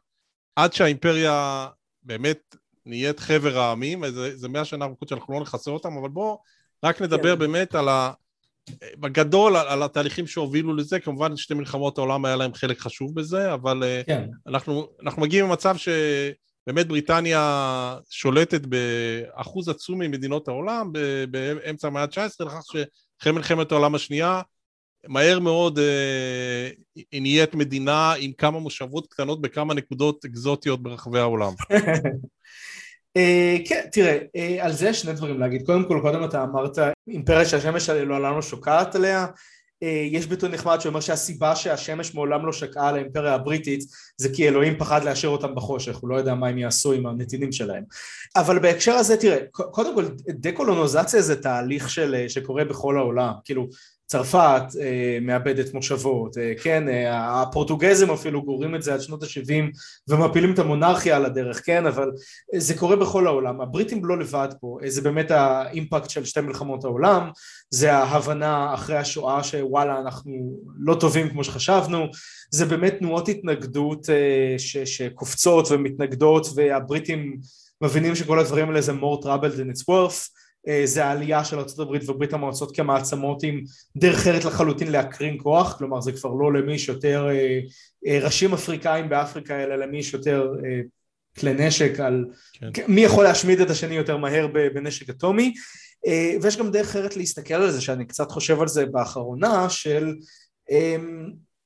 עד 0.55 0.73
שהאימפריה 0.73 1.67
באמת 2.03 2.55
נהיית 2.85 3.19
חבר 3.19 3.59
העמים, 3.59 4.03
זה 4.33 4.49
מאה 4.49 4.65
שנה 4.65 4.85
ארוכות 4.85 5.09
שאנחנו 5.09 5.33
לא 5.33 5.39
נכסה 5.39 5.71
אותם, 5.71 5.97
אבל 5.97 6.09
בואו 6.09 6.39
רק 6.83 7.01
נדבר 7.01 7.33
כן. 7.33 7.39
באמת 7.39 7.75
על 7.75 7.89
ה... 7.89 8.11
בגדול 8.99 9.55
על, 9.55 9.67
על 9.67 9.83
התהליכים 9.83 10.27
שהובילו 10.27 10.75
לזה, 10.75 10.99
כמובן 10.99 11.37
שתי 11.37 11.53
מלחמות 11.53 11.97
העולם 11.97 12.25
היה 12.25 12.35
להם 12.35 12.53
חלק 12.53 12.79
חשוב 12.79 13.15
בזה, 13.15 13.53
אבל 13.53 13.83
אה, 13.83 14.01
כן. 14.05 14.29
אנחנו, 14.47 14.87
אנחנו 15.03 15.21
מגיעים 15.21 15.45
למצב 15.45 15.77
ש... 15.77 15.89
באמת 16.69 16.87
בריטניה 16.87 17.97
שולטת 18.09 18.61
באחוז 18.61 19.69
עצום 19.69 19.99
ממדינות 19.99 20.47
העולם 20.47 20.91
באמצע 21.29 21.87
המאה 21.87 22.01
ה-19, 22.03 22.45
לכך 22.45 22.61
שאחרי 22.71 23.31
מלחמת 23.33 23.71
העולם 23.71 23.95
השנייה 23.95 24.41
מהר 25.07 25.39
מאוד 25.39 25.79
אה, 25.79 26.69
נהיית 27.13 27.55
מדינה 27.55 28.13
עם 28.19 28.31
כמה 28.31 28.59
מושבות 28.59 29.07
קטנות 29.07 29.41
בכמה 29.41 29.73
נקודות 29.73 30.25
אקזוטיות 30.25 30.83
ברחבי 30.83 31.19
העולם. 31.19 31.53
אה, 33.17 33.57
כן, 33.65 33.87
תראה, 33.91 34.17
אה, 34.35 34.65
על 34.65 34.71
זה 34.71 34.93
שני 34.93 35.13
דברים 35.13 35.39
להגיד. 35.39 35.65
קודם 35.65 35.87
כל, 35.87 35.99
קודם 36.01 36.23
אתה 36.23 36.43
אמרת, 36.43 36.77
אימפריה 37.07 37.45
שהשמש 37.45 37.89
לא 37.89 38.41
שוקעת 38.41 38.95
עליה, 38.95 39.27
יש 40.11 40.27
ביטוי 40.27 40.49
נחמד 40.49 40.81
שאומר 40.81 40.99
שהסיבה 40.99 41.55
שהשמש 41.55 42.15
מעולם 42.15 42.45
לא 42.45 42.53
שקעה 42.53 42.89
על 42.89 42.95
האימפריה 42.95 43.33
הבריטית 43.33 43.83
זה 44.17 44.29
כי 44.33 44.47
אלוהים 44.47 44.77
פחד 44.77 45.03
להשאיר 45.03 45.31
אותם 45.31 45.55
בחושך, 45.55 45.95
הוא 45.97 46.09
לא 46.09 46.15
יודע 46.15 46.35
מה 46.35 46.47
הם 46.47 46.57
יעשו 46.57 46.93
עם 46.93 47.05
הנתינים 47.05 47.51
שלהם. 47.51 47.83
אבל 48.35 48.59
בהקשר 48.59 48.93
הזה, 48.93 49.17
תראה, 49.17 49.37
קודם 49.51 49.95
כל 49.95 50.05
דקולוניזציה 50.29 51.21
זה 51.21 51.41
תהליך 51.41 51.89
של, 51.89 52.25
שקורה 52.27 52.65
בכל 52.65 52.97
העולם, 52.97 53.31
כאילו 53.45 53.67
צרפת 54.11 54.63
אה, 54.81 55.17
מאבדת 55.21 55.73
מושבות, 55.73 56.37
אה, 56.37 56.53
כן, 56.63 56.89
אה, 56.89 57.41
הפורטוגזים 57.41 58.09
אפילו 58.09 58.43
גוררים 58.43 58.75
את 58.75 58.83
זה 58.83 58.93
עד 58.93 59.01
שנות 59.01 59.23
ה-70 59.23 59.77
ומפילים 60.07 60.53
את 60.53 60.59
המונרכיה 60.59 61.15
על 61.15 61.25
הדרך, 61.25 61.61
כן, 61.65 61.85
אבל 61.85 62.11
זה 62.55 62.77
קורה 62.77 62.95
בכל 62.95 63.27
העולם, 63.27 63.61
הבריטים 63.61 64.05
לא 64.05 64.17
לבד 64.17 64.47
פה, 64.61 64.77
זה 64.87 65.01
באמת 65.01 65.31
האימפקט 65.31 66.09
של 66.09 66.25
שתי 66.25 66.41
מלחמות 66.41 66.83
העולם, 66.83 67.29
זה 67.69 67.93
ההבנה 67.93 68.73
אחרי 68.73 68.97
השואה 68.97 69.43
שוואלה 69.43 69.99
אנחנו 69.99 70.59
לא 70.79 70.95
טובים 70.95 71.29
כמו 71.29 71.43
שחשבנו, 71.43 72.05
זה 72.51 72.65
באמת 72.65 72.95
תנועות 72.99 73.29
התנגדות 73.29 74.07
ש- 74.57 74.77
שקופצות 74.77 75.67
ומתנגדות 75.71 76.47
והבריטים 76.55 77.37
מבינים 77.81 78.15
שכל 78.15 78.39
הדברים 78.39 78.69
האלה 78.69 78.81
זה 78.81 78.91
more 78.91 79.23
trouble 79.23 79.55
than 79.57 79.75
it's 79.75 79.83
worth. 79.83 80.29
אה, 80.29 80.48
זה 80.83 81.05
העלייה 81.05 81.43
של 81.43 81.59
ארה"ב 81.59 82.09
וברית 82.09 82.33
המועצות 82.33 82.75
כמעצמות 82.75 83.43
עם 83.43 83.63
דרך 83.97 84.15
אחרת 84.15 84.45
לחלוטין 84.45 84.91
להקרין 84.91 85.37
כוח, 85.39 85.77
כלומר 85.77 86.01
זה 86.01 86.11
כבר 86.11 86.29
לא 86.29 86.53
למי 86.53 86.79
שיותר 86.79 87.27
אה, 87.29 87.59
אה, 88.07 88.19
ראשים 88.21 88.53
אפריקאים 88.53 89.09
באפריקה 89.09 89.63
אלא 89.63 89.75
למי 89.75 90.03
שיותר 90.03 90.47
כלי 91.39 91.53
נשק 91.53 91.99
על 91.99 92.25
כן. 92.73 92.83
מי 92.87 93.01
יכול 93.01 93.23
להשמיד 93.23 93.61
את 93.61 93.69
השני 93.69 93.95
יותר 93.95 94.17
מהר 94.17 94.47
בנשק 94.47 95.09
אטומי 95.09 95.53
ויש 96.41 96.57
גם 96.57 96.71
דרך 96.71 96.87
אחרת 96.87 97.17
להסתכל 97.17 97.53
על 97.53 97.71
זה 97.71 97.81
שאני 97.81 98.05
קצת 98.05 98.31
חושב 98.31 98.61
על 98.61 98.67
זה 98.67 98.85
באחרונה 98.85 99.69
של 99.69 100.13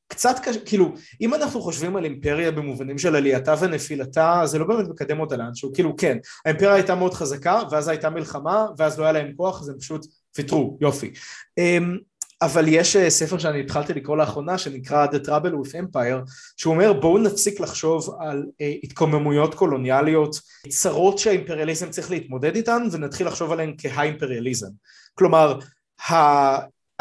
קצת 0.08 0.36
קשה, 0.44 0.60
כאילו, 0.60 0.94
אם 1.22 1.34
אנחנו 1.34 1.62
חושבים 1.62 1.96
על 1.96 2.04
אימפריה 2.04 2.52
במובנים 2.52 2.98
של 2.98 3.16
עלייתה 3.16 3.56
ונפילתה, 3.60 4.42
זה 4.46 4.60
לא 4.60 4.66
באמת 4.66 4.88
מקדם 4.88 5.20
אותה 5.20 5.38
לאנשהו, 5.38 5.74
כאילו 5.74 5.96
כן, 5.96 6.18
האימפריה 6.46 6.74
הייתה 6.74 6.96
מאוד 6.96 7.14
חזקה, 7.14 7.62
ואז 7.72 7.88
הייתה 7.88 8.10
מלחמה, 8.10 8.66
ואז 8.78 9.00
לא 9.00 9.04
היה 9.04 9.14
להם 9.14 9.34
כוח, 9.38 9.62
אז 9.62 9.70
הם 9.70 9.76
פשוט 9.80 10.06
ויתרו, 10.38 10.78
יופי. 10.82 11.12
אמ, 11.58 11.98
אבל 12.42 12.66
יש 12.68 12.96
אה, 12.96 13.10
ספר 13.10 13.38
שאני 13.38 13.60
התחלתי 13.60 13.94
לקרוא 13.94 14.18
לאחרונה 14.18 14.58
שנקרא 14.58 15.06
The 15.06 15.28
Trouble 15.28 15.54
with 15.54 15.72
Empire 15.72 16.32
שהוא 16.58 16.74
אומר 16.74 16.94
בואו 16.94 17.18
נפסיק 17.18 17.60
לחשוב 17.60 18.18
על 18.20 18.46
אה, 18.62 18.74
התקוממויות 18.84 19.56
קולוניאליות 19.56 20.36
צרות 20.70 21.18
שהאימפריאליזם 21.18 21.90
צריך 21.90 22.12
להתמודד 22.12 22.56
איתן 22.56 22.88
ונתחיל 22.92 23.28
לחשוב 23.28 23.52
עליהן 23.52 23.76
כהאימפריאליזם 23.78 24.68
כלומר 25.14 25.60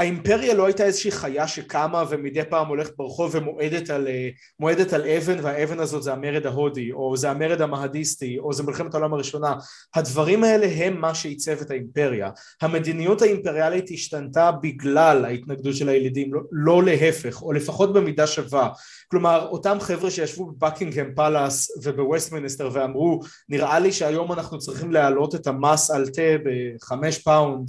האימפריה 0.02 0.54
לא 0.54 0.66
הייתה 0.66 0.84
איזושהי 0.84 1.10
חיה 1.10 1.48
שקמה 1.48 2.04
ומדי 2.10 2.44
פעם 2.50 2.68
הולכת 2.68 2.96
ברחוב 2.96 3.34
ומועדת 3.34 3.90
על, 3.90 4.08
אה, 4.08 4.94
על 4.94 5.06
אבן 5.06 5.36
והאבן 5.42 5.80
הזאת 5.80 6.02
זה 6.02 6.12
המרד 6.12 6.46
ההודי 6.46 6.92
או 6.92 7.16
זה 7.16 7.30
המרד 7.30 7.62
המהדיסטי 7.62 8.38
או 8.38 8.52
זה 8.52 8.62
מלחמת 8.62 8.94
העולם 8.94 9.14
הראשונה. 9.14 9.54
הדברים 9.94 10.44
האלה 10.44 10.66
הם 10.66 11.00
מה 11.00 11.14
שעיצב 11.14 11.60
את 11.60 11.70
האימפריה. 11.70 12.30
המדיניות 12.62 13.22
האימפריאלית 13.22 13.90
השתנתה 13.90 14.50
בגלל 14.52 15.24
ההתנגדות 15.24 15.76
של 15.76 15.88
הילידים 15.88 16.34
לא, 16.34 16.40
לא 16.52 16.82
להפך 16.82 17.42
או 17.42 17.52
לפחות 17.52 17.92
במידה 17.92 18.26
שווה. 18.26 18.68
כלומר 19.10 19.48
אותם 19.50 19.76
חבר'ה 19.80 20.10
שישבו 20.10 20.46
בבקינגהם 20.46 21.12
פלאס 21.16 21.70
ובווסטמיניסטר 21.82 22.70
ואמרו 22.72 23.20
נראה 23.48 23.78
לי 23.78 23.92
שהיום 23.92 24.32
אנחנו 24.32 24.58
צריכים 24.58 24.92
להעלות 24.92 25.34
את 25.34 25.46
המס 25.46 25.90
על 25.90 26.06
תה 26.08 26.22
בחמש 26.44 27.18
פאונד 27.18 27.68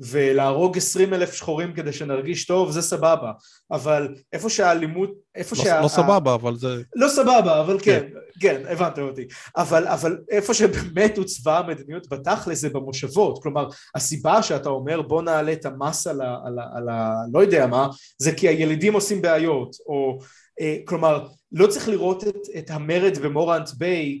ולהרוג 0.00 0.76
עשרים 0.76 1.14
אלף 1.14 1.34
שחורים 1.34 1.72
כדי 1.72 1.92
שנרגיש 1.92 2.46
טוב 2.46 2.70
זה 2.70 2.82
סבבה. 2.82 3.32
אבל 3.70 4.14
איפה 4.32 4.50
שהאלימות 4.50 5.10
איפה 5.34 5.56
לא, 5.58 5.64
שה... 5.64 5.80
לא 5.80 5.88
סבבה 5.88 6.34
אבל 6.34 6.56
זה 6.56 6.82
לא 6.96 7.08
סבבה 7.08 7.60
אבל 7.60 7.78
כן 7.82 7.94
כן, 7.94 8.18
כן 8.40 8.62
הבנת 8.68 8.98
אותי. 8.98 9.26
אבל, 9.56 9.86
אבל 9.86 10.18
איפה 10.30 10.54
שבאמת 10.54 11.18
הוצבה 11.18 11.58
המדיניות 11.58 12.08
בתכל'ס 12.08 12.58
זה 12.58 12.70
במושבות. 12.70 13.42
כלומר 13.42 13.68
הסיבה 13.94 14.42
שאתה 14.42 14.68
אומר 14.68 15.02
בוא 15.02 15.22
נעלה 15.22 15.52
את 15.52 15.66
המס 15.66 16.06
על 16.06 16.20
ה... 16.20 16.38
על 16.44 16.58
ה, 16.58 16.62
על 16.74 16.88
ה 16.88 17.14
לא 17.32 17.40
יודע 17.40 17.66
מה 17.66 17.88
זה 18.18 18.32
כי 18.32 18.48
הילידים 18.48 18.94
עושים 18.94 19.22
בעיות 19.22 19.76
או 19.86 20.18
אה, 20.60 20.76
כלומר 20.84 21.26
לא 21.52 21.66
צריך 21.66 21.88
לראות 21.88 22.24
את, 22.24 22.36
את 22.58 22.70
המרד 22.70 23.18
במורנט 23.18 23.70
ביי 23.70 24.20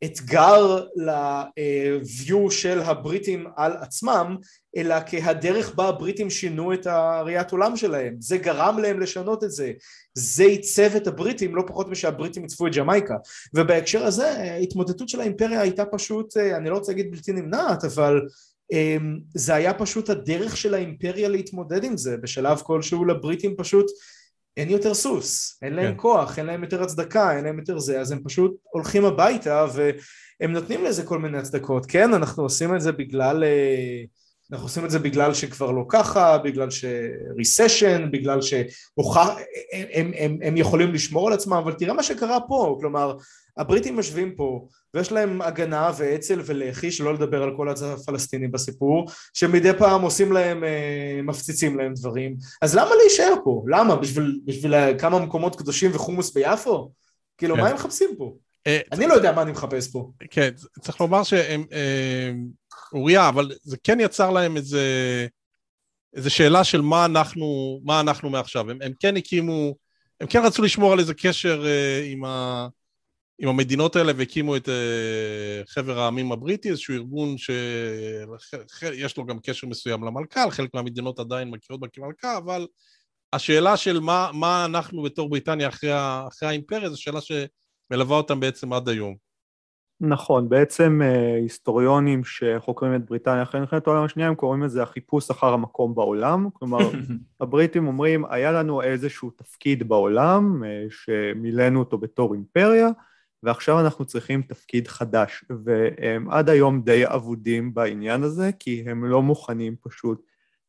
כאתגר 0.00 0.84
ל-view 0.96 2.50
של 2.50 2.80
הבריטים 2.80 3.46
על 3.56 3.72
עצמם 3.72 4.36
אלא 4.76 4.96
כהדרך 5.06 5.74
בה 5.74 5.88
הבריטים 5.88 6.30
שינו 6.30 6.72
את 6.72 6.86
הראיית 6.86 7.52
עולם 7.52 7.76
שלהם. 7.76 8.16
זה 8.18 8.38
גרם 8.38 8.78
להם 8.78 9.00
לשנות 9.00 9.44
את 9.44 9.50
זה. 9.50 9.72
זה 10.14 10.44
עיצב 10.44 10.96
את 10.96 11.06
הבריטים 11.06 11.56
לא 11.56 11.62
פחות 11.66 11.88
משהבריטים 11.88 12.42
עיצבו 12.42 12.66
את 12.66 12.74
ג'מייקה. 12.76 13.14
ובהקשר 13.54 14.04
הזה 14.04 14.56
התמוטטות 14.62 15.08
של 15.08 15.20
האימפריה 15.20 15.60
הייתה 15.60 15.84
פשוט 15.84 16.36
אה, 16.36 16.56
אני 16.56 16.70
לא 16.70 16.74
רוצה 16.74 16.92
להגיד 16.92 17.10
בלתי 17.10 17.32
נמנעת 17.32 17.84
אבל 17.84 18.20
אה, 18.72 18.96
זה 19.34 19.54
היה 19.54 19.74
פשוט 19.74 20.10
הדרך 20.10 20.56
של 20.56 20.74
האימפריה 20.74 21.28
להתמודד 21.28 21.84
עם 21.84 21.96
זה 21.96 22.16
בשלב 22.16 22.58
כלשהו 22.58 23.04
לבריטים 23.04 23.54
פשוט 23.56 23.86
אין 24.56 24.70
יותר 24.70 24.94
סוס, 24.94 25.58
אין 25.62 25.74
להם 25.74 25.92
כן. 25.92 25.94
כוח, 25.96 26.38
אין 26.38 26.46
להם 26.46 26.62
יותר 26.62 26.82
הצדקה, 26.82 27.36
אין 27.36 27.44
להם 27.44 27.58
יותר 27.58 27.78
זה, 27.78 28.00
אז 28.00 28.12
הם 28.12 28.20
פשוט 28.24 28.56
הולכים 28.62 29.04
הביתה 29.04 29.66
והם 29.74 30.52
נותנים 30.52 30.84
לזה 30.84 31.02
כל 31.02 31.18
מיני 31.18 31.38
הצדקות, 31.38 31.86
כן, 31.86 32.14
אנחנו 32.14 32.42
עושים 32.42 32.74
את 32.74 32.80
זה 32.80 32.92
בגלל, 32.92 33.44
אה, 33.44 34.04
אנחנו 34.52 34.66
עושים 34.66 34.84
את 34.84 34.90
זה 34.90 34.98
בגלל 34.98 35.34
שכבר 35.34 35.70
לא 35.70 35.84
ככה, 35.88 36.38
בגלל 36.38 36.68
שריסשן, 36.70 38.08
בגלל 38.12 38.40
שהוכח, 38.42 39.28
הם, 39.72 39.86
הם, 39.92 40.12
הם, 40.16 40.38
הם 40.42 40.56
יכולים 40.56 40.94
לשמור 40.94 41.28
על 41.28 41.32
עצמם, 41.32 41.56
אבל 41.56 41.72
תראה 41.72 41.94
מה 41.94 42.02
שקרה 42.02 42.38
פה, 42.48 42.76
כלומר, 42.80 43.16
הבריטים 43.56 43.96
יושבים 43.96 44.34
פה 44.36 44.66
ויש 44.94 45.12
להם 45.12 45.42
הגנה 45.42 45.90
ואצ"ל 45.96 46.40
ולח"י 46.44 46.90
שלא 46.90 47.14
לדבר 47.14 47.42
על 47.42 47.56
כל 47.56 47.68
הצד 47.68 47.86
הפלסטיני 47.86 48.48
בסיפור 48.48 49.06
שמדי 49.34 49.72
פעם 49.78 50.02
עושים 50.02 50.32
להם 50.32 50.64
אה, 50.64 51.20
מפציצים 51.22 51.78
להם 51.78 51.94
דברים 51.94 52.36
אז 52.62 52.74
למה 52.74 52.90
להישאר 53.00 53.34
פה? 53.44 53.64
למה? 53.68 53.96
בשביל, 53.96 54.40
בשביל 54.44 54.74
כמה 54.98 55.18
מקומות 55.18 55.56
קדושים 55.56 55.90
וחומוס 55.94 56.34
ביפו? 56.34 56.90
כאילו 57.38 57.54
כן. 57.54 57.60
מה 57.60 57.68
הם 57.68 57.74
מחפשים 57.74 58.08
פה? 58.18 58.34
אה, 58.66 58.80
אני 58.92 59.06
לא 59.06 59.14
יודע 59.14 59.32
מה 59.32 59.42
אני 59.42 59.52
מחפש 59.52 59.88
פה. 59.88 60.10
כן, 60.30 60.50
צריך 60.80 61.00
לומר 61.00 61.22
שהם, 61.22 61.64
אה, 61.72 62.32
אוריה, 62.92 63.28
אבל 63.28 63.52
זה 63.62 63.76
כן 63.84 64.00
יצר 64.00 64.30
להם 64.30 64.56
איזה, 64.56 65.26
איזה 66.16 66.30
שאלה 66.30 66.64
של 66.64 66.80
מה 66.80 67.04
אנחנו, 67.04 67.80
מה 67.84 68.00
אנחנו 68.00 68.30
מעכשיו. 68.30 68.70
הם, 68.70 68.78
הם 68.82 68.92
כן 69.00 69.16
הקימו, 69.16 69.74
הם 70.20 70.26
כן 70.26 70.42
רצו 70.44 70.62
לשמור 70.62 70.92
על 70.92 70.98
איזה 70.98 71.14
קשר 71.14 71.64
עם 72.04 72.24
ה... 72.24 72.66
עם 73.38 73.48
המדינות 73.48 73.96
האלה 73.96 74.12
והקימו 74.16 74.56
את 74.56 74.68
אה, 74.68 75.62
חבר 75.68 75.98
העמים 75.98 76.32
הבריטי, 76.32 76.70
איזשהו 76.70 76.94
ארגון 76.94 77.38
שיש 77.38 79.16
לו 79.16 79.26
גם 79.26 79.38
קשר 79.38 79.66
מסוים 79.66 80.04
למלכה, 80.04 80.50
חלק 80.50 80.74
מהמדינות 80.74 81.18
עדיין 81.18 81.50
מכירות 81.50 81.80
בה 81.80 81.88
כמלכה, 81.92 82.36
אבל 82.36 82.66
השאלה 83.32 83.76
של 83.76 84.00
מה, 84.00 84.30
מה 84.32 84.64
אנחנו 84.64 85.02
בתור 85.02 85.28
בריטניה 85.28 85.68
אחרי, 85.68 85.90
אחרי 86.28 86.48
האימפריה, 86.48 86.90
זו 86.90 87.02
שאלה 87.02 87.20
שמלווה 87.20 88.16
אותם 88.16 88.40
בעצם 88.40 88.72
עד 88.72 88.88
היום. 88.88 89.25
נכון, 90.00 90.48
בעצם 90.48 91.00
אה, 91.04 91.36
היסטוריונים 91.36 92.24
שחוקרים 92.24 92.94
את 92.94 93.06
בריטניה 93.06 93.42
אחרי 93.42 93.60
מלחמת 93.60 93.86
העולם 93.86 94.04
השנייה, 94.04 94.28
הם 94.28 94.34
קוראים 94.34 94.62
לזה 94.62 94.82
החיפוש 94.82 95.30
אחר 95.30 95.52
המקום 95.52 95.94
בעולם, 95.94 96.48
כלומר 96.52 96.78
הבריטים 97.40 97.86
אומרים, 97.86 98.24
היה 98.30 98.52
לנו 98.52 98.82
איזשהו 98.82 99.30
תפקיד 99.30 99.88
בעולם 99.88 100.64
אה, 100.64 100.86
שמילאנו 100.90 101.78
אותו 101.78 101.98
בתור 101.98 102.34
אימפריה, 102.34 102.88
ועכשיו 103.42 103.80
אנחנו 103.80 104.04
צריכים 104.04 104.42
תפקיד 104.42 104.88
חדש, 104.88 105.44
והם 105.64 106.30
עד 106.30 106.48
היום 106.48 106.82
די 106.82 107.02
אבודים 107.06 107.74
בעניין 107.74 108.22
הזה, 108.22 108.50
כי 108.58 108.84
הם 108.86 109.04
לא 109.04 109.22
מוכנים 109.22 109.76
פשוט 109.80 110.22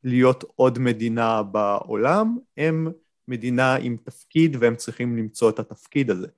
להיות 0.04 0.44
עוד 0.56 0.78
מדינה 0.78 1.42
בעולם, 1.42 2.36
הם 2.56 2.88
מדינה 3.28 3.74
עם 3.74 3.96
תפקיד 4.04 4.56
והם 4.60 4.76
צריכים 4.76 5.16
למצוא 5.16 5.50
את 5.50 5.58
התפקיד 5.58 6.10
הזה. 6.10 6.28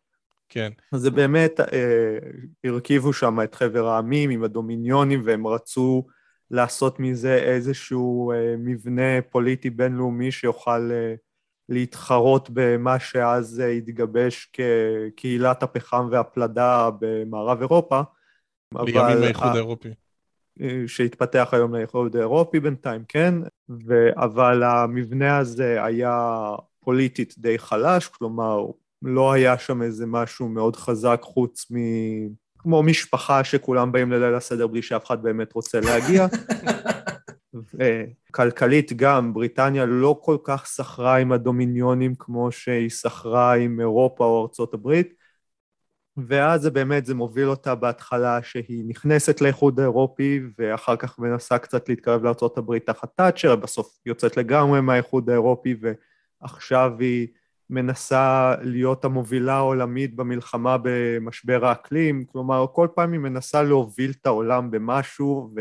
כן. 0.50 0.70
אז 0.92 1.00
זה 1.00 1.10
באמת, 1.10 1.60
אה, 1.60 2.18
הרכיבו 2.64 3.12
שם 3.12 3.40
את 3.44 3.54
חבר 3.54 3.88
העמים 3.88 4.30
עם 4.30 4.44
הדומיניונים 4.44 5.22
והם 5.24 5.46
רצו 5.46 6.06
לעשות 6.50 7.00
מזה 7.00 7.34
איזשהו 7.34 8.32
אה, 8.32 8.54
מבנה 8.58 9.22
פוליטי 9.30 9.70
בינלאומי 9.70 10.32
שיוכל 10.32 10.90
אה, 10.92 11.14
להתחרות 11.68 12.48
במה 12.52 12.98
שאז 12.98 13.62
התגבש 13.76 14.52
כקהילת 14.52 15.62
הפחם 15.62 16.08
והפלדה 16.10 16.90
במערב 17.00 17.60
אירופה. 17.60 18.00
לימים 18.74 19.22
האיחוד 19.22 19.52
האירופי. 19.52 19.88
שהתפתח 20.86 21.48
היום 21.52 21.74
לאיחוד 21.74 22.16
האירופי 22.16 22.60
בינתיים, 22.60 23.04
כן, 23.08 23.34
ו... 23.86 24.08
אבל 24.16 24.62
המבנה 24.62 25.38
הזה 25.38 25.84
היה 25.84 26.36
פוליטית 26.80 27.34
די 27.38 27.58
חלש, 27.58 28.08
כלומר 28.08 28.66
לא 29.02 29.32
היה 29.32 29.58
שם 29.58 29.82
איזה 29.82 30.06
משהו 30.06 30.48
מאוד 30.48 30.76
חזק 30.76 31.20
חוץ 31.22 31.66
מ... 31.70 31.76
כמו 32.58 32.82
משפחה 32.82 33.44
שכולם 33.44 33.92
באים 33.92 34.12
לליל 34.12 34.34
הסדר 34.34 34.66
בלי 34.66 34.82
שאף 34.82 35.06
אחד 35.06 35.22
באמת 35.22 35.52
רוצה 35.52 35.80
להגיע. 35.80 36.26
וכלכלית 37.54 38.92
גם, 38.92 39.34
בריטניה 39.34 39.86
לא 39.86 40.20
כל 40.22 40.36
כך 40.44 40.66
סחרה 40.66 41.16
עם 41.16 41.32
הדומיניונים 41.32 42.14
כמו 42.18 42.52
שהיא 42.52 42.90
סחרה 42.90 43.54
עם 43.54 43.80
אירופה 43.80 44.24
או 44.24 44.42
ארצות 44.42 44.74
הברית, 44.74 45.14
ואז 46.16 46.62
זה 46.62 46.70
באמת, 46.70 47.06
זה 47.06 47.14
מוביל 47.14 47.48
אותה 47.48 47.74
בהתחלה 47.74 48.42
שהיא 48.42 48.84
נכנסת 48.88 49.40
לאיחוד 49.40 49.80
האירופי, 49.80 50.40
ואחר 50.58 50.96
כך 50.96 51.18
מנסה 51.18 51.58
קצת 51.58 51.88
להתקרב 51.88 52.24
לארצות 52.24 52.58
הברית 52.58 52.86
תחת 52.86 53.08
תאצ'ר, 53.16 53.56
בסוף 53.56 53.98
יוצאת 54.06 54.36
לגמרי 54.36 54.80
מהאיחוד 54.80 55.30
האירופי, 55.30 55.74
ועכשיו 56.42 56.92
היא 56.98 57.28
מנסה 57.70 58.54
להיות 58.62 59.04
המובילה 59.04 59.54
העולמית 59.54 60.14
במלחמה 60.14 60.76
במשבר 60.82 61.66
האקלים, 61.66 62.24
כלומר, 62.24 62.66
כל 62.72 62.88
פעם 62.94 63.12
היא 63.12 63.20
מנסה 63.20 63.62
להוביל 63.62 64.10
את 64.10 64.26
העולם 64.26 64.70
במשהו, 64.70 65.54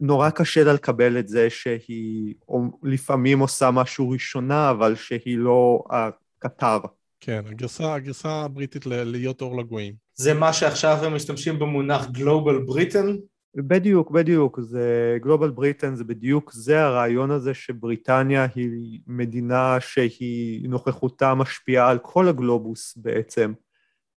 ונורא 0.00 0.30
קשה 0.30 0.64
לה 0.64 0.72
לקבל 0.72 1.18
את 1.18 1.28
זה 1.28 1.50
שהיא 1.50 2.34
לפעמים 2.82 3.38
עושה 3.38 3.70
משהו 3.70 4.10
ראשונה, 4.10 4.70
אבל 4.70 4.94
שהיא 4.94 5.38
לא 5.38 5.84
הקטר. 5.90 6.78
כן, 7.20 7.42
הגרסה, 7.46 7.94
הגרסה 7.94 8.30
הבריטית 8.30 8.86
להיות 8.86 9.42
אור 9.42 9.58
לגויים. 9.58 9.94
זה 10.14 10.34
מה 10.34 10.52
שעכשיו 10.52 10.98
הם 11.04 11.14
משתמשים 11.14 11.58
במונח 11.58 12.06
Global 12.06 12.70
Britain? 12.72 13.31
בדיוק, 13.56 14.10
בדיוק, 14.10 14.60
זה 14.60 15.18
גלובל 15.20 15.50
בריטן, 15.50 15.94
זה 15.94 16.04
בדיוק, 16.04 16.52
זה 16.52 16.84
הרעיון 16.84 17.30
הזה 17.30 17.54
שבריטניה 17.54 18.46
היא 18.54 19.00
מדינה 19.06 19.76
שהיא 19.80 20.68
נוכחותה 20.68 21.34
משפיעה 21.34 21.90
על 21.90 21.98
כל 21.98 22.28
הגלובוס 22.28 22.96
בעצם, 22.96 23.52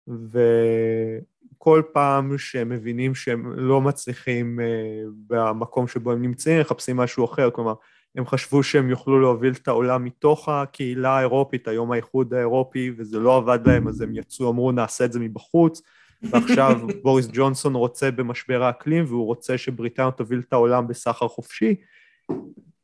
וכל 0.08 1.82
פעם 1.92 2.38
שהם 2.38 2.68
מבינים 2.68 3.14
שהם 3.14 3.52
לא 3.56 3.80
מצליחים 3.80 4.60
אה, 4.60 5.02
במקום 5.26 5.88
שבו 5.88 6.12
הם 6.12 6.22
נמצאים, 6.22 6.60
מחפשים 6.60 6.96
משהו 6.96 7.24
אחר, 7.24 7.50
כלומר, 7.50 7.74
הם 8.16 8.26
חשבו 8.26 8.62
שהם 8.62 8.90
יוכלו 8.90 9.20
להוביל 9.20 9.52
את 9.52 9.68
העולם 9.68 10.04
מתוך 10.04 10.48
הקהילה 10.48 11.10
האירופית, 11.18 11.68
היום 11.68 11.92
האיחוד 11.92 12.34
האירופי, 12.34 12.92
וזה 12.96 13.18
לא 13.18 13.36
עבד 13.36 13.58
להם, 13.66 13.88
אז 13.88 14.00
הם 14.00 14.16
יצאו, 14.16 14.50
אמרו 14.50 14.72
נעשה 14.72 15.04
את 15.04 15.12
זה 15.12 15.20
מבחוץ, 15.20 15.82
ועכשיו 16.30 16.80
בוריס 17.02 17.28
ג'ונסון 17.32 17.74
רוצה 17.74 18.10
במשבר 18.10 18.62
האקלים 18.62 19.04
והוא 19.04 19.26
רוצה 19.26 19.58
שבריטניה 19.58 20.10
תוביל 20.10 20.42
את 20.48 20.52
העולם 20.52 20.88
בסחר 20.88 21.28
חופשי, 21.28 21.74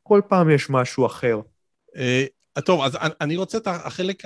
כל 0.02 0.20
פעם 0.28 0.50
יש 0.50 0.70
משהו 0.70 1.06
אחר. 1.06 1.40
אה, 1.96 2.24
טוב, 2.64 2.80
אז 2.82 2.98
אני 3.20 3.36
רוצה 3.36 3.58
את 3.58 3.66
החלק 3.66 4.22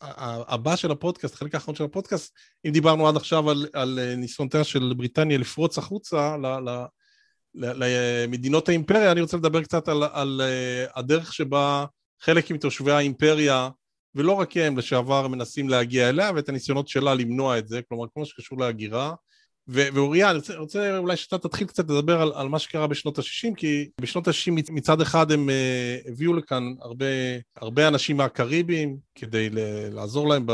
הבא 0.00 0.76
של 0.76 0.90
הפודקאסט, 0.90 1.34
החלק 1.34 1.54
האחרון 1.54 1.74
של 1.74 1.84
הפודקאסט, 1.84 2.34
אם 2.66 2.70
דיברנו 2.70 3.08
עד 3.08 3.16
עכשיו 3.16 3.50
על, 3.50 3.66
על 3.72 3.98
ניסיונותיה 4.16 4.64
של 4.64 4.94
בריטניה 4.96 5.38
לפרוץ 5.38 5.78
החוצה 5.78 6.36
למדינות 7.54 8.68
האימפריה, 8.68 9.12
אני 9.12 9.20
רוצה 9.20 9.36
לדבר 9.36 9.62
קצת 9.62 9.88
על, 9.88 10.02
על 10.12 10.40
אה, 10.44 10.86
הדרך 10.94 11.32
שבה 11.32 11.84
חלק 12.20 12.50
מתושבי 12.50 12.92
האימפריה 12.92 13.68
ולא 14.14 14.32
רק 14.32 14.56
הם, 14.56 14.78
לשעבר 14.78 15.28
מנסים 15.28 15.68
להגיע 15.68 16.08
אליה, 16.08 16.30
ואת 16.34 16.48
הניסיונות 16.48 16.88
שלה 16.88 17.14
למנוע 17.14 17.58
את 17.58 17.68
זה, 17.68 17.80
כלומר, 17.88 18.06
כל 18.14 18.20
מה 18.20 18.26
שקשור 18.26 18.58
להגירה. 18.58 19.14
ואוריה, 19.68 20.30
אני 20.30 20.38
רוצה, 20.38 20.56
רוצה 20.56 20.98
אולי 20.98 21.16
שאתה 21.16 21.38
תתחיל 21.38 21.66
קצת 21.66 21.84
לדבר 21.84 22.22
על, 22.22 22.32
על 22.34 22.48
מה 22.48 22.58
שקרה 22.58 22.86
בשנות 22.86 23.18
ה-60, 23.18 23.54
כי 23.56 23.88
בשנות 24.00 24.28
ה-60 24.28 24.72
מצד 24.72 25.00
אחד 25.00 25.32
הם 25.32 25.48
uh, 25.48 26.08
הביאו 26.10 26.34
לכאן 26.34 26.74
הרבה, 26.80 27.06
הרבה 27.56 27.88
אנשים 27.88 28.16
מהקריבים 28.16 28.96
כדי 29.14 29.50
ל- 29.50 29.88
לעזור 29.94 30.28
להם 30.28 30.46
ב... 30.46 30.52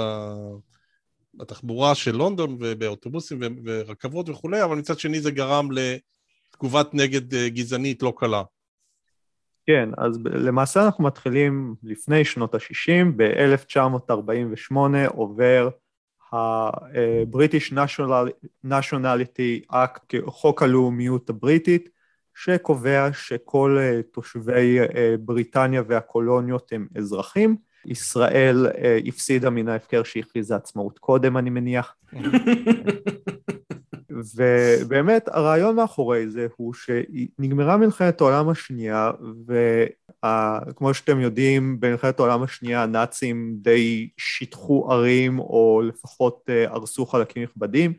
בתחבורה 1.35 1.95
של 1.95 2.17
לונדון 2.17 2.57
ובאוטובוסים 2.61 3.41
ורכבות 3.65 4.29
וכולי, 4.29 4.65
אבל 4.65 4.77
מצד 4.77 4.99
שני 4.99 5.21
זה 5.21 5.31
גרם 5.31 5.69
לתגובת 5.71 6.95
נגד 6.95 7.35
אה, 7.35 7.49
גזענית 7.49 8.03
לא 8.03 8.13
קלה. 8.17 8.43
כן, 9.67 9.89
אז 9.97 10.19
למעשה 10.25 10.85
אנחנו 10.85 11.05
מתחילים 11.05 11.75
לפני 11.83 12.25
שנות 12.25 12.55
ה-60, 12.55 13.05
ב-1948 13.17 14.77
עובר 15.09 15.69
ה-British 16.33 17.73
Nationality 18.67 19.73
Act, 19.73 20.17
חוק 20.27 20.63
הלאומיות 20.63 21.31
הבריטית, 21.31 21.89
שקובע 22.35 23.09
שכל 23.13 23.77
אה, 23.81 24.01
תושבי 24.13 24.81
אה, 24.81 25.15
בריטניה 25.21 25.83
והקולוניות 25.89 26.73
הם 26.73 26.87
אזרחים. 26.97 27.57
ישראל 27.87 28.67
אה, 28.67 28.99
הפסידה 29.07 29.51
מן 29.51 29.69
ההפקר 29.69 30.03
שהכריזה 30.03 30.57
עצמאות 30.57 30.99
קודם, 30.99 31.37
אני 31.37 31.51
מניח. 31.51 31.95
ובאמת 34.15 35.29
הרעיון 35.29 35.77
מאחורי 35.77 36.29
זה 36.29 36.47
הוא 36.57 36.75
שנגמרה 36.75 37.77
מלחמת 37.77 38.21
העולם 38.21 38.49
השנייה 38.49 39.11
וכמו 39.47 40.95
שאתם 40.95 41.21
יודעים 41.21 41.81
במלחמת 41.81 42.19
העולם 42.19 42.43
השנייה 42.43 42.83
הנאצים 42.83 43.57
די 43.61 44.09
שיטחו 44.17 44.93
ערים 44.93 45.39
או 45.39 45.83
לפחות 45.85 46.43
אה, 46.49 46.65
הרסו 46.71 47.07
חלקים 47.07 47.43
נכבדים. 47.43 47.93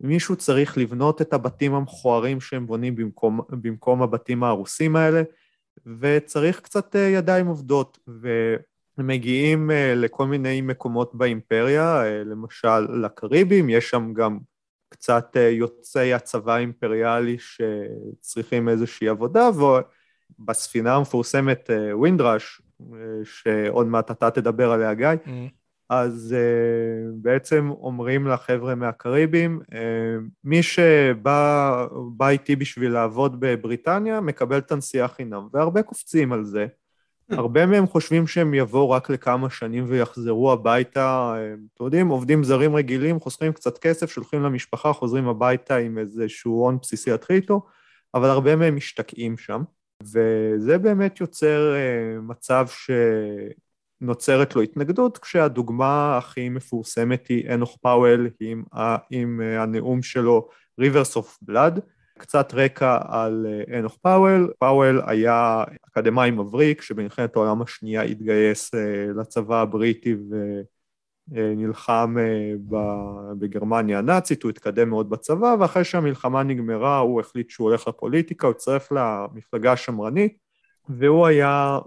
מישהו 0.00 0.36
צריך 0.36 0.78
לבנות 0.78 1.22
את 1.22 1.32
הבתים 1.32 1.74
המכוערים 1.74 2.40
שהם 2.40 2.66
בונים 2.66 2.96
במקום, 2.96 3.40
במקום 3.50 4.02
הבתים 4.02 4.44
ההרוסים 4.44 4.96
האלה 4.96 5.22
וצריך 6.00 6.60
קצת 6.60 6.96
אה, 6.96 7.00
ידיים 7.00 7.46
עובדות. 7.46 7.98
ומגיעים 8.98 9.70
אה, 9.70 9.94
לכל 9.96 10.26
מיני 10.26 10.60
מקומות 10.60 11.14
באימפריה, 11.14 12.02
למשל 12.24 12.80
לקריבים, 13.02 13.70
יש 13.70 13.90
שם 13.90 14.12
גם 14.12 14.38
קצת 14.90 15.36
אה, 15.36 15.48
יוצאי 15.48 16.14
הצבא 16.14 16.54
האימפריאלי 16.54 17.36
שצריכים 17.38 18.68
איזושהי 18.68 19.08
עבודה, 19.08 19.48
ובספינה 20.38 20.94
המפורסמת 20.94 21.70
ווינדרש, 21.92 22.62
אה, 22.80 22.96
אה, 22.96 23.24
שעוד 23.24 23.86
מעט 23.86 24.10
אתה 24.10 24.30
תדבר 24.30 24.70
עליה 24.72 24.94
גיא, 24.94 25.08
mm. 25.24 25.30
אז 25.88 26.36
בעצם 27.14 27.70
אומרים 27.70 28.26
לחבר'ה 28.26 28.74
מהקריבים, 28.74 29.60
מי 30.44 30.62
שבא 30.62 31.86
איתי 32.28 32.56
בשביל 32.56 32.92
לעבוד 32.92 33.40
בבריטניה 33.40 34.20
מקבל 34.20 34.58
את 34.58 34.72
הנסיעה 34.72 35.08
חינם, 35.08 35.48
והרבה 35.52 35.82
קופצים 35.82 36.32
על 36.32 36.44
זה. 36.44 36.66
הרבה 37.30 37.66
מהם 37.66 37.86
חושבים 37.86 38.26
שהם 38.26 38.54
יבואו 38.54 38.90
רק 38.90 39.10
לכמה 39.10 39.50
שנים 39.50 39.84
ויחזרו 39.88 40.52
הביתה, 40.52 41.34
אתם 41.74 41.84
יודעים, 41.84 42.08
עובדים 42.08 42.44
זרים 42.44 42.76
רגילים, 42.76 43.20
חוסכים 43.20 43.52
קצת 43.52 43.78
כסף, 43.78 44.10
שולחים 44.10 44.42
למשפחה, 44.42 44.92
חוזרים 44.92 45.28
הביתה 45.28 45.76
עם 45.76 45.98
איזשהו 45.98 46.52
הון 46.52 46.78
בסיסי 46.82 47.10
להתחיל 47.10 47.36
איתו, 47.36 47.66
אבל 48.14 48.28
הרבה 48.28 48.56
מהם 48.56 48.76
משתקעים 48.76 49.38
שם, 49.38 49.62
וזה 50.02 50.78
באמת 50.78 51.20
יוצר 51.20 51.74
אה, 51.74 52.20
מצב 52.22 52.66
שנוצרת 54.00 54.56
לו 54.56 54.62
התנגדות, 54.62 55.18
כשהדוגמה 55.18 56.18
הכי 56.18 56.48
מפורסמת 56.48 57.28
היא 57.28 57.54
אנוך 57.54 57.78
פאוול 57.80 58.30
עם, 58.40 58.62
עם 59.10 59.40
אה, 59.40 59.62
הנאום 59.62 60.02
שלו 60.02 60.48
Rivers 60.80 61.16
of 61.16 61.50
Blood, 61.50 61.80
קצת 62.20 62.54
רקע 62.54 62.98
על 63.08 63.46
אה, 63.48 63.78
אנוך 63.78 63.96
פאוול, 64.02 64.52
פאוול 64.58 65.02
היה 65.06 65.64
אקדמאי 65.88 66.30
מבריק 66.30 66.82
שבמלחמת 66.82 67.36
העולם 67.36 67.62
השנייה 67.62 68.02
התגייס 68.02 68.74
אה, 68.74 69.06
לצבא 69.16 69.60
הבריטי 69.60 70.16
ונלחם 71.30 72.16
אה, 72.18 72.52
בגרמניה 73.38 73.98
הנאצית, 73.98 74.42
הוא 74.42 74.50
התקדם 74.50 74.88
מאוד 74.88 75.10
בצבא 75.10 75.56
ואחרי 75.60 75.84
שהמלחמה 75.84 76.42
נגמרה 76.42 76.98
הוא 76.98 77.20
החליט 77.20 77.50
שהוא 77.50 77.68
הולך 77.68 77.88
לפוליטיקה, 77.88 78.46
הוא 78.46 78.54
הצטרף 78.54 78.92
למפלגה 78.92 79.72
השמרנית 79.72 80.36
והוא 80.88 81.26
היה 81.26 81.78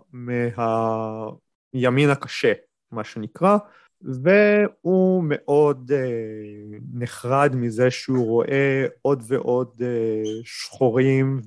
מהימין 1.73 2.09
הקשה, 2.09 2.53
מה 2.91 3.03
שנקרא, 3.03 3.57
והוא 4.03 5.23
מאוד 5.27 5.91
אה, 5.95 6.77
נחרד 6.93 7.55
מזה 7.55 7.91
שהוא 7.91 8.25
רואה 8.25 8.85
עוד 9.01 9.23
ועוד 9.27 9.81
אה, 9.81 10.23
שחורים 10.43 11.39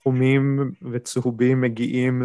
וחומים 0.00 0.72
וצהובים 0.92 1.60
מגיעים 1.60 2.22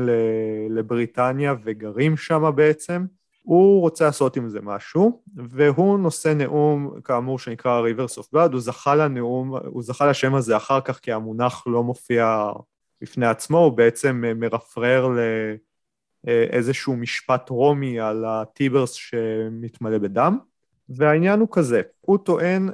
לבריטניה 0.70 1.56
וגרים 1.64 2.18
שם 2.18 2.52
בעצם. 2.56 3.06
הוא 3.48 3.82
רוצה 3.82 4.06
לעשות 4.06 4.38
עם 4.38 4.50
זה 4.50 4.60
משהו, 4.62 5.22
והוא 5.36 6.00
נושא 6.00 6.28
נאום 6.28 7.02
כאמור 7.04 7.40
שנקרא 7.40 7.82
Rivers 7.82 8.20
of 8.20 8.26
Blood, 8.36 8.52
הוא 8.52 8.60
זכה 8.60 8.96
לנאום, 8.96 9.56
הוא 9.56 9.84
זכה 9.84 10.08
לשם 10.10 10.36
הזה 10.36 10.58
אחר 10.58 10.82
כך 10.82 11.00
כי 11.00 11.12
המונח 11.12 11.64
לא 11.68 11.84
מופיע 11.84 12.52
בפני 13.02 13.28
עצמו, 13.28 13.58
הוא 13.58 13.74
בעצם 13.74 14.24
מרפרר 14.36 15.08
ל... 15.08 15.20
אה, 16.28 16.44
איזשהו 16.50 16.96
משפט 16.96 17.50
רומי 17.50 18.00
על 18.00 18.26
הטיברס 18.28 18.92
שמתמלא 18.94 19.98
בדם, 19.98 20.38
והעניין 20.90 21.40
הוא 21.40 21.48
כזה, 21.52 21.82
הוא 22.02 22.18
טוען 22.18 22.70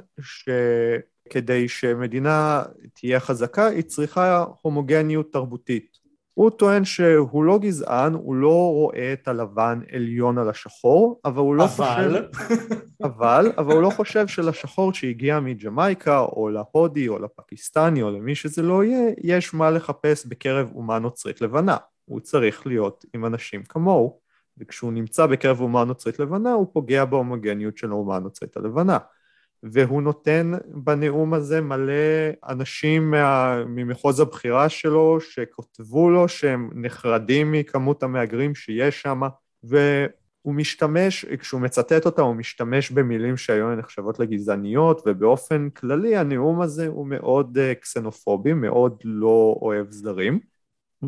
כדי 1.30 1.68
שמדינה 1.68 2.62
תהיה 2.92 3.20
חזקה 3.20 3.66
היא 3.66 3.82
צריכה 3.82 4.44
הומוגניות 4.62 5.32
תרבותית. 5.32 6.04
הוא 6.34 6.50
טוען 6.50 6.84
שהוא 6.84 7.44
לא 7.44 7.58
גזען, 7.58 8.12
הוא 8.12 8.34
לא 8.34 8.70
רואה 8.72 9.12
את 9.12 9.28
הלבן 9.28 9.80
עליון 9.92 10.38
על 10.38 10.48
השחור, 10.48 11.20
אבל 11.24 11.38
הוא 11.38 11.54
לא 11.54 11.64
אבל... 11.64 12.28
חושב... 12.34 12.54
אבל, 13.04 13.52
אבל 13.58 13.72
הוא 13.72 13.82
לא 13.82 13.90
חושב 13.90 14.26
שלשחור 14.26 14.94
שהגיע 14.94 15.40
מג'מייקה, 15.40 16.18
או 16.20 16.48
להודי, 16.48 17.08
או 17.08 17.18
לפקיסטני, 17.18 18.02
או 18.02 18.10
למי 18.10 18.34
שזה 18.34 18.62
לא 18.62 18.84
יהיה, 18.84 19.12
יש 19.22 19.54
מה 19.54 19.70
לחפש 19.70 20.26
בקרב 20.26 20.68
אומה 20.74 20.98
נוצרית 20.98 21.40
לבנה. 21.40 21.76
הוא 22.04 22.20
צריך 22.20 22.66
להיות 22.66 23.04
עם 23.14 23.26
אנשים 23.26 23.62
כמוהו, 23.62 24.20
וכשהוא 24.58 24.92
נמצא 24.92 25.26
בקרב 25.26 25.60
אומה 25.60 25.84
נוצרית 25.84 26.18
לבנה, 26.18 26.52
הוא 26.52 26.66
פוגע 26.72 27.04
בהומוגניות 27.04 27.78
של 27.78 27.90
האומה 27.90 28.16
הנוצרית 28.16 28.56
הלבנה. 28.56 28.98
והוא 29.62 30.02
נותן 30.02 30.52
בנאום 30.66 31.34
הזה 31.34 31.60
מלא 31.60 31.92
אנשים 32.48 33.10
מה, 33.10 33.62
ממחוז 33.66 34.20
הבחירה 34.20 34.68
שלו 34.68 35.18
שכותבו 35.20 36.10
לו 36.10 36.28
שהם 36.28 36.70
נחרדים 36.74 37.52
מכמות 37.52 38.02
המהגרים 38.02 38.54
שיש 38.54 39.02
שם 39.02 39.20
והוא 39.62 40.54
משתמש, 40.54 41.24
כשהוא 41.24 41.60
מצטט 41.60 42.06
אותם 42.06 42.22
הוא 42.22 42.34
משתמש 42.34 42.90
במילים 42.90 43.36
שהיום 43.36 43.70
הן 43.70 43.78
נחשבות 43.78 44.18
לגזעניות 44.18 45.02
ובאופן 45.06 45.70
כללי 45.70 46.16
הנאום 46.16 46.60
הזה 46.60 46.86
הוא 46.86 47.06
מאוד 47.06 47.58
אה, 47.58 47.74
קסנופובי, 47.74 48.52
מאוד 48.52 48.96
לא 49.04 49.58
אוהב 49.62 49.90
זרים 49.90 50.40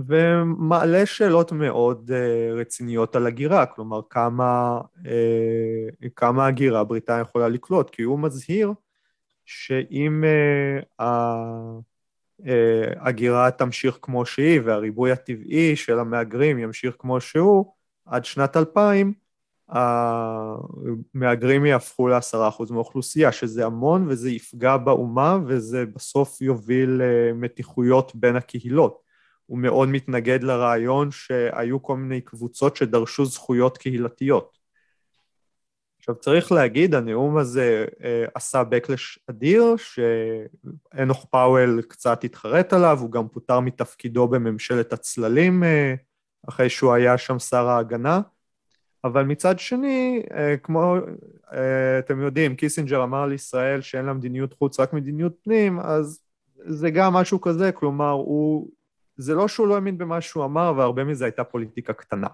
ומעלה 0.07 1.07
שאלות 1.07 1.53
מאוד 1.53 2.11
uh, 2.11 2.55
רציניות 2.61 3.17
על 3.17 3.27
הגירה, 3.27 3.67
כלומר 3.67 4.01
כמה, 4.11 4.81
uh, 4.99 6.09
כמה 6.17 6.47
הגירה 6.47 6.85
בריטניה 6.85 7.21
יכולה 7.21 7.49
לקלוט, 7.49 7.91
כי 7.91 8.03
הוא 8.03 8.19
מזהיר 8.19 8.73
שאם 9.45 10.25
uh, 10.99 11.03
ההגירה 13.01 13.51
תמשיך 13.51 13.99
כמו 14.03 14.27
שהיא 14.27 14.61
והריבוי 14.65 15.13
הטבעי 15.13 15.77
של 15.77 15.99
המהגרים 15.99 16.59
ימשיך 16.59 16.95
כמו 16.99 17.21
שהוא, 17.21 17.73
עד 18.07 18.25
שנת 18.25 18.57
2000 18.57 19.13
המהגרים 19.69 21.67
יהפכו 21.67 22.09
לעשרה 22.09 22.49
אחוז 22.49 22.71
מהאוכלוסייה, 22.71 23.33
שזה 23.33 23.67
המון 23.67 24.07
וזה 24.09 24.31
יפגע 24.31 24.77
באומה 24.77 25.39
וזה 25.47 25.87
בסוף 25.87 26.41
יוביל 26.41 27.01
מתיחויות 27.35 28.13
בין 28.15 28.37
הקהילות. 28.37 29.06
הוא 29.47 29.59
מאוד 29.59 29.89
מתנגד 29.89 30.43
לרעיון 30.43 31.11
שהיו 31.11 31.83
כל 31.83 31.97
מיני 31.97 32.21
קבוצות 32.21 32.77
שדרשו 32.77 33.25
זכויות 33.25 33.79
קהילתיות. 33.79 34.59
עכשיו 35.99 36.15
צריך 36.15 36.53
להגיד, 36.53 36.95
הנאום 36.95 37.37
הזה 37.37 37.85
אה, 38.05 38.25
עשה 38.35 38.65
backlash 38.65 39.19
אדיר, 39.31 39.75
שאנוך 39.77 41.27
פאוול 41.31 41.83
קצת 41.89 42.25
התחרט 42.25 42.73
עליו, 42.73 42.99
הוא 43.01 43.11
גם 43.11 43.29
פוטר 43.29 43.61
מתפקידו 43.61 44.29
בממשלת 44.29 44.93
הצללים 44.93 45.65
אה, 45.65 45.95
אחרי 46.49 46.71
שהוא 46.71 46.93
היה 46.93 47.19
שם 47.19 47.39
שר 47.39 47.69
ההגנה, 47.69 48.21
אבל 49.05 49.25
מצד 49.25 49.59
שני, 49.59 50.23
אה, 50.35 50.57
כמו 50.57 50.97
אה, 51.53 51.99
אתם 51.99 52.21
יודעים, 52.21 52.57
קיסינג'ר 52.57 53.03
אמר 53.03 53.23
על 53.23 53.33
ישראל 53.33 53.81
שאין 53.81 54.05
לה 54.05 54.13
מדיניות 54.13 54.53
חוץ, 54.53 54.81
רק 54.81 54.93
מדיניות 54.93 55.33
פנים, 55.45 55.81
אז 55.81 56.21
זה 56.57 56.91
גם 56.91 57.13
משהו 57.13 57.41
כזה, 57.41 57.73
כלומר 57.73 58.11
הוא 58.11 58.71
זה 59.17 59.35
לא 59.35 59.49
שהוא 59.49 59.67
לא 59.67 59.75
האמין 59.75 59.99
במה 59.99 60.21
שהוא 60.21 60.45
אמר, 60.45 60.73
והרבה 60.77 61.05
מזה 61.05 61.25
הייתה 61.25 61.45
פוליטיקה 61.45 61.93
קטנה. 61.93 62.29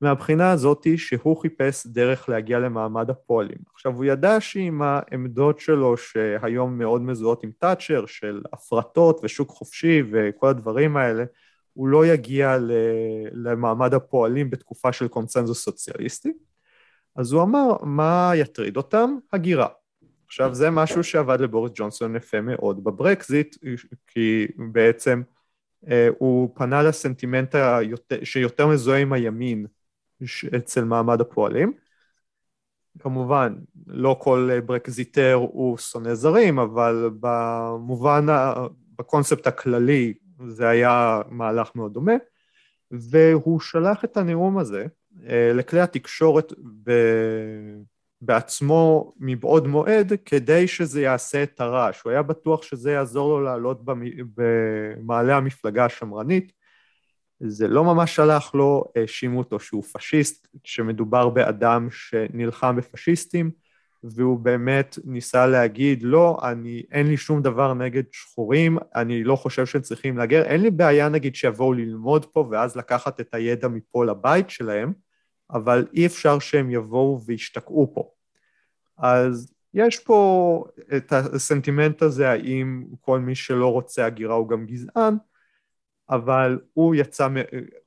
מהבחינה 0.00 0.50
הזאתי 0.50 0.98
שהוא 0.98 1.36
חיפש 1.36 1.86
דרך 1.86 2.28
להגיע 2.28 2.58
למעמד 2.58 3.10
הפועלים. 3.10 3.58
עכשיו, 3.74 3.92
הוא 3.92 4.04
ידע 4.04 4.40
שעם 4.40 4.82
העמדות 4.82 5.58
שלו, 5.58 5.96
שהיום 5.96 6.78
מאוד 6.78 7.02
מזוהות 7.02 7.44
עם 7.44 7.50
תאצ'ר, 7.58 8.06
של 8.06 8.42
הפרטות 8.52 9.20
ושוק 9.22 9.50
חופשי 9.50 10.02
וכל 10.12 10.48
הדברים 10.48 10.96
האלה, 10.96 11.24
הוא 11.72 11.88
לא 11.88 12.06
יגיע 12.06 12.56
למעמד 13.32 13.94
הפועלים 13.94 14.50
בתקופה 14.50 14.92
של 14.92 15.08
קונצנזוס 15.08 15.64
סוציאליסטי. 15.64 16.32
אז 17.16 17.32
הוא 17.32 17.42
אמר, 17.42 17.76
מה 17.82 18.32
יטריד 18.34 18.76
אותם? 18.76 19.16
הגירה. 19.32 19.68
עכשיו, 20.26 20.54
זה 20.54 20.70
משהו 20.70 21.04
שעבד 21.04 21.40
לבוריס 21.40 21.72
ג'ונסון 21.74 22.16
יפה 22.16 22.40
מאוד 22.40 22.84
בברקזיט, 22.84 23.56
כי 24.06 24.46
בעצם 24.72 25.22
הוא 26.18 26.50
פנה 26.54 26.82
לסנטימנט 26.82 27.54
שיותר 28.22 28.66
מזוהה 28.66 29.00
עם 29.00 29.12
הימין 29.12 29.66
אצל 30.56 30.84
מעמד 30.84 31.20
הפועלים. 31.20 31.72
כמובן, 32.98 33.54
לא 33.86 34.16
כל 34.20 34.50
ברקזיטר 34.66 35.32
הוא 35.32 35.78
שונא 35.78 36.14
זרים, 36.14 36.58
אבל 36.58 37.10
במובן, 37.20 38.26
בקונספט 38.98 39.46
הכללי 39.46 40.14
זה 40.48 40.68
היה 40.68 41.20
מהלך 41.28 41.70
מאוד 41.74 41.92
דומה, 41.92 42.12
והוא 42.90 43.60
שלח 43.60 44.04
את 44.04 44.16
הנאום 44.16 44.58
הזה 44.58 44.86
אה, 45.26 45.52
לכלי 45.54 45.80
התקשורת 45.80 46.52
ב... 46.82 46.90
בעצמו 48.26 49.12
מבעוד 49.18 49.66
מועד 49.66 50.12
כדי 50.24 50.68
שזה 50.68 51.02
יעשה 51.02 51.42
את 51.42 51.60
הרעש. 51.60 52.02
הוא 52.02 52.10
היה 52.10 52.22
בטוח 52.22 52.62
שזה 52.62 52.92
יעזור 52.92 53.28
לו 53.28 53.44
לעלות 53.44 53.80
במעלה 54.34 55.36
המפלגה 55.36 55.84
השמרנית. 55.84 56.52
זה 57.40 57.68
לא 57.68 57.84
ממש 57.84 58.16
שלח 58.16 58.54
לו, 58.54 58.84
האשימו 58.96 59.38
אותו 59.38 59.60
שהוא 59.60 59.82
פשיסט, 59.92 60.48
שמדובר 60.64 61.28
באדם 61.28 61.88
שנלחם 61.90 62.76
בפשיסטים, 62.76 63.50
והוא 64.04 64.38
באמת 64.38 64.98
ניסה 65.04 65.46
להגיד, 65.46 66.02
לא, 66.02 66.38
אני, 66.42 66.82
אין 66.92 67.06
לי 67.06 67.16
שום 67.16 67.42
דבר 67.42 67.74
נגד 67.74 68.02
שחורים, 68.12 68.78
אני 68.94 69.24
לא 69.24 69.36
חושב 69.36 69.66
שהם 69.66 69.82
צריכים 69.82 70.18
להגר, 70.18 70.42
אין 70.42 70.60
לי 70.60 70.70
בעיה 70.70 71.08
נגיד 71.08 71.34
שיבואו 71.34 71.72
ללמוד 71.72 72.24
פה 72.24 72.48
ואז 72.50 72.76
לקחת 72.76 73.20
את 73.20 73.34
הידע 73.34 73.68
מפה 73.68 74.04
לבית 74.04 74.50
שלהם, 74.50 74.92
אבל 75.50 75.86
אי 75.94 76.06
אפשר 76.06 76.38
שהם 76.38 76.70
יבואו 76.70 77.20
וישתקעו 77.26 77.92
פה. 77.94 78.10
אז 78.98 79.52
יש 79.74 79.98
פה 79.98 80.64
את 80.96 81.12
הסנטימנט 81.12 82.02
הזה, 82.02 82.30
האם 82.30 82.84
כל 83.00 83.20
מי 83.20 83.34
שלא 83.34 83.72
רוצה 83.72 84.06
הגירה 84.06 84.34
הוא 84.34 84.48
גם 84.48 84.66
גזען, 84.66 85.16
אבל 86.10 86.58
הוא 86.72 86.94
יצא, 86.94 87.28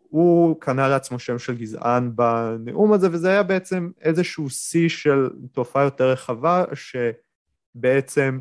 הוא 0.09 0.61
קנה 0.61 0.87
לעצמו 0.87 1.19
שם 1.19 1.39
של 1.39 1.57
גזען 1.57 2.11
בנאום 2.15 2.93
הזה, 2.93 3.07
וזה 3.11 3.29
היה 3.29 3.43
בעצם 3.43 3.91
איזשהו 4.01 4.49
שיא 4.49 4.89
של 4.89 5.29
תופעה 5.51 5.83
יותר 5.83 6.11
רחבה, 6.11 6.63
שבעצם 6.73 8.39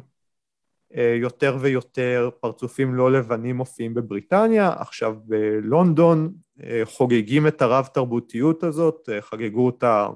אה, 0.97 1.17
יותר 1.21 1.57
ויותר 1.61 2.31
פרצופים 2.41 2.95
לא 2.95 3.13
לבנים 3.13 3.57
מופיעים 3.57 3.95
בבריטניה, 3.95 4.73
עכשיו 4.79 5.17
בלונדון 5.25 6.33
אה, 6.63 6.83
חוגגים 6.85 7.47
את 7.47 7.63
הרב 7.63 7.89
תרבותיות 7.95 8.63
הזאת, 8.63 9.09
אה, 9.13 9.23
חגגו 9.23 9.67
אותה 9.67 10.09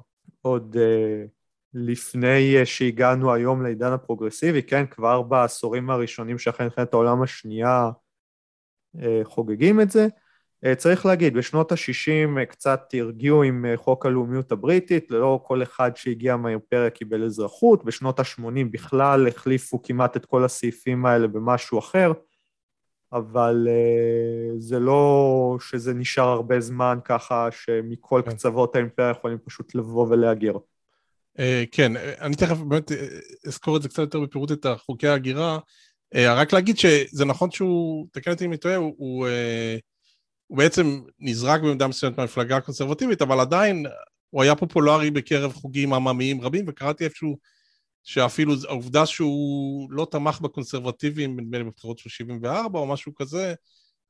עוד 0.42 0.76
לפני 1.74 2.66
שהגענו 2.66 3.32
היום 3.32 3.62
לעידן 3.62 3.92
הפרוגרסיבי, 3.92 4.62
כן, 4.62 4.86
כבר 4.86 5.22
בעשורים 5.22 5.90
הראשונים 5.90 6.38
שאחרי 6.38 6.66
מלחמת 6.66 6.94
העולם 6.94 7.22
השנייה 7.22 7.90
חוגגים 9.24 9.80
את 9.80 9.90
זה. 9.90 10.06
צריך 10.76 11.06
להגיד, 11.06 11.36
בשנות 11.36 11.72
ה-60 11.72 12.44
קצת 12.44 12.80
הרגיעו 12.94 13.42
עם 13.42 13.64
חוק 13.76 14.06
הלאומיות 14.06 14.52
הבריטית, 14.52 15.10
לא 15.10 15.40
כל 15.44 15.62
אחד 15.62 15.96
שהגיע 15.96 16.36
מהאימפריה 16.36 16.90
קיבל 16.90 17.24
אזרחות, 17.24 17.84
בשנות 17.84 18.20
ה-80 18.20 18.64
בכלל 18.70 19.28
החליפו 19.28 19.82
כמעט 19.82 20.16
את 20.16 20.26
כל 20.26 20.44
הסעיפים 20.44 21.06
האלה 21.06 21.26
במשהו 21.26 21.78
אחר. 21.78 22.12
אבל 23.12 23.68
זה 24.58 24.78
לא 24.78 25.56
שזה 25.60 25.94
נשאר 25.94 26.28
הרבה 26.28 26.60
זמן 26.60 26.98
ככה 27.04 27.48
שמכל 27.50 28.22
כן. 28.24 28.30
קצוות 28.30 28.76
האימפריה 28.76 29.10
יכולים 29.10 29.38
פשוט 29.44 29.74
לבוא 29.74 30.06
ולהגר. 30.10 30.56
Uh, 31.38 31.42
כן, 31.72 31.92
אני 31.96 32.36
תכף 32.36 32.56
באמת 32.56 32.92
אזכור 33.46 33.76
את 33.76 33.82
זה 33.82 33.88
קצת 33.88 33.98
יותר 33.98 34.20
בפירוט 34.20 34.52
את 34.52 34.66
חוקי 34.76 35.08
ההגירה. 35.08 35.58
רק 36.14 36.52
להגיד 36.52 36.78
שזה 36.78 37.24
נכון 37.24 37.50
שהוא, 37.50 38.06
תקן 38.12 38.30
אותי 38.30 38.44
אם 38.44 38.50
אני 38.50 38.58
טועה, 38.58 38.76
הוא, 38.76 38.94
הוא, 38.98 39.28
הוא 40.46 40.58
בעצם 40.58 41.00
נזרק 41.18 41.60
במידה 41.60 41.86
מסוימת 41.86 42.18
מהמפלגה 42.18 42.56
הקונסרבטיבית, 42.56 43.22
אבל 43.22 43.40
עדיין 43.40 43.86
הוא 44.30 44.42
היה 44.42 44.56
פופולרי 44.56 45.10
בקרב 45.10 45.52
חוגים 45.52 45.92
עממיים 45.92 46.40
רבים, 46.40 46.64
וקראתי 46.68 47.04
איפשהו 47.04 47.38
שאפילו 48.04 48.54
העובדה 48.68 49.06
שהוא 49.06 49.92
לא 49.92 50.06
תמך 50.10 50.40
בקונסרבטיבים, 50.40 51.40
נדמה 51.40 51.58
לי 51.58 51.64
בבחירות 51.64 51.98
של 51.98 52.08
74 52.08 52.78
או 52.78 52.86
משהו 52.86 53.14
כזה, 53.14 53.48
아, 53.48 53.50
אה, 53.50 53.54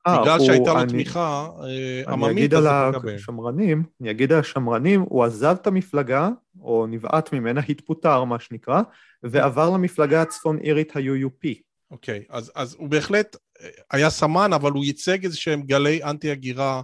בגלל 0.07 0.39
הוא, 0.39 0.45
שהייתה 0.45 0.73
לו 0.73 0.89
תמיכה 0.89 1.49
אה, 1.63 2.13
עממית, 2.13 2.29
אני 2.29 2.31
אגיד 2.31 2.53
על 2.53 2.67
השמרנים, 2.67 3.83
אני 4.01 4.11
אגיד 4.11 4.31
על 4.31 4.39
השמרנים, 4.39 5.01
הוא 5.01 5.23
עזב 5.23 5.55
את 5.61 5.67
המפלגה, 5.67 6.29
או 6.61 6.87
נבעט 6.89 7.33
ממנה, 7.33 7.61
התפוטר 7.69 8.23
מה 8.23 8.39
שנקרא, 8.39 8.81
ועבר 9.23 9.69
למפלגה 9.69 10.21
הצפון 10.21 10.57
אירית 10.59 10.95
ה-UUP. 10.95 11.47
אוקיי, 11.91 12.23
okay, 12.29 12.33
אז, 12.35 12.51
אז 12.55 12.75
הוא 12.79 12.89
בהחלט 12.89 13.35
אה, 13.61 13.69
היה 13.91 14.09
סמן, 14.09 14.53
אבל 14.53 14.71
הוא 14.71 14.85
ייצג 14.85 15.23
איזה 15.23 15.37
שהם 15.37 15.61
גלי 15.61 16.03
אנטי 16.03 16.31
הגירה 16.31 16.81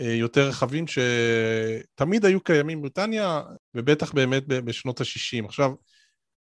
יותר 0.00 0.48
רחבים 0.48 0.84
שתמיד 0.86 2.24
היו 2.24 2.40
קיימים 2.40 2.78
בבריטניה, 2.78 3.42
ובטח 3.74 4.12
באמת 4.12 4.46
בשנות 4.46 5.00
ה-60. 5.00 5.44
עכשיו, 5.44 5.72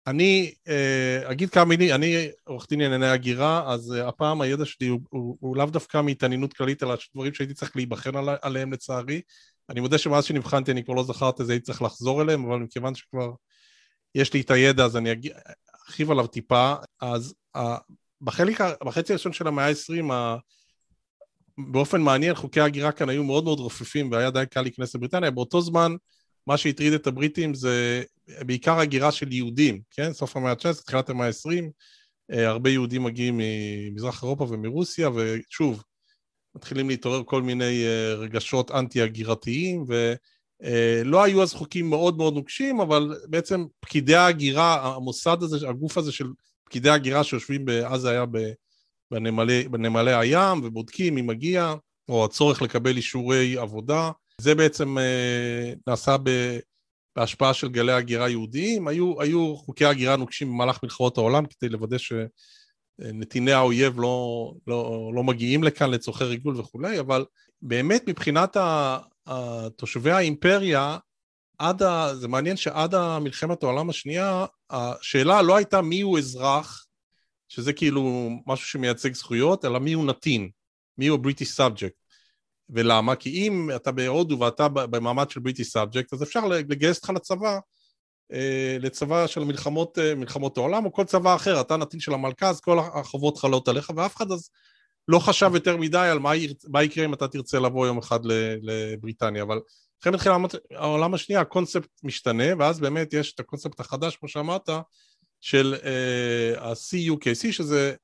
אני 0.07 0.55
אה, 0.69 1.31
אגיד 1.31 1.51
כמה 1.51 1.65
מילים, 1.65 1.95
אני 1.95 2.29
עורך 2.45 2.67
דין 2.69 2.81
לענייני 2.81 3.09
הגירה, 3.09 3.73
אז 3.73 3.93
אה, 3.93 4.09
הפעם 4.09 4.41
הידע 4.41 4.65
שלי 4.65 4.87
הוא, 4.87 5.01
הוא, 5.09 5.37
הוא 5.41 5.57
לאו 5.57 5.67
דווקא 5.67 6.01
מהתעניינות 6.01 6.53
כללית 6.53 6.83
על 6.83 6.91
הדברים 6.91 7.35
שהייתי 7.35 7.55
צריך 7.55 7.77
להיבחן 7.77 8.17
על, 8.17 8.29
עליהם 8.43 8.73
לצערי. 8.73 9.21
אני 9.71 9.81
מודה 9.81 9.99
שמאז 9.99 10.25
שנבחנתי 10.25 10.73
אני 10.73 10.85
כבר 10.85 10.95
לא 10.95 11.05
זכרתי 11.05 11.43
את 11.43 11.47
זה, 11.47 11.53
הייתי 11.53 11.65
צריך 11.65 11.83
לחזור 11.83 12.23
אליהם, 12.23 12.47
אבל 12.47 12.59
מכיוון 12.59 12.95
שכבר 12.95 13.31
יש 14.15 14.33
לי 14.33 14.41
את 14.41 14.51
הידע 14.51 14.85
אז 14.85 14.97
אני 14.97 15.11
ארחיב 15.87 16.11
עליו 16.11 16.27
טיפה. 16.27 16.75
אז 17.01 17.35
בחלק, 18.21 18.61
בחצי 18.85 19.13
הראשון 19.13 19.33
של 19.33 19.47
המאה 19.47 19.69
ה-20, 19.69 20.13
באופן 21.59 22.01
מעניין 22.01 22.35
חוקי 22.35 22.61
ההגירה 22.61 22.93
כאן 22.93 23.09
היו 23.09 23.25
מאוד 23.25 23.45
מאוד 23.45 23.61
רופפים 23.61 24.13
והיה 24.13 24.31
די 24.31 24.45
קל 24.51 24.63
להיכנס 24.63 24.95
לבריטניה. 24.95 25.31
באותו 25.31 25.61
זמן 25.61 25.93
מה 26.47 26.57
שהטריד 26.57 26.93
את 26.93 27.07
הבריטים 27.07 27.55
זה 27.55 28.03
בעיקר 28.41 28.79
הגירה 28.79 29.13
של 29.13 29.33
יהודים, 29.33 29.81
כן? 29.91 30.13
סוף 30.13 30.37
המאה 30.37 30.51
ה-19, 30.51 30.83
תחילת 30.87 31.11
המאה 31.11 31.27
ה-20, 31.27 31.65
אה, 32.33 32.49
הרבה 32.49 32.71
יהודים 32.71 33.05
מגיעים 33.05 33.41
ממזרח 33.41 34.23
אירופה 34.23 34.47
ומרוסיה, 34.51 35.11
ושוב, 35.15 35.83
מתחילים 36.55 36.89
להתעורר 36.89 37.23
כל 37.27 37.43
מיני 37.43 37.85
אה, 37.85 38.15
רגשות 38.15 38.71
אנטי-הגירתיים, 38.71 39.85
ולא 39.87 41.19
אה, 41.19 41.25
היו 41.25 41.43
אז 41.43 41.53
חוקים 41.53 41.91
מאוד 41.91 42.17
מאוד 42.17 42.35
נוקשים, 42.35 42.81
אבל 42.81 43.17
בעצם 43.29 43.65
פקידי 43.81 44.15
ההגירה, 44.15 44.95
המוסד 44.95 45.43
הזה, 45.43 45.69
הגוף 45.69 45.99
הזה 45.99 46.13
של 46.13 46.27
פקידי 46.65 46.91
ההגירה 46.91 47.25
שיושבים, 47.25 47.65
אז 47.87 48.01
זה 48.01 48.11
היה 48.11 48.25
בנמלי, 49.11 49.69
בנמלי 49.69 50.15
הים, 50.15 50.61
ובודקים 50.65 51.15
מי 51.15 51.23
מגיע, 51.23 51.75
או 52.09 52.25
הצורך 52.25 52.63
לקבל 52.63 52.97
אישורי 52.97 53.59
עבודה, 53.59 54.11
זה 54.41 54.55
בעצם 54.55 54.97
נעשה 55.87 56.17
ב... 56.23 56.59
בהשפעה 57.17 57.55
של 57.55 57.69
גלי 57.69 57.93
הגירה 57.93 58.29
יהודיים, 58.29 58.89
היו, 58.89 59.21
היו 59.21 59.57
חוקי 59.57 59.85
הגירה 59.85 60.17
נוקשים 60.17 60.49
במהלך 60.49 60.83
מלחמות 60.83 61.19
העולם 61.19 61.47
כדי 61.47 61.69
לוודא 61.69 61.97
שנתיני 61.99 63.53
האויב 63.53 64.01
לא, 64.01 64.53
לא, 64.67 65.11
לא 65.15 65.25
מגיעים 65.25 65.65
לכאן 65.65 65.91
לצורכי 65.91 66.25
ריגול 66.25 66.61
וכולי, 66.61 67.01
אבל 67.01 67.25
באמת 67.63 68.09
מבחינת 68.09 68.57
תושבי 69.77 70.11
האימפריה, 70.11 70.99
עד 71.59 71.83
ה... 71.83 72.15
זה 72.15 72.29
מעניין 72.29 72.57
שעד 72.57 72.95
מלחמת 73.19 73.63
העולם 73.63 73.91
השנייה, 73.91 74.47
השאלה 74.71 75.43
לא 75.43 75.57
הייתה 75.57 75.83
מיהו 75.83 76.19
אזרח, 76.19 76.87
שזה 77.49 77.73
כאילו 77.73 78.31
משהו 78.47 78.67
שמייצג 78.67 79.15
זכויות, 79.15 79.65
אלא 79.65 79.79
מיהו 79.79 80.05
נתין, 80.05 80.51
מיהו 80.99 81.19
British 81.19 81.51
subject. 81.51 82.04
ולמה? 82.71 83.17
כי 83.17 83.31
אם 83.31 83.71
אתה 83.77 83.93
בהודו 83.93 84.39
ואתה 84.39 84.69
במעמד 84.69 85.31
של 85.31 85.41
British 85.41 85.65
subject, 85.65 86.13
אז 86.13 86.23
אפשר 86.23 86.47
לגייס 86.47 86.97
אותך 86.97 87.11
לצבא, 87.11 87.59
אה, 88.33 88.77
לצבא 88.81 89.27
של 89.27 89.45
מלחמות, 89.45 89.99
אה, 89.99 90.15
מלחמות 90.15 90.57
העולם, 90.57 90.85
או 90.85 90.93
כל 90.93 91.05
צבא 91.05 91.35
אחר, 91.35 91.61
אתה 91.61 91.77
נתין 91.77 92.01
של 92.01 92.15
המלכה, 92.15 92.49
אז 92.49 92.61
כל 92.61 92.79
החובות 92.79 93.39
חלות 93.39 93.69
עליך, 93.69 93.93
ואף 93.97 94.17
אחד 94.17 94.33
אז 94.33 94.51
לא 95.09 95.19
חשב 95.19 95.51
יותר 95.55 95.77
מדי 95.77 95.99
על 95.99 96.19
מה, 96.19 96.31
מה 96.69 96.83
יקרה 96.83 97.05
אם 97.05 97.15
אתה 97.15 97.29
תרצה 97.29 97.61
לבוא 97.61 97.87
יום 97.87 97.99
אחד 97.99 98.21
לבריטניה, 98.63 99.43
אבל 99.43 99.61
אחרי 100.01 100.13
מלחמת 100.13 100.55
העולם 100.71 101.15
השנייה 101.15 101.41
הקונספט 101.41 101.89
משתנה, 102.03 102.45
ואז 102.59 102.81
באמת 102.81 103.13
יש 103.13 103.35
את 103.35 103.41
הקונספט 103.41 103.81
החדש, 103.81 104.17
כמו 104.17 104.29
שאמרת, 104.29 104.69
של 105.41 105.75
uh, 105.77 106.61
ה-CUKC, 106.61 107.53
שזה 107.53 107.95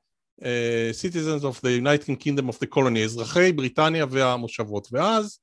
Citizens 1.02 1.44
of 1.44 1.60
the 1.60 1.70
United 1.80 2.18
Kingdom 2.24 2.48
of 2.48 2.56
the 2.56 2.74
Colony, 2.74 3.04
אזרחי 3.04 3.52
בריטניה 3.52 4.06
והמושבות, 4.10 4.88
ואז 4.92 5.38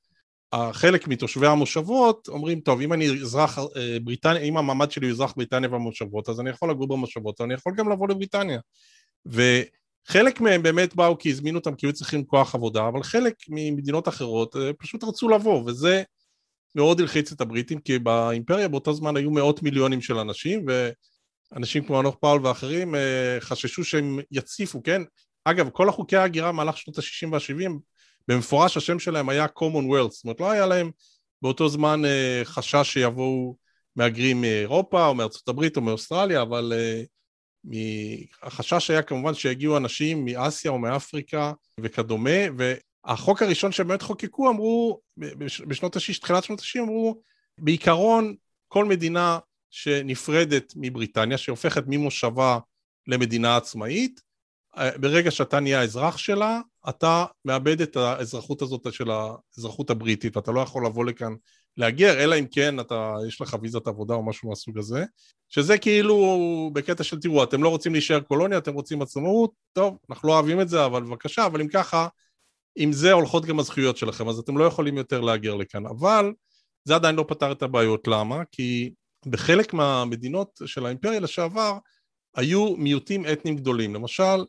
חלק 0.72 1.08
מתושבי 1.08 1.46
המושבות 1.46 2.28
אומרים, 2.28 2.60
טוב, 2.60 2.80
אם 2.80 2.92
אני 2.92 3.06
אזרח 3.06 3.58
uh, 3.58 3.62
בריטניה, 4.02 4.42
אם 4.42 4.56
המעמד 4.56 4.90
שלי 4.90 5.06
הוא 5.06 5.12
אזרח 5.12 5.34
בריטניה 5.36 5.70
והמושבות, 5.70 6.28
אז 6.28 6.40
אני 6.40 6.50
יכול 6.50 6.70
לגור 6.70 6.88
במושבות, 6.88 7.40
ואני 7.40 7.54
יכול 7.54 7.72
גם 7.76 7.92
לבוא 7.92 8.08
לבריטניה. 8.08 8.60
וחלק 9.26 10.40
מהם 10.40 10.62
באמת 10.62 10.94
באו 10.94 11.18
כי 11.18 11.30
הזמינו 11.30 11.58
אותם 11.58 11.74
כי 11.74 11.86
היו 11.86 11.92
צריכים 11.92 12.24
כוח 12.24 12.54
עבודה, 12.54 12.88
אבל 12.88 13.02
חלק 13.02 13.34
ממדינות 13.48 14.08
אחרות 14.08 14.56
uh, 14.56 14.58
פשוט 14.78 15.04
רצו 15.04 15.28
לבוא, 15.28 15.62
וזה 15.66 16.02
מאוד 16.74 17.00
הלחיץ 17.00 17.32
את 17.32 17.40
הבריטים, 17.40 17.78
כי 17.78 17.98
באימפריה 17.98 18.68
באותו 18.68 18.92
זמן 18.92 19.16
היו 19.16 19.30
מאות 19.30 19.62
מיליונים 19.62 20.00
של 20.00 20.18
אנשים, 20.18 20.64
ו... 20.68 20.90
אנשים 21.56 21.84
כמו 21.84 22.00
אנוך 22.00 22.16
פאול 22.20 22.46
ואחרים 22.46 22.94
אה, 22.94 23.36
חששו 23.40 23.84
שהם 23.84 24.18
יציפו, 24.30 24.82
כן? 24.82 25.02
אגב, 25.44 25.70
כל 25.70 25.88
החוקי 25.88 26.16
ההגירה 26.16 26.52
במהלך 26.52 26.76
שנות 26.76 26.98
ה-60 26.98 27.32
וה-70, 27.32 27.70
במפורש 28.28 28.76
השם 28.76 28.98
שלהם 28.98 29.28
היה 29.28 29.46
commonwealth, 29.58 30.10
זאת 30.10 30.24
אומרת 30.24 30.40
לא 30.40 30.50
היה 30.50 30.66
להם 30.66 30.90
באותו 31.42 31.68
זמן 31.68 32.04
אה, 32.04 32.40
חשש 32.44 32.92
שיבואו 32.92 33.56
מהגרים 33.96 34.40
מאירופה 34.40 35.06
או 35.06 35.14
מארצות 35.14 35.48
הברית 35.48 35.76
או 35.76 35.82
מאוסטרליה, 35.82 36.42
אבל 36.42 36.72
אה, 36.76 37.02
החשש 38.42 38.90
היה 38.90 39.02
כמובן 39.02 39.34
שיגיעו 39.34 39.76
אנשים 39.76 40.24
מאסיה 40.24 40.70
או 40.70 40.78
מאפריקה 40.78 41.52
וכדומה, 41.80 42.40
והחוק 42.56 43.42
הראשון 43.42 43.72
שבאמת 43.72 44.02
חוקקו 44.02 44.50
אמרו, 44.50 45.00
בשנות 45.66 45.96
ה-60, 45.96 46.20
תחילת 46.20 46.44
שנות 46.44 46.60
ה-60 46.60 46.80
אמרו, 46.82 47.20
בעיקרון 47.58 48.34
כל 48.68 48.84
מדינה 48.84 49.38
שנפרדת 49.70 50.72
מבריטניה, 50.76 51.38
שהופכת 51.38 51.84
ממושבה 51.86 52.58
למדינה 53.06 53.56
עצמאית, 53.56 54.20
ברגע 55.00 55.30
שאתה 55.30 55.60
נהיה 55.60 55.80
האזרח 55.80 56.16
שלה, 56.16 56.60
אתה 56.88 57.24
מאבד 57.44 57.80
את 57.80 57.96
האזרחות 57.96 58.62
הזאת 58.62 58.92
של 58.92 59.10
האזרחות 59.10 59.90
הבריטית, 59.90 60.36
ואתה 60.36 60.52
לא 60.52 60.60
יכול 60.60 60.86
לבוא 60.86 61.04
לכאן 61.04 61.34
להגר, 61.76 62.24
אלא 62.24 62.38
אם 62.38 62.46
כן 62.50 62.80
אתה, 62.80 63.14
יש 63.28 63.40
לך 63.40 63.56
ויזת 63.62 63.86
עבודה 63.86 64.14
או 64.14 64.26
משהו 64.26 64.48
מהסוג 64.48 64.78
הזה, 64.78 65.04
שזה 65.48 65.78
כאילו 65.78 66.70
בקטע 66.72 67.04
של 67.04 67.20
תראו, 67.20 67.44
אתם 67.44 67.62
לא 67.62 67.68
רוצים 67.68 67.92
להישאר 67.92 68.20
קולוניה, 68.20 68.58
אתם 68.58 68.74
רוצים 68.74 69.02
עצמאות, 69.02 69.52
טוב, 69.72 69.98
אנחנו 70.10 70.28
לא 70.28 70.32
אוהבים 70.32 70.60
את 70.60 70.68
זה, 70.68 70.84
אבל 70.84 71.02
בבקשה, 71.02 71.46
אבל 71.46 71.60
אם 71.60 71.68
ככה, 71.68 72.08
עם 72.76 72.92
זה 72.92 73.12
הולכות 73.12 73.44
גם 73.44 73.58
הזכויות 73.58 73.96
שלכם, 73.96 74.28
אז 74.28 74.38
אתם 74.38 74.58
לא 74.58 74.64
יכולים 74.64 74.96
יותר 74.96 75.20
להגר 75.20 75.54
לכאן. 75.54 75.86
אבל 75.86 76.32
זה 76.84 76.94
עדיין 76.94 77.16
לא 77.16 77.24
פתר 77.28 77.52
את 77.52 77.62
הבעיות, 77.62 78.08
למה? 78.08 78.42
כי 78.52 78.90
בחלק 79.26 79.74
מהמדינות 79.74 80.60
של 80.66 80.86
האימפריה 80.86 81.20
לשעבר 81.20 81.78
היו 82.36 82.76
מיעוטים 82.76 83.26
אתניים 83.32 83.56
גדולים. 83.56 83.94
למשל, 83.94 84.44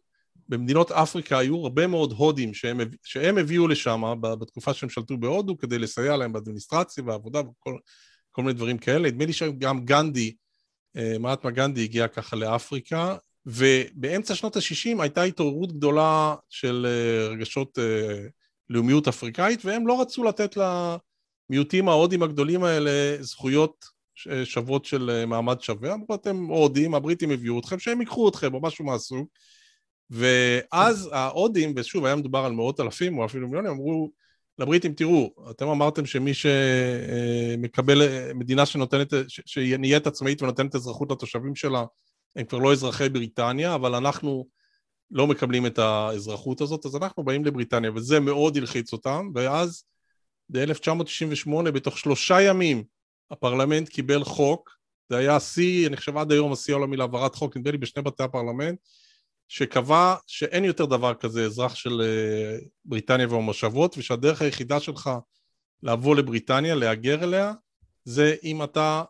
במדינות 0.49 0.91
אפריקה 0.91 1.38
היו 1.38 1.63
הרבה 1.63 1.88
מאוד 1.88 2.11
הודים 2.11 2.53
שהם, 2.53 2.80
שהם 3.03 3.38
הביאו 3.38 3.67
לשם 3.67 4.01
בתקופה 4.22 4.74
שהם 4.74 4.89
שלטו 4.89 5.17
בהודו 5.17 5.57
כדי 5.57 5.80
לסייע 5.80 6.17
להם 6.17 6.34
באדמיניסטרציה 6.34 7.03
והעבודה 7.03 7.39
וכל 7.39 7.78
כל 8.32 8.41
מיני 8.41 8.53
דברים 8.53 8.78
כאלה. 8.78 9.07
נדמה 9.07 9.26
לי 9.26 9.34
שגם 9.34 9.86
גנדי, 9.86 10.36
אה, 10.97 11.17
מהטמה 11.20 11.51
גנדי 11.51 11.84
הגיע 11.84 12.07
ככה 12.07 12.36
לאפריקה, 12.36 13.15
ובאמצע 13.45 14.36
שנות 14.36 14.55
ה-60 14.55 15.01
הייתה 15.01 15.24
התעוררות 15.24 15.72
גדולה 15.72 16.36
של 16.49 16.88
אה, 16.89 17.28
רגשות 17.28 17.80
אה, 17.80 18.28
לאומיות 18.70 19.07
אפריקאית, 19.07 19.65
והם 19.65 19.88
לא 19.88 20.01
רצו 20.01 20.24
לתת 20.24 20.57
למיעוטים 20.57 21.89
ההודים 21.89 22.24
הגדולים 22.24 22.63
האלה 22.63 23.17
זכויות 23.24 23.86
שוות 24.43 24.86
של 24.86 25.09
אה, 25.09 25.26
מעמד 25.26 25.61
שווה, 25.61 25.93
אמרו 25.93 26.15
אתם 26.15 26.45
הודים, 26.45 26.95
הבריטים 26.95 27.32
הביאו 27.32 27.59
אתכם, 27.59 27.80
שהם 27.80 28.01
ייקחו 28.01 28.30
אתכם 28.30 28.53
או 28.53 28.61
משהו 28.61 28.86
מהסוג. 28.86 29.28
ואז 30.09 31.09
ההודים, 31.11 31.74
ושוב 31.76 32.05
היה 32.05 32.15
מדובר 32.15 32.39
על 32.39 32.51
מאות 32.51 32.80
אלפים 32.80 33.17
או 33.17 33.26
אפילו 33.26 33.47
מיליונים, 33.47 33.72
אמרו 33.72 34.11
לבריטים, 34.59 34.93
תראו, 34.93 35.34
אתם 35.51 35.67
אמרתם 35.67 36.05
שמי 36.05 36.32
שמקבל, 36.34 38.01
אה, 38.01 38.32
מדינה 38.34 38.65
שנותנת, 38.65 39.13
שנהיית 39.28 40.07
עצמאית 40.07 40.41
ונותנת 40.41 40.76
אזרחות 40.76 41.11
לתושבים 41.11 41.55
שלה, 41.55 41.84
הם 42.36 42.45
כבר 42.45 42.57
לא 42.57 42.72
אזרחי 42.72 43.09
בריטניה, 43.09 43.76
אבל 43.76 43.95
אנחנו 43.95 44.45
לא 45.11 45.28
מקבלים 45.28 45.65
את 45.65 45.80
האזרחות 45.80 46.61
הזאת, 46.61 46.86
אז 46.86 46.95
אנחנו 46.95 47.24
באים 47.24 47.45
לבריטניה, 47.45 47.91
וזה 47.95 48.20
מאוד 48.20 48.57
הלחיץ 48.57 48.93
אותם, 48.93 49.30
ואז 49.36 49.84
ב-1998, 50.49 51.72
בתוך 51.72 51.97
שלושה 51.97 52.41
ימים, 52.41 52.84
הפרלמנט 53.32 53.90
קיבל 53.90 54.24
חוק, 54.24 54.80
זה 55.10 55.18
היה 55.18 55.36
השיא, 55.36 55.88
אני 55.88 55.98
חושב 55.98 56.18
עד 56.18 56.32
היום 56.32 56.52
השיא 56.52 56.74
העולמי 56.74 56.98
להעברת 56.98 57.36
חוק, 57.36 57.58
נדמה 57.58 57.72
לי 57.72 57.78
בשני 57.78 58.04
בתי 58.04 58.24
הפרלמנט, 58.24 58.80
שקבע 59.48 60.16
שאין 60.28 60.66
יותר 60.66 60.86
דבר 60.86 61.14
כזה 61.14 61.46
אזרח 61.46 61.76
של 61.76 62.02
אה, 62.02 62.58
בריטניה 62.86 63.28
והמושבות, 63.30 63.98
ושהדרך 63.98 64.42
היחידה 64.42 64.80
שלך 64.80 65.10
לבוא 65.84 66.16
לבריטניה, 66.16 66.76
להגר 66.76 67.24
אליה, 67.24 67.54
זה 68.04 68.36
אם 68.44 68.64
אתה 68.64 69.04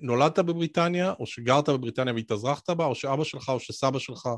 נולדת 0.00 0.38
בבריטניה, 0.38 1.12
או 1.18 1.26
שגרת 1.26 1.68
בבריטניה 1.68 2.14
והתאזרחת 2.14 2.70
בה, 2.70 2.84
או 2.84 2.94
שאבא 2.94 3.24
שלך 3.24 3.48
או 3.48 3.60
שסבא 3.60 3.98
שלך 3.98 4.28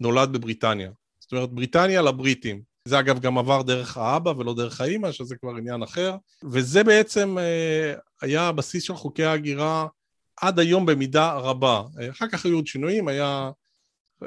נולד 0.00 0.32
בבריטניה. 0.32 0.90
זאת 1.18 1.32
אומרת, 1.32 1.50
בריטניה 1.50 2.02
לבריטים. 2.02 2.71
זה 2.84 3.00
אגב 3.00 3.18
גם 3.18 3.38
עבר 3.38 3.62
דרך 3.62 3.96
האבא 3.96 4.30
ולא 4.30 4.54
דרך 4.54 4.80
האימא, 4.80 5.12
שזה 5.12 5.36
כבר 5.36 5.56
עניין 5.56 5.82
אחר, 5.82 6.16
וזה 6.44 6.84
בעצם 6.84 7.38
אה, 7.38 7.94
היה 8.20 8.48
הבסיס 8.48 8.82
של 8.82 8.94
חוקי 8.94 9.24
ההגירה 9.24 9.86
עד 10.40 10.58
היום 10.58 10.86
במידה 10.86 11.32
רבה. 11.32 11.82
אחר 12.10 12.28
כך 12.28 12.44
היו 12.44 12.56
עוד 12.56 12.66
שינויים, 12.66 13.08
היה 13.08 13.50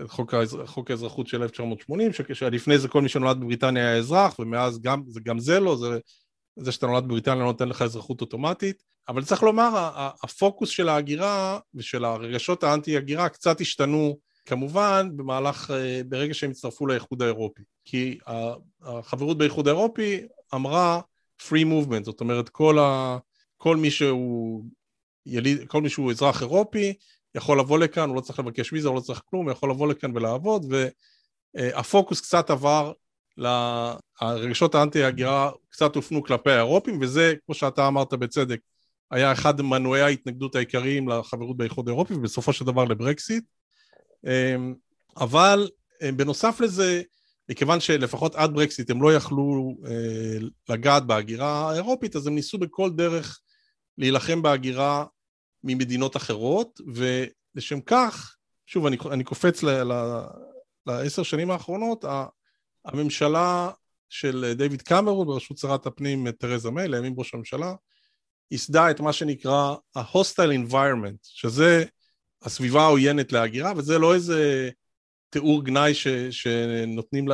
חוק, 0.07 0.33
האזר... 0.33 0.65
חוק 0.65 0.91
האזרחות 0.91 1.27
של 1.27 1.41
1980, 1.41 2.11
שלפני 2.33 2.77
זה 2.77 2.87
כל 2.87 3.01
מי 3.01 3.09
שנולד 3.09 3.39
בבריטניה 3.39 3.87
היה 3.87 3.97
אזרח, 3.97 4.39
ומאז 4.39 4.81
גם 4.81 5.03
זה, 5.07 5.19
גם 5.23 5.39
זה 5.39 5.59
לא, 5.59 5.75
זה, 5.77 5.99
זה 6.55 6.71
שאתה 6.71 6.87
נולד 6.87 7.03
בבריטניה 7.03 7.39
לא 7.39 7.45
נותן 7.45 7.69
לך 7.69 7.81
אזרחות 7.81 8.21
אוטומטית, 8.21 8.83
אבל 9.07 9.23
צריך 9.23 9.43
לומר, 9.43 9.89
הפוקוס 10.23 10.69
של 10.69 10.89
ההגירה 10.89 11.59
ושל 11.75 12.05
הרגשות 12.05 12.63
האנטי-הגירה 12.63 13.29
קצת 13.29 13.61
השתנו 13.61 14.17
כמובן 14.45 15.09
במהלך, 15.15 15.71
אה, 15.71 16.01
ברגע 16.05 16.33
שהם 16.33 16.51
הצטרפו 16.51 16.87
לאיחוד 16.87 17.21
האירופי. 17.21 17.63
כי 17.85 18.17
החברות 18.81 19.37
באיחוד 19.37 19.67
האירופי 19.67 20.21
אמרה 20.53 21.01
free 21.41 21.65
movement, 21.65 22.03
זאת 22.03 22.21
אומרת 22.21 22.49
כל, 22.49 22.79
ה, 22.79 23.17
כל 23.57 23.77
מי 23.77 23.91
שהוא 23.91 24.63
יליד, 25.25 25.67
כל 25.67 25.81
מי 25.81 25.89
שהוא 25.89 26.11
אזרח 26.11 26.41
אירופי 26.41 26.93
יכול 27.35 27.59
לבוא 27.59 27.79
לכאן, 27.79 28.09
הוא 28.09 28.15
לא 28.15 28.21
צריך 28.21 28.39
לבקש 28.39 28.73
ויזה, 28.73 28.87
הוא 28.87 28.95
לא 28.95 29.01
צריך 29.01 29.21
כלום, 29.25 29.45
הוא 29.45 29.51
יכול 29.51 29.69
לבוא 29.69 29.87
לכאן 29.87 30.17
ולעבוד, 30.17 30.73
והפוקוס 31.53 32.21
קצת 32.21 32.49
עבר, 32.49 32.91
הרגשות 34.21 34.75
האנטי-הגירה 34.75 35.51
קצת 35.69 35.95
הופנו 35.95 36.23
כלפי 36.23 36.51
האירופים, 36.51 37.01
וזה, 37.01 37.33
כמו 37.45 37.55
שאתה 37.55 37.87
אמרת 37.87 38.13
בצדק, 38.13 38.59
היה 39.11 39.31
אחד 39.31 39.61
מנועי 39.61 40.01
ההתנגדות 40.01 40.55
העיקריים 40.55 41.09
לחברות 41.09 41.57
באיחוד 41.57 41.87
האירופי, 41.89 42.13
ובסופו 42.13 42.53
של 42.53 42.65
דבר 42.65 42.83
לברקסיט. 42.83 43.43
אמ, 44.25 44.73
אבל 45.17 45.69
אמ, 46.01 46.17
בנוסף 46.17 46.59
לזה, 46.59 47.01
מכיוון 47.49 47.79
שלפחות 47.79 48.35
עד 48.35 48.53
ברקסיט 48.53 48.89
הם 48.89 49.01
לא 49.01 49.13
יכלו 49.13 49.77
אה, 49.87 50.37
לגעת 50.69 51.05
בהגירה 51.05 51.71
האירופית, 51.71 52.15
אז 52.15 52.27
הם 52.27 52.35
ניסו 52.35 52.57
בכל 52.57 52.91
דרך 52.91 53.39
להילחם 53.97 54.41
בהגירה 54.41 55.05
ממדינות 55.63 56.17
אחרות, 56.17 56.81
ולשם 56.95 57.81
כך, 57.81 58.35
שוב, 58.65 58.85
אני, 58.85 58.97
אני 59.11 59.23
קופץ 59.23 59.63
לעשר 60.87 61.23
שנים 61.23 61.51
האחרונות, 61.51 62.05
הממשלה 62.85 63.69
של 64.09 64.53
דיוויד 64.57 64.81
קמרון 64.81 65.27
בראשות 65.27 65.57
שרת 65.57 65.85
הפנים 65.85 66.31
תרזה 66.31 66.71
מיי, 66.71 66.87
לימים 66.87 67.13
ראש 67.17 67.33
הממשלה, 67.33 67.73
ייסדה 68.51 68.91
את 68.91 68.99
מה 68.99 69.13
שנקרא 69.13 69.75
ה-hostile 69.95 70.69
environment, 70.69 71.17
שזה 71.21 71.85
הסביבה 72.41 72.81
העוינת 72.81 73.31
להגירה, 73.31 73.73
וזה 73.77 73.99
לא 73.99 74.13
איזה 74.13 74.69
תיאור 75.29 75.63
גנאי 75.63 75.93
ש, 75.93 76.07
שנותנים, 76.31 77.25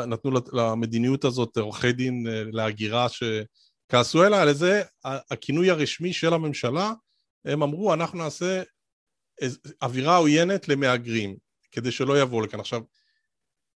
למדיניות 0.53 1.25
הזאת 1.25 1.57
עורכי 1.57 1.91
דין 1.91 2.27
אה, 2.27 2.43
להגירה 2.51 3.07
שכעסו 3.09 4.23
אליה, 4.23 4.43
אלא 4.43 4.53
זה 4.53 4.81
הכינוי 5.03 5.69
הרשמי 5.69 6.13
של 6.13 6.33
הממשלה, 6.33 6.93
הם 7.45 7.63
אמרו 7.63 7.93
אנחנו 7.93 8.17
נעשה 8.17 8.63
אווירה 9.81 10.17
עוינת 10.17 10.67
למהגרים, 10.67 11.35
כדי 11.71 11.91
שלא 11.91 12.21
יבואו 12.21 12.41
לכאן. 12.41 12.59
עכשיו, 12.59 12.81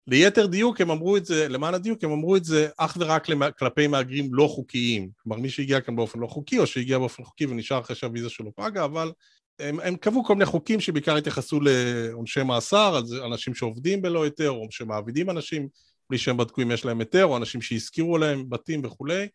ליתר 0.07 0.45
דיוק 0.45 0.81
הם 0.81 0.91
אמרו 0.91 1.17
את 1.17 1.25
זה, 1.25 1.47
למען 1.47 1.73
הדיוק 1.73 2.03
הם 2.03 2.11
אמרו 2.11 2.35
את 2.35 2.45
זה 2.45 2.69
אך 2.77 2.97
ורק 2.99 3.27
כלפי 3.59 3.87
מהגרים 3.87 4.33
לא 4.33 4.47
חוקיים. 4.47 5.09
כלומר 5.17 5.37
מי 5.37 5.49
שהגיע 5.49 5.81
כאן 5.81 5.95
באופן 5.95 6.19
לא 6.19 6.27
חוקי 6.27 6.59
או 6.59 6.67
שהגיע 6.67 6.97
באופן 6.97 7.23
חוקי 7.23 7.45
ונשאר 7.45 7.79
אחרי 7.79 7.95
שהוויזה 7.95 8.29
שלו 8.29 8.55
פגה, 8.55 8.85
אבל 8.85 9.11
הם, 9.59 9.79
הם 9.79 9.95
קבעו 9.95 10.25
כל 10.25 10.33
מיני 10.33 10.45
חוקים 10.45 10.79
שבעיקר 10.79 11.15
התייחסו 11.15 11.59
לעונשי 11.61 12.43
מאסר, 12.43 12.95
על 12.95 13.23
אנשים 13.23 13.55
שעובדים 13.55 14.01
בלא 14.01 14.23
היתר, 14.23 14.49
או 14.49 14.67
שמעבידים 14.69 15.29
אנשים 15.29 15.67
בלי 16.09 16.17
שהם 16.17 16.37
בדקו 16.37 16.61
אם 16.61 16.71
יש 16.71 16.85
להם 16.85 16.99
היתר, 16.99 17.25
או 17.25 17.37
אנשים 17.37 17.61
שהשכירו 17.61 18.17
להם 18.17 18.49
בתים 18.49 18.85
וכולי, 18.85 19.27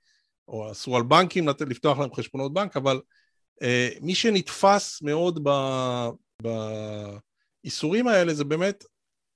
או 0.48 0.70
אסרו 0.70 0.96
על 0.96 1.02
בנקים 1.02 1.48
לפתוח 1.48 1.98
להם 1.98 2.14
חשבונות 2.14 2.54
בנק, 2.54 2.76
אבל 2.76 3.00
אה, 3.62 3.88
מי 4.00 4.14
שנתפס 4.14 5.02
מאוד 5.02 5.48
באיסורים 7.64 8.08
האלה 8.08 8.34
זה 8.34 8.44
באמת 8.44 8.84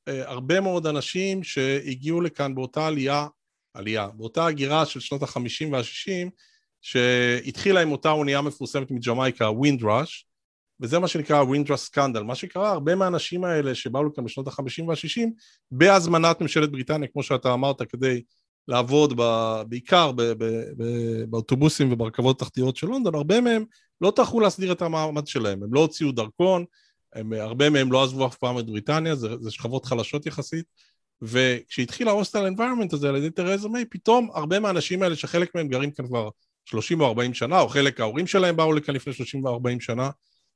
אה, 0.08 0.30
הרבה 0.30 0.60
מאוד 0.60 0.86
אנשים 0.86 1.42
שהגיעו 1.42 2.20
לכאן 2.20 2.54
באותה 2.54 2.86
עלייה, 2.86 3.26
עלייה, 3.74 4.08
באותה 4.08 4.46
הגירה 4.46 4.86
של 4.86 5.00
שנות 5.00 5.22
החמישים 5.22 5.72
והשישים, 5.72 6.30
שהתחילה 6.80 7.80
עם 7.80 7.92
אותה 7.92 8.10
אונייה 8.10 8.40
מפורסמת 8.40 8.90
מג'מייקה, 8.90 9.50
ווינדראש, 9.50 10.26
וזה 10.80 10.98
מה 10.98 11.08
שנקרא 11.08 11.42
ווינדרה 11.42 11.76
סקנדל. 11.76 12.22
מה 12.22 12.34
שקרה, 12.34 12.70
הרבה 12.70 12.94
מהאנשים 12.94 13.44
האלה 13.44 13.74
שבאו 13.74 14.04
לכאן 14.04 14.24
בשנות 14.24 14.48
ה-50 14.48 14.84
וה-60, 14.86 15.28
בהזמנת 15.70 16.40
ממשלת 16.40 16.70
בריטניה, 16.70 17.08
כמו 17.08 17.22
שאתה 17.22 17.54
אמרת, 17.54 17.82
כדי 17.82 18.22
לעבוד 18.68 19.12
ב, 19.16 19.22
בעיקר 19.68 20.12
ב, 20.12 20.22
ב, 20.22 20.44
ב, 20.76 20.84
באוטובוסים 21.28 21.92
וברכבות 21.92 22.42
התחתיות 22.42 22.76
של 22.76 22.86
לונדון, 22.86 23.14
הרבה 23.14 23.40
מהם 23.40 23.64
לא 24.00 24.12
טרחו 24.16 24.40
להסדיר 24.40 24.72
את 24.72 24.82
המעמד 24.82 25.26
שלהם, 25.26 25.62
הם 25.62 25.74
לא 25.74 25.80
הוציאו 25.80 26.12
דרכון, 26.12 26.64
הם, 27.14 27.32
הרבה 27.32 27.70
מהם 27.70 27.92
לא 27.92 28.04
עזבו 28.04 28.26
אף 28.26 28.36
פעם 28.36 28.58
את 28.58 28.66
בריטניה, 28.66 29.14
זה, 29.14 29.28
זה 29.40 29.50
שכבות 29.50 29.84
חלשות 29.84 30.26
יחסית, 30.26 30.64
וכשהתחיל 31.22 32.08
ההוסטל 32.08 32.46
אנביירמנט 32.46 32.92
הזה 32.92 33.08
על 33.08 33.16
ידי 33.16 33.30
תרזה 33.30 33.68
מיי, 33.68 33.84
פתאום 33.84 34.30
הרבה 34.34 34.60
מהאנשים 34.60 35.02
האלה 35.02 35.16
שחלק 35.16 35.54
מהם 35.54 35.68
גרים 35.68 35.90
כאן 35.90 36.06
כבר 36.06 36.28
30 36.64 37.00
או 37.00 37.06
40 37.06 37.34
שנה, 37.34 37.60
או 37.60 37.68
חלק 37.68 38.00
ההורים 38.00 38.26
שלהם 38.26 38.56
באו 38.56 38.72
לכאן 38.72 38.94
לפני 38.94 39.12
30 39.12 39.44
ו-40 39.44 39.80
שנה, 39.80 40.10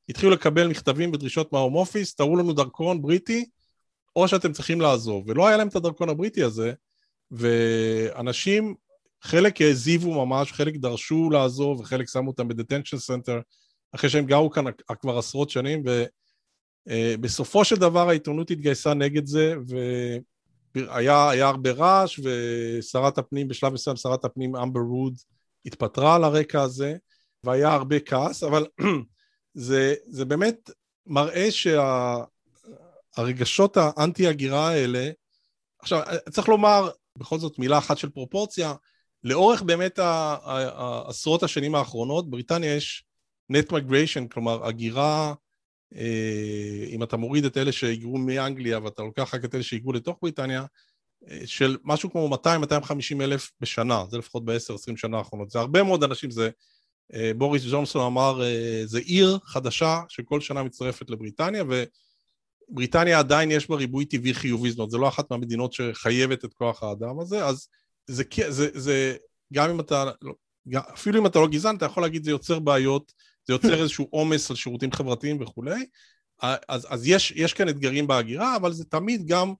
התחילו 0.09 0.33
לקבל 0.33 0.67
מכתבים 0.69 1.13
ודרישות 1.13 1.53
מההום 1.53 1.75
אופיס, 1.75 2.15
תראו 2.15 2.37
לנו 2.37 2.53
דרכון 2.53 3.03
בריטי, 3.03 3.47
או 4.17 4.29
שאתם 4.29 4.53
צריכים 4.53 4.81
לעזוב. 4.81 5.25
ולא 5.27 5.49
היה 5.49 5.57
להם 5.57 5.69
את 5.69 5.77
הדרכון 5.77 6.09
הבריטי 6.09 6.43
הזה, 6.43 6.73
ואנשים, 7.31 8.75
חלק 9.23 9.61
העזיבו 9.61 10.27
ממש, 10.27 10.53
חלק 10.53 10.77
דרשו 10.77 11.31
לעזוב, 11.31 11.81
וחלק 11.81 12.09
שמו 12.09 12.31
אותם 12.31 12.49
ב 12.49 12.54
detention 12.54 12.99
center, 12.99 13.41
אחרי 13.93 14.11
שהם 14.11 14.27
גרו 14.27 14.51
כאן 14.51 14.65
כבר 15.01 15.19
עשרות 15.19 15.51
שנים, 15.51 15.83
ובסופו 16.87 17.65
של 17.65 17.77
דבר 17.77 18.09
העיתונות 18.09 18.51
התגייסה 18.51 18.95
נגד 18.95 19.27
זה, 19.27 19.55
והיה 20.75 21.49
הרבה 21.49 21.71
רעש, 21.71 22.21
ושרת 22.25 23.19
הפנים, 23.19 23.49
בשלב 23.49 23.73
מסוים 23.73 23.97
שרת 23.97 24.25
הפנים 24.25 24.57
אמבר 24.57 24.81
רוד 24.81 25.15
התפטרה 25.67 26.15
על 26.15 26.25
הרקע 26.25 26.63
הזה, 26.63 26.97
והיה 27.45 27.75
הרבה 27.75 28.01
כעס, 28.01 28.43
אבל 28.43 28.67
זה, 29.59 29.95
זה 30.07 30.25
באמת 30.25 30.71
מראה 31.07 31.49
שהרגשות 33.17 33.75
שה, 33.75 33.91
האנטי-הגירה 33.97 34.69
האלה, 34.69 35.11
עכשיו 35.79 36.03
צריך 36.31 36.49
לומר 36.49 36.91
בכל 37.19 37.39
זאת 37.39 37.59
מילה 37.59 37.79
אחת 37.79 37.99
של 37.99 38.09
פרופורציה, 38.09 38.75
לאורך 39.25 39.63
באמת 39.63 39.99
העשרות 39.99 41.43
השנים 41.43 41.75
האחרונות, 41.75 42.31
בריטניה 42.31 42.77
יש 42.77 43.05
net 43.53 43.71
migration, 43.71 44.29
כלומר 44.33 44.67
הגירה, 44.67 45.35
אה, 45.97 46.87
אם 46.89 47.03
אתה 47.03 47.17
מוריד 47.17 47.45
את 47.45 47.57
אלה 47.57 47.73
שהיגרו 47.73 48.19
מאנגליה 48.19 48.79
ואתה 48.85 49.03
לוקח 49.03 49.35
רק 49.35 49.45
את 49.45 49.55
אלה 49.55 49.63
שהיגרו 49.63 49.93
לתוך 49.93 50.19
בריטניה, 50.23 50.65
אה, 51.31 51.41
של 51.47 51.77
משהו 51.85 52.11
כמו 52.11 52.29
200-250 52.35 53.21
אלף 53.21 53.51
בשנה, 53.61 54.05
זה 54.11 54.19
לפחות 54.19 54.45
ב-10-20 54.45 54.97
שנה 54.97 55.19
האחרונות. 55.19 55.51
זה 55.51 55.59
הרבה 55.59 55.83
מאוד 55.83 56.05
אנשים, 56.05 56.31
זה 56.31 56.51
בוריס 57.37 57.63
ג'ונסון 57.71 58.07
אמר, 58.07 58.43
אה, 58.43 58.83
זה 58.85 58.99
עיר 58.99 59.39
חדשה 59.45 60.01
שכל 60.09 60.41
שנה 60.41 60.63
מצטרפת 60.63 61.11
לבריטניה, 61.11 61.65
ובריטניה 62.71 63.19
עדיין 63.19 63.51
יש 63.51 63.71
בה 63.71 63.77
ריבוי 63.77 64.05
טבעי 64.05 64.35
חיובי, 64.35 64.71
זאת 64.71 64.79
אומרת, 64.79 64.91
זה 64.91 64.99
לא 64.99 65.09
אחת 65.09 65.31
מהמדינות 65.31 65.73
שחייבת 65.73 66.45
את 66.45 66.55
כוח 66.55 66.83
האדם 66.83 67.21
הזה, 67.21 67.45
אז 67.47 67.69
זה, 68.07 68.23
זה, 68.49 68.69
זה 68.75 69.17
גם 69.53 69.71
אם 69.71 69.81
אתה, 69.81 70.05
לא, 70.23 70.35
אפילו 70.95 71.21
אם 71.21 71.27
אתה 71.27 71.39
לא 71.39 71.49
גזען, 71.49 71.77
אתה 71.77 71.87
יכול 71.87 72.03
להגיד 72.03 72.25
זה 72.25 72.31
יוצר 72.31 72.59
בעיות, 72.59 73.13
זה 73.47 73.55
יוצר 73.55 73.75
איזשהו 73.83 74.07
עומס 74.11 74.51
על 74.51 74.57
שירותים 74.57 74.93
חברתיים 74.93 75.43
וכולי, 75.43 75.87
אז, 76.69 76.87
אז 76.91 77.07
יש, 77.07 77.33
יש 77.37 77.53
כאן 77.53 77.69
אתגרים 77.69 78.07
בהגירה, 78.07 78.57
אבל 78.57 78.73
זה 78.73 78.85
תמיד 78.85 79.27
גם 79.27 79.55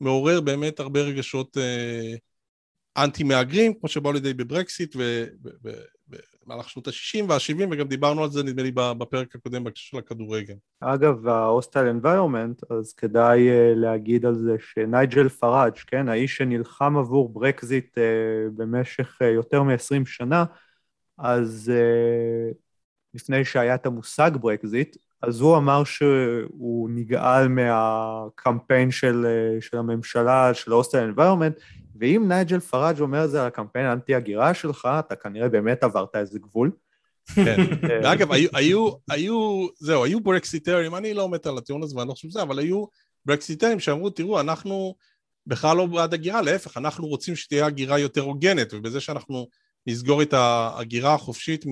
מעורר 0.00 0.40
באמת 0.40 0.80
הרבה 0.80 1.00
רגשות 1.00 1.56
אה, 1.56 2.14
אנטי-מהגרים, 2.96 3.74
כמו 3.80 3.88
שבאו 3.88 4.12
לידי 4.12 4.34
בברקסיט 4.34 4.96
במהלך 6.50 6.68
שנות 6.68 6.88
ה-60 6.88 7.24
וה-70, 7.28 7.68
וגם 7.70 7.88
דיברנו 7.88 8.24
על 8.24 8.30
זה 8.30 8.42
נדמה 8.42 8.62
לי 8.62 8.70
בפרק 8.74 9.34
הקודם 9.34 9.64
בהקשר 9.64 9.82
של 9.82 9.98
הכדורגל. 9.98 10.54
אגב, 10.80 11.28
ה 11.28 11.35
hostile 11.35 11.86
environment, 11.86 12.62
אז 12.70 12.92
כדאי 12.92 13.48
uh, 13.48 13.76
להגיד 13.76 14.26
על 14.26 14.34
זה 14.34 14.56
שנייג'ל 14.58 15.28
פאראג', 15.28 15.76
כן, 15.86 16.08
האיש 16.08 16.36
שנלחם 16.36 16.96
עבור 16.96 17.28
ברקזיט 17.28 17.98
uh, 17.98 18.00
במשך 18.56 19.18
uh, 19.22 19.24
יותר 19.24 19.62
מ-20 19.62 20.06
שנה, 20.06 20.44
אז 21.18 21.72
לפני 23.14 23.44
שהיה 23.44 23.74
את 23.74 23.86
המושג 23.86 24.30
ברקזיט, 24.40 24.96
אז 25.22 25.40
הוא 25.40 25.56
אמר 25.56 25.84
שהוא 25.84 26.90
נגעל 26.90 27.48
מהקמפיין 27.48 28.90
של, 28.90 29.26
של 29.60 29.76
הממשלה, 29.76 30.54
של 30.54 30.72
ה 30.72 30.75
hostile 30.75 30.98
environment, 30.98 31.60
ואם 32.00 32.24
נייג'ל 32.28 32.60
פאראג' 32.60 33.00
אומר 33.00 33.24
את 33.24 33.30
זה 33.30 33.40
על 33.40 33.46
הקמפיין 33.46 33.86
האנטי-הגירה 33.86 34.54
שלך, 34.54 34.88
אתה 34.98 35.16
כנראה 35.16 35.48
באמת 35.48 35.82
עברת 35.82 36.16
איזה 36.16 36.38
גבול. 36.38 36.70
כן. 37.34 37.56
ואגב, 37.82 38.32
היו, 38.32 38.48
היו, 38.54 38.90
היו, 39.10 39.66
זהו, 39.78 40.04
היו 40.04 40.20
ברקסיטרים, 40.20 40.94
אני 40.94 41.14
לא 41.14 41.28
מת 41.28 41.46
על 41.46 41.58
הטיעון 41.58 41.82
הזה 41.82 41.96
ואני 41.96 42.08
לא 42.08 42.14
חושב 42.14 42.28
שזה, 42.28 42.42
אבל 42.42 42.58
היו 42.58 42.84
ברקסיטרים 43.26 43.80
שאמרו, 43.80 44.10
תראו, 44.10 44.40
אנחנו 44.40 44.94
בכלל 45.46 45.76
לא 45.76 45.86
בעד 45.86 46.14
הגירה, 46.14 46.42
להפך, 46.42 46.76
אנחנו 46.76 47.06
רוצים 47.06 47.36
שתהיה 47.36 47.66
הגירה 47.66 47.98
יותר 47.98 48.20
הוגנת, 48.20 48.74
ובזה 48.74 49.00
שאנחנו 49.00 49.46
נסגור 49.86 50.22
את 50.22 50.32
ההגירה 50.32 51.14
החופשית 51.14 51.64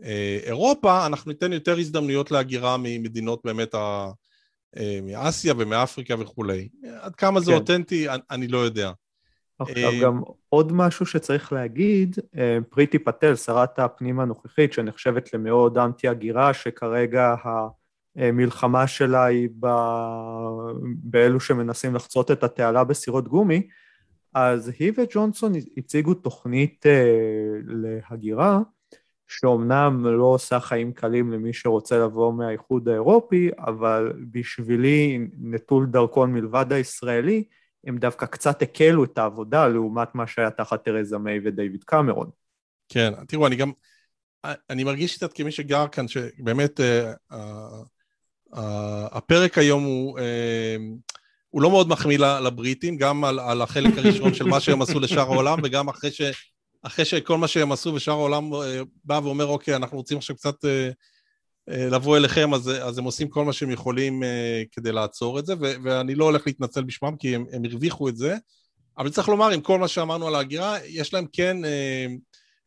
מאירופה, 0.00 1.06
אנחנו 1.06 1.30
ניתן 1.30 1.52
יותר 1.52 1.78
הזדמנויות 1.78 2.30
להגירה 2.30 2.76
ממדינות 2.78 3.40
באמת 3.44 3.74
ה... 3.74 4.10
אה, 4.76 4.98
מאסיה 5.02 5.54
ומאפריקה 5.58 6.14
וכולי. 6.18 6.68
עד 7.00 7.14
כמה 7.16 7.40
זה 7.40 7.50
כן. 7.52 7.58
אותנטי, 7.58 8.06
אני 8.30 8.48
לא 8.48 8.58
יודע. 8.58 8.92
עכשיו 9.60 9.92
גם 10.02 10.20
עוד 10.48 10.72
משהו 10.72 11.06
שצריך 11.06 11.52
להגיד, 11.52 12.16
פריטי 12.70 12.98
פטל, 12.98 13.36
שרת 13.36 13.78
הפנים 13.78 14.20
הנוכחית, 14.20 14.72
שנחשבת 14.72 15.34
למאוד 15.34 15.78
אנטי 15.78 16.08
הגירה, 16.08 16.54
שכרגע 16.54 17.34
המלחמה 18.16 18.86
שלה 18.86 19.24
היא 19.24 19.48
ב... 19.60 19.66
באלו 20.82 21.40
שמנסים 21.40 21.94
לחצות 21.94 22.30
את 22.30 22.44
התעלה 22.44 22.84
בסירות 22.84 23.28
גומי, 23.28 23.68
אז 24.34 24.72
היא 24.78 24.92
וג'ונסון 24.96 25.52
הציגו 25.76 26.14
תוכנית 26.14 26.86
להגירה, 27.64 28.60
שאומנם 29.30 30.06
לא 30.06 30.24
עושה 30.24 30.60
חיים 30.60 30.92
קלים 30.92 31.32
למי 31.32 31.52
שרוצה 31.52 31.98
לבוא 31.98 32.32
מהאיחוד 32.32 32.88
האירופי, 32.88 33.50
אבל 33.58 34.12
בשבילי 34.30 35.26
נטול 35.40 35.86
דרכון 35.86 36.32
מלבד 36.32 36.72
הישראלי, 36.72 37.44
הם 37.86 37.98
דווקא 37.98 38.26
קצת 38.26 38.62
הקלו 38.62 39.04
את 39.04 39.18
העבודה 39.18 39.68
לעומת 39.68 40.14
מה 40.14 40.26
שהיה 40.26 40.50
תחת 40.50 40.84
תרזה 40.84 41.18
מיי 41.18 41.40
ודייוויד 41.44 41.84
קמרון. 41.84 42.30
כן, 42.88 43.12
תראו, 43.28 43.46
אני 43.46 43.56
גם, 43.56 43.72
אני 44.70 44.84
מרגיש 44.84 45.16
קצת 45.16 45.32
כמי 45.32 45.50
שגר 45.50 45.88
כאן, 45.88 46.08
שבאמת 46.08 46.80
uh, 46.80 47.32
uh, 47.32 47.36
uh, 48.54 48.58
הפרק 49.12 49.58
היום 49.58 49.84
הוא, 49.84 50.18
uh, 50.18 50.22
הוא 51.50 51.62
לא 51.62 51.70
מאוד 51.70 51.88
מחמיא 51.88 52.18
לבריטים, 52.18 52.96
גם 52.96 53.24
על, 53.24 53.38
על 53.38 53.62
החלק 53.62 53.98
הראשון 53.98 54.34
של 54.34 54.44
מה 54.44 54.60
שהם 54.60 54.82
עשו 54.82 55.00
לשאר 55.00 55.32
העולם, 55.32 55.58
וגם 55.64 55.88
אחרי 55.88 56.10
ש... 56.10 56.22
אחרי 56.82 57.04
שכל 57.04 57.38
מה 57.38 57.48
שהם 57.48 57.72
עשו 57.72 57.94
ושאר 57.94 58.14
העולם 58.14 58.54
אה, 58.54 58.82
בא 59.04 59.20
ואומר, 59.24 59.46
אוקיי, 59.46 59.76
אנחנו 59.76 59.96
רוצים 59.96 60.18
עכשיו 60.18 60.36
קצת 60.36 60.64
אה, 60.64 60.90
אה, 61.70 61.88
לבוא 61.88 62.16
אליכם, 62.16 62.54
אז, 62.54 62.70
אז 62.82 62.98
הם 62.98 63.04
עושים 63.04 63.28
כל 63.28 63.44
מה 63.44 63.52
שהם 63.52 63.70
יכולים 63.70 64.22
כדי 64.72 64.92
לעצור 64.92 65.38
את 65.38 65.46
זה, 65.46 65.54
ו, 65.54 65.72
ואני 65.82 66.14
לא 66.14 66.24
הולך 66.24 66.46
להתנצל 66.46 66.82
בשמם, 66.82 67.16
כי 67.16 67.34
הם, 67.34 67.44
הם 67.52 67.64
הרוויחו 67.64 68.08
את 68.08 68.16
זה, 68.16 68.36
אבל 68.98 69.10
צריך 69.10 69.28
לומר, 69.28 69.50
עם 69.50 69.60
כל 69.60 69.78
מה 69.78 69.88
שאמרנו 69.88 70.28
על 70.28 70.34
ההגירה, 70.34 70.76
יש 70.86 71.14
להם 71.14 71.26
כן 71.32 71.56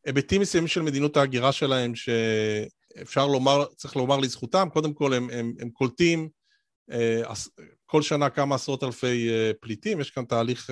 היבטים 0.06 0.42
מסוימים 0.42 0.68
של 0.68 0.82
מדיניות 0.82 1.18
ההגירה 1.18 1.52
שלהם, 1.52 1.94
שאפשר 1.96 3.28
לומר, 3.28 3.66
צריך 3.76 3.96
לומר 3.96 4.18
לזכותם, 4.18 4.68
קודם 4.74 4.94
כל 4.94 5.14
הם, 5.14 5.30
הם, 5.30 5.54
הם 5.60 5.70
קולטים 5.70 6.30
כל 7.86 8.02
שנה 8.02 8.30
כמה 8.30 8.56
עשרות 8.56 8.84
אלפי 8.84 9.30
פליטים, 9.62 10.00
יש 10.00 10.12
כאן 10.12 10.26
תהליך 10.26 10.70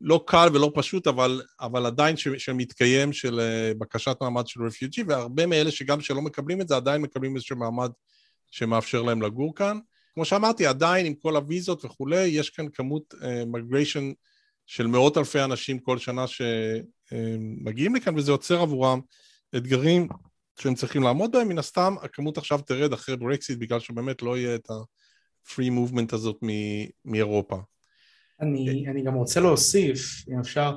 לא 0.00 0.24
קל 0.26 0.48
ולא 0.54 0.72
פשוט, 0.74 1.06
אבל, 1.06 1.42
אבל 1.60 1.86
עדיין 1.86 2.16
ש, 2.16 2.28
שמתקיים 2.28 3.12
של 3.12 3.40
אה, 3.40 3.72
בקשת 3.78 4.16
מעמד 4.20 4.46
של 4.46 4.66
רפיוג'י, 4.66 5.02
והרבה 5.02 5.46
מאלה 5.46 5.70
שגם 5.70 6.00
שלא 6.00 6.22
מקבלים 6.22 6.60
את 6.60 6.68
זה, 6.68 6.76
עדיין 6.76 7.02
מקבלים 7.02 7.34
איזשהו 7.36 7.56
מעמד 7.56 7.90
שמאפשר 8.50 9.02
להם 9.02 9.22
לגור 9.22 9.54
כאן. 9.54 9.78
כמו 10.14 10.24
שאמרתי, 10.24 10.66
עדיין 10.66 11.06
עם 11.06 11.14
כל 11.14 11.36
הוויזות 11.36 11.84
וכולי, 11.84 12.24
יש 12.24 12.50
כאן 12.50 12.68
כמות 12.68 13.14
מגריישן 13.46 14.04
אה, 14.04 14.10
uh, 14.10 14.14
של 14.66 14.86
מאות 14.86 15.18
אלפי 15.18 15.44
אנשים 15.44 15.78
כל 15.78 15.98
שנה 15.98 16.24
שמגיעים 16.26 17.96
uh, 17.96 17.98
לכאן, 17.98 18.18
וזה 18.18 18.32
יוצר 18.32 18.60
עבורם 18.60 19.00
אתגרים 19.56 20.08
שהם 20.60 20.74
צריכים 20.74 21.02
לעמוד 21.02 21.32
בהם. 21.32 21.48
מן 21.48 21.58
הסתם, 21.58 21.94
הכמות 22.02 22.38
עכשיו 22.38 22.60
תרד 22.60 22.92
אחרי 22.92 23.16
ברקסיט, 23.16 23.58
בגלל 23.58 23.80
שבאמת 23.80 24.22
לא 24.22 24.38
יהיה 24.38 24.54
את 24.54 24.70
ה-free 24.70 25.70
movement 25.70 26.14
הזאת 26.14 26.36
מאירופה. 27.04 27.56
אני, 28.40 28.84
אני 28.88 29.02
גם 29.02 29.14
רוצה 29.14 29.40
להוסיף, 29.40 30.24
אם 30.28 30.38
אפשר, 30.40 30.76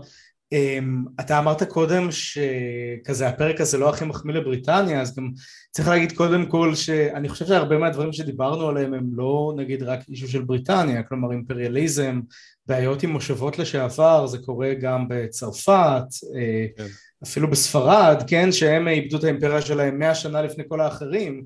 um, 0.54 1.10
אתה 1.20 1.40
אמרת 1.40 1.64
קודם 1.64 2.10
שכזה 2.12 3.28
הפרק 3.28 3.62
הזה 3.62 3.78
לא 3.78 3.90
הכי 3.90 4.06
מחמיא 4.06 4.36
לבריטניה, 4.36 5.02
אז 5.02 5.16
גם 5.16 5.32
צריך 5.72 5.88
להגיד 5.88 6.12
קודם 6.12 6.46
כל 6.46 6.76
שאני 6.76 7.30
חושב 7.30 7.46
שהרבה 7.46 7.78
מהדברים 7.78 8.14
שדיברנו 8.14 8.68
עליהם 8.68 8.94
הם 8.94 9.10
לא 9.16 9.54
נגיד 9.58 9.84
רק 9.84 10.00
אישו 10.10 10.28
של 10.28 10.42
בריטניה, 10.42 11.04
כלומר 11.04 11.32
אימפריאליזם, 11.32 12.22
בעיות 12.66 13.04
עם 13.04 13.10
מושבות 13.10 13.60
לשעבר, 13.60 14.28
זה 14.28 14.38
קורה 14.38 14.74
גם 14.74 15.06
בצרפת, 15.10 16.04
אה, 16.36 16.66
כן. 16.78 16.88
אפילו 17.24 17.50
בספרד, 17.50 18.24
כן, 18.28 18.52
שהם 18.52 18.88
איבדו 18.88 19.18
את 19.18 19.24
האימפריה 19.24 19.62
שלהם 19.62 20.00
מאה 20.00 20.16
שנה 20.16 20.42
לפני 20.42 20.64
כל 20.68 20.82
האחרים, 20.82 21.46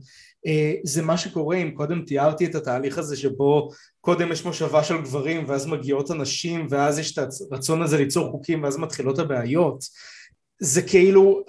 זה 0.84 1.02
מה 1.02 1.18
שקורה 1.18 1.58
אם 1.58 1.72
קודם 1.72 2.02
תיארתי 2.02 2.46
את 2.46 2.56
התהליך 2.56 2.98
הזה 2.98 3.18
שבו 3.18 3.70
קודם 4.02 4.32
יש 4.32 4.46
מושבה 4.46 4.84
של 4.84 5.02
גברים 5.02 5.46
ואז 5.48 5.66
מגיעות 5.66 6.10
הנשים 6.10 6.68
ואז 6.70 7.00
יש 7.00 7.18
את 7.18 7.24
הרצון 7.52 7.82
הזה 7.82 7.98
ליצור 7.98 8.32
חוקים 8.32 8.64
ואז 8.64 8.78
מתחילות 8.78 9.20
הבעיות. 9.20 9.84
זה 10.60 10.82
כאילו 10.82 11.44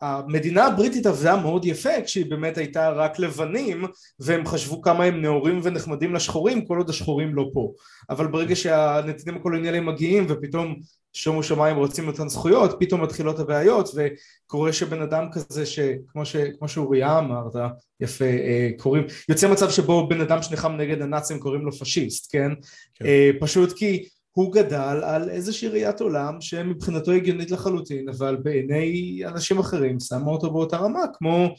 המדינה 0.00 0.66
הבריטית 0.66 1.06
עבדה 1.06 1.36
מאוד 1.36 1.64
יפה 1.64 2.02
כשהיא 2.04 2.30
באמת 2.30 2.58
הייתה 2.58 2.90
רק 2.90 3.18
לבנים 3.18 3.84
והם 4.20 4.46
חשבו 4.46 4.82
כמה 4.82 5.04
הם 5.04 5.22
נאורים 5.22 5.60
ונחמדים 5.62 6.14
לשחורים 6.14 6.66
כל 6.66 6.78
עוד 6.78 6.90
השחורים 6.90 7.34
לא 7.34 7.50
פה. 7.52 7.72
אבל 8.10 8.26
ברגע 8.26 8.56
שהנתינים 8.56 9.40
הקולוניאליים 9.40 9.86
מגיעים 9.86 10.26
ופתאום 10.28 10.74
שומו 11.14 11.42
שמיים 11.42 11.76
רוצים 11.76 12.08
אותן 12.08 12.28
זכויות 12.28 12.76
פתאום 12.80 13.02
מתחילות 13.02 13.38
הבעיות 13.38 13.88
וקורה 13.94 14.72
שבן 14.72 15.02
אדם 15.02 15.26
כזה 15.32 15.66
שכמו 15.66 16.26
ש, 16.26 16.36
שאוריה 16.66 17.18
אמרת 17.18 17.52
יפה 18.00 18.24
אה, 18.24 18.70
קוראים 18.78 19.04
יוצא 19.28 19.52
מצב 19.52 19.70
שבו 19.70 20.08
בן 20.08 20.20
אדם 20.20 20.42
שנלחם 20.42 20.72
נגד 20.72 21.02
הנאצים 21.02 21.38
קוראים 21.38 21.64
לו 21.64 21.72
פשיסט 21.72 22.32
כן, 22.32 22.50
כן. 22.94 23.06
אה, 23.06 23.30
פשוט 23.40 23.72
כי 23.72 24.08
הוא 24.32 24.52
גדל 24.52 25.00
על 25.04 25.30
איזושהי 25.30 25.68
ראיית 25.68 26.00
עולם 26.00 26.40
שמבחינתו 26.40 27.12
הגיונית 27.12 27.50
לחלוטין, 27.50 28.08
אבל 28.08 28.36
בעיני 28.36 29.20
אנשים 29.26 29.58
אחרים 29.58 30.00
שמה 30.00 30.26
אותו 30.26 30.50
באותה 30.50 30.76
רמה, 30.76 31.02
כמו 31.12 31.54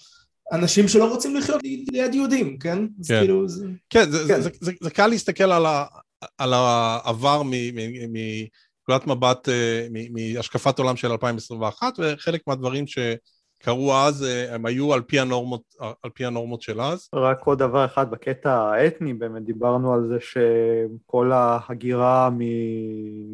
אנשים 0.52 0.88
שלא 0.88 1.10
רוצים 1.10 1.36
לחיות 1.36 1.62
ליד 1.92 2.16
יהודים, 2.16 2.58
כן? 2.58 2.78
כן, 3.08 3.20
כאילו 3.20 3.48
זה... 3.48 3.68
כן, 3.90 4.12
זה, 4.12 4.18
כן. 4.28 4.42
זה, 4.42 4.50
זה, 4.62 4.72
זה 4.82 4.90
קל 4.90 5.08
להסתכל 5.08 5.52
על, 5.52 5.66
ה, 5.66 5.86
על 6.38 6.54
העבר 6.54 7.44
מנקודת 8.90 9.08
מבט, 9.08 9.50
אה, 9.50 9.88
מהשקפת 10.12 10.80
עולם 10.80 10.96
של 10.96 11.12
2021, 11.12 11.94
וחלק 12.00 12.42
מהדברים 12.48 12.88
ש... 12.88 13.00
קרו 13.60 13.94
אז, 13.94 14.24
אה, 14.24 14.56
הם 14.56 14.66
היו 14.66 14.94
על 14.94 15.02
פי 15.02 15.20
הנורמות, 15.20 15.62
על 15.80 16.10
פי 16.14 16.26
הנורמות 16.26 16.62
של 16.62 16.82
אז. 16.82 17.10
רק 17.14 17.42
עוד 17.44 17.60
דבר 17.60 17.86
אחד, 17.86 18.12
בקטע 18.12 18.54
האתני 18.54 19.14
באמת 19.14 19.44
דיברנו 19.44 19.94
על 19.94 20.08
זה 20.08 20.18
שכל 20.20 21.32
ההגירה 21.32 22.30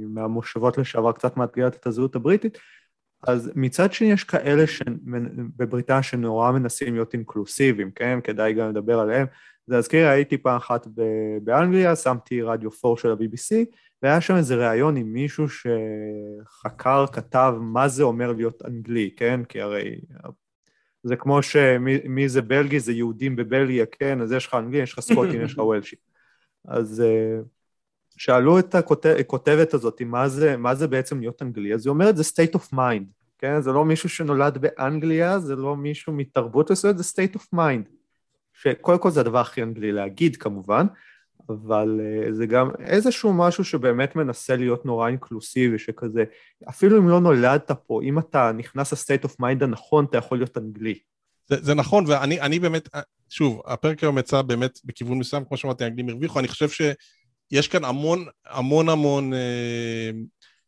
מהמושבות 0.10 0.78
לשעבר 0.78 1.12
קצת 1.12 1.38
מאתגרת 1.38 1.76
את 1.76 1.88
הזהות 1.88 2.16
הבריטית, 2.16 2.58
אז 3.28 3.52
מצד 3.56 3.94
שני 3.94 4.12
יש 4.12 4.24
כאלה 4.24 4.64
בבריטניה 5.58 6.04
שנורא 6.04 6.52
מנסים 6.52 6.94
להיות 6.94 7.14
אינקלוסיביים, 7.14 7.92
כן? 7.92 8.20
כדאי 8.24 8.54
גם 8.54 8.70
לדבר 8.70 9.00
עליהם. 9.00 9.28
זה 9.68 9.76
להזכיר, 9.76 10.08
הייתי 10.08 10.38
פעם 10.38 10.58
אחת 10.58 10.88
באנגליה, 11.44 11.96
שמתי 11.96 12.42
רדיו 12.42 12.70
4 12.86 13.02
של 13.02 13.12
ה-BBC, 13.12 13.76
והיה 14.02 14.22
שם 14.22 14.36
איזה 14.36 14.56
ראיון 14.56 14.98
עם 14.98 15.14
מישהו 15.14 15.46
שחקר, 15.50 17.06
כתב 17.12 17.54
מה 17.60 17.88
זה 17.88 18.04
אומר 18.04 18.32
להיות 18.32 18.62
אנגלי, 18.66 19.12
כן? 19.18 19.44
כי 19.44 19.62
הרי 19.62 20.02
זה 21.04 21.16
כמו 21.16 21.44
שמי 21.44 22.30
זה 22.30 22.42
בלגי, 22.42 22.80
זה 22.80 22.94
יהודים 22.94 23.36
בבלגיה, 23.36 23.86
כן? 23.86 24.22
אז 24.22 24.32
יש 24.32 24.48
לך 24.48 24.54
אנגלי, 24.54 24.82
יש 24.82 24.94
לך 24.94 25.00
סקוטים, 25.00 25.42
יש 25.42 25.54
לך 25.54 25.58
וולשי. 25.68 25.96
אז 26.66 27.02
אה, 27.02 27.40
שאלו 28.18 28.60
את 28.60 28.76
הכותבת 28.76 29.74
הזאת, 29.74 30.02
מה 30.02 30.30
זה, 30.30 30.58
מה 30.58 30.76
זה 30.76 30.88
בעצם 30.88 31.20
להיות 31.20 31.42
אנגלי, 31.42 31.74
אז 31.74 31.86
היא 31.86 31.90
אומרת, 31.90 32.18
זה 32.18 32.24
state 32.24 32.56
of 32.56 32.74
mind, 32.74 33.04
כן? 33.38 33.62
זה 33.62 33.72
לא 33.72 33.86
מישהו 33.86 34.10
שנולד 34.10 34.58
באנגליה, 34.58 35.40
זה 35.40 35.56
לא 35.56 35.76
מישהו 35.76 36.14
מתרבות 36.14 36.72
מסוימת, 36.72 36.98
זה 36.98 37.04
state 37.04 37.36
of 37.36 37.56
mind. 37.56 37.90
שקודם 38.54 39.00
כל 39.00 39.12
זה 39.12 39.20
הדבר 39.20 39.40
הכי 39.40 39.64
אנגלי 39.64 39.92
להגיד 39.92 40.36
כמובן, 40.36 40.86
אבל 41.50 42.00
אה, 42.04 42.34
זה 42.34 42.46
גם 42.46 42.70
איזשהו 42.80 43.34
משהו 43.34 43.64
שבאמת 43.64 44.16
מנסה 44.16 44.56
להיות 44.56 44.86
נורא 44.86 45.08
אינקלוסיבי, 45.08 45.80
שכזה, 45.80 46.24
אפילו 46.70 46.98
אם 46.98 47.10
לא 47.10 47.20
נולדת 47.20 47.72
פה, 47.88 48.00
אם 48.04 48.20
אתה 48.20 48.52
נכנס 48.52 48.94
ל 48.94 48.99
state 48.99 49.24
of 49.24 49.40
mind 49.40 49.64
הנכון, 49.64 50.06
אתה 50.06 50.18
יכול 50.18 50.38
להיות 50.38 50.58
אנגלי. 50.58 51.00
זה, 51.48 51.56
זה 51.62 51.74
נכון, 51.74 52.04
ואני 52.08 52.60
באמת, 52.60 52.96
אה, 52.96 53.02
שוב, 53.30 53.62
הפרק 53.66 54.04
היום 54.04 54.18
יצא 54.18 54.42
באמת 54.42 54.80
בכיוון 54.86 55.20
מסוים, 55.20 55.46
כמו 55.46 55.58
שאמרתי, 55.58 55.84
האנגלים 55.84 56.10
הרוויחו, 56.10 56.40
אני 56.40 56.48
חושב 56.48 56.70
שיש 56.70 57.68
כאן 57.68 57.86
המון 57.86 58.26
המון 58.46 58.90
המון 58.90 59.34
אה, 59.34 60.12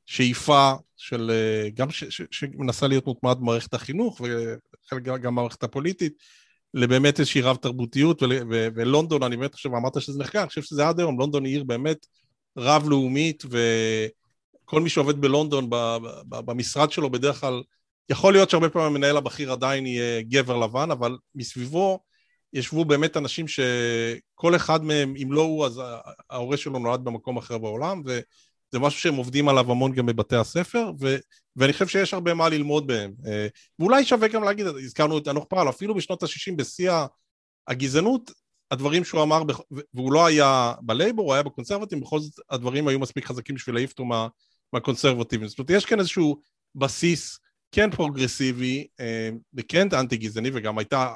שאיפה 0.06 0.74
של, 0.98 1.32
אה, 1.34 1.70
גם 1.74 1.92
ש, 1.92 2.04
ש, 2.04 2.22
שמנסה 2.32 2.88
להיות 2.88 3.08
מוטמעת 3.08 3.38
במערכת 3.38 3.74
החינוך, 3.74 4.22
וחלק 4.22 5.04
גם 5.04 5.22
במערכת 5.22 5.64
הפוליטית, 5.64 6.14
לבאמת 6.74 7.20
איזושהי 7.20 7.42
רב 7.42 7.56
תרבותיות, 7.56 8.24
ולונדון, 8.50 9.24
אני 9.24 9.38
באמת 9.38 9.54
חושב, 9.54 9.70
אמרת 9.70 10.02
שזה 10.02 10.20
נחקר, 10.20 10.40
אני 10.40 10.48
חושב 10.48 10.62
שזה 10.62 10.88
עד 10.88 11.00
היום, 11.00 11.20
לונדון 11.20 11.46
היא 11.46 11.54
עיר 11.54 11.64
באמת 11.64 12.06
רב-לאומית, 12.58 13.44
וכל 13.46 14.82
מי 14.82 14.90
שעובד 14.90 15.22
בלונדון 15.22 15.70
במשרד 16.30 16.92
שלו 16.92 17.10
בדרך 17.10 17.40
כלל, 17.40 17.64
יכול 18.10 18.34
להיות 18.34 18.50
שהרבה 18.50 18.70
פעמים 18.70 18.88
המנהל 18.88 19.18
הבכיר 19.18 19.52
עדיין 19.52 19.86
יהיה 19.86 20.22
גבר 20.22 20.58
לבן, 20.58 20.92
אבל 20.92 21.18
מסביבו 21.36 22.00
ישבו 22.54 22.86
באמת 22.86 23.18
אנשים 23.18 23.48
שכל 23.48 24.56
אחד 24.56 24.84
מהם, 24.84 25.14
אם 25.24 25.32
לא 25.32 25.42
הוא, 25.42 25.66
אז 25.66 25.82
ההורה 26.30 26.58
שלו 26.58 26.80
נולד 26.80 27.04
במקום 27.04 27.38
אחר 27.38 27.58
בעולם. 27.58 28.04
זה 28.74 28.80
משהו 28.80 29.00
שהם 29.00 29.16
עובדים 29.16 29.50
עליו 29.50 29.72
המון 29.72 29.94
גם 29.94 30.06
בבתי 30.06 30.36
הספר, 30.36 30.92
ו, 31.00 31.16
ואני 31.56 31.74
חושב 31.74 31.88
שיש 31.88 32.14
הרבה 32.14 32.34
מה 32.34 32.50
ללמוד 32.50 32.88
בהם. 32.88 33.14
אה, 33.26 33.48
ואולי 33.80 34.06
שווה 34.06 34.28
גם 34.28 34.44
להגיד, 34.44 34.66
הזכרנו 34.66 35.18
את 35.18 35.28
אנוך 35.28 35.46
פאוול, 35.50 35.70
אפילו 35.70 35.96
בשנות 35.96 36.24
ה-60 36.24 36.56
בשיא 36.56 36.92
הגזענות, 37.68 38.32
הדברים 38.72 39.04
שהוא 39.04 39.24
אמר, 39.24 39.42
והוא 39.94 40.14
לא 40.14 40.26
היה 40.26 40.74
בלייבור, 40.82 41.26
הוא 41.26 41.34
היה 41.34 41.44
בקונסרבטיבים, 41.44 42.00
בכל 42.00 42.20
זאת 42.20 42.34
הדברים 42.50 42.88
היו 42.88 43.00
מספיק 43.00 43.26
חזקים 43.26 43.56
בשביל 43.56 43.76
להעיף 43.76 43.92
אותו 43.92 44.06
מה, 44.06 44.28
מהקונסרבטיבים. 44.74 45.48
זאת 45.48 45.60
אומרת, 45.60 45.70
יש 45.70 45.86
כאן 45.86 46.00
איזשהו 46.00 46.42
בסיס 46.76 47.40
כן 47.72 47.92
פרוגרסיבי 47.92 48.88
אה, 49.00 49.30
וכן 49.54 49.88
אנטי 49.94 50.18
גזעני, 50.18 50.50
וגם 50.54 50.78
הייתה, 50.78 51.16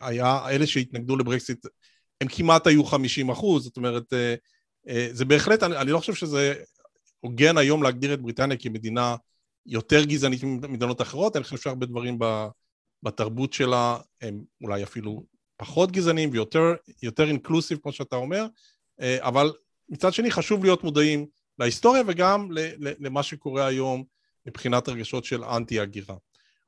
היה, 0.00 0.48
אלה 0.48 0.66
שהתנגדו 0.66 1.16
לברקסיט, 1.16 1.66
הם 2.20 2.28
כמעט 2.28 2.66
היו 2.66 2.84
50 2.84 3.30
אחוז, 3.30 3.64
זאת 3.64 3.76
אומרת, 3.76 4.12
אה, 4.88 5.08
זה 5.12 5.24
בהחלט, 5.24 5.62
אני, 5.62 5.76
אני 5.76 5.90
לא 5.90 5.98
חושב 5.98 6.14
שזה 6.14 6.54
הוגן 7.24 7.58
היום 7.58 7.82
להגדיר 7.82 8.14
את 8.14 8.20
בריטניה 8.20 8.56
כמדינה 8.56 9.16
יותר 9.66 10.04
גזענית 10.04 10.44
ממדינות 10.44 11.02
אחרות, 11.02 11.36
אני 11.36 11.44
חושב 11.44 11.56
שהרבה 11.56 11.86
דברים 11.86 12.18
בתרבות 13.02 13.52
שלה 13.52 13.98
הם 14.20 14.44
אולי 14.62 14.82
אפילו 14.82 15.24
פחות 15.56 15.92
גזעניים 15.92 16.30
ויותר 17.02 17.28
אינקלוסיב, 17.28 17.78
כמו 17.82 17.92
שאתה 17.92 18.16
אומר, 18.16 18.46
אבל 19.00 19.52
מצד 19.88 20.12
שני 20.12 20.30
חשוב 20.30 20.64
להיות 20.64 20.84
מודעים 20.84 21.26
להיסטוריה 21.58 22.02
וגם 22.06 22.48
למה 22.78 23.22
שקורה 23.22 23.66
היום 23.66 24.04
מבחינת 24.46 24.88
הרגשות 24.88 25.24
של 25.24 25.44
אנטי 25.44 25.80
הגירה. 25.80 26.16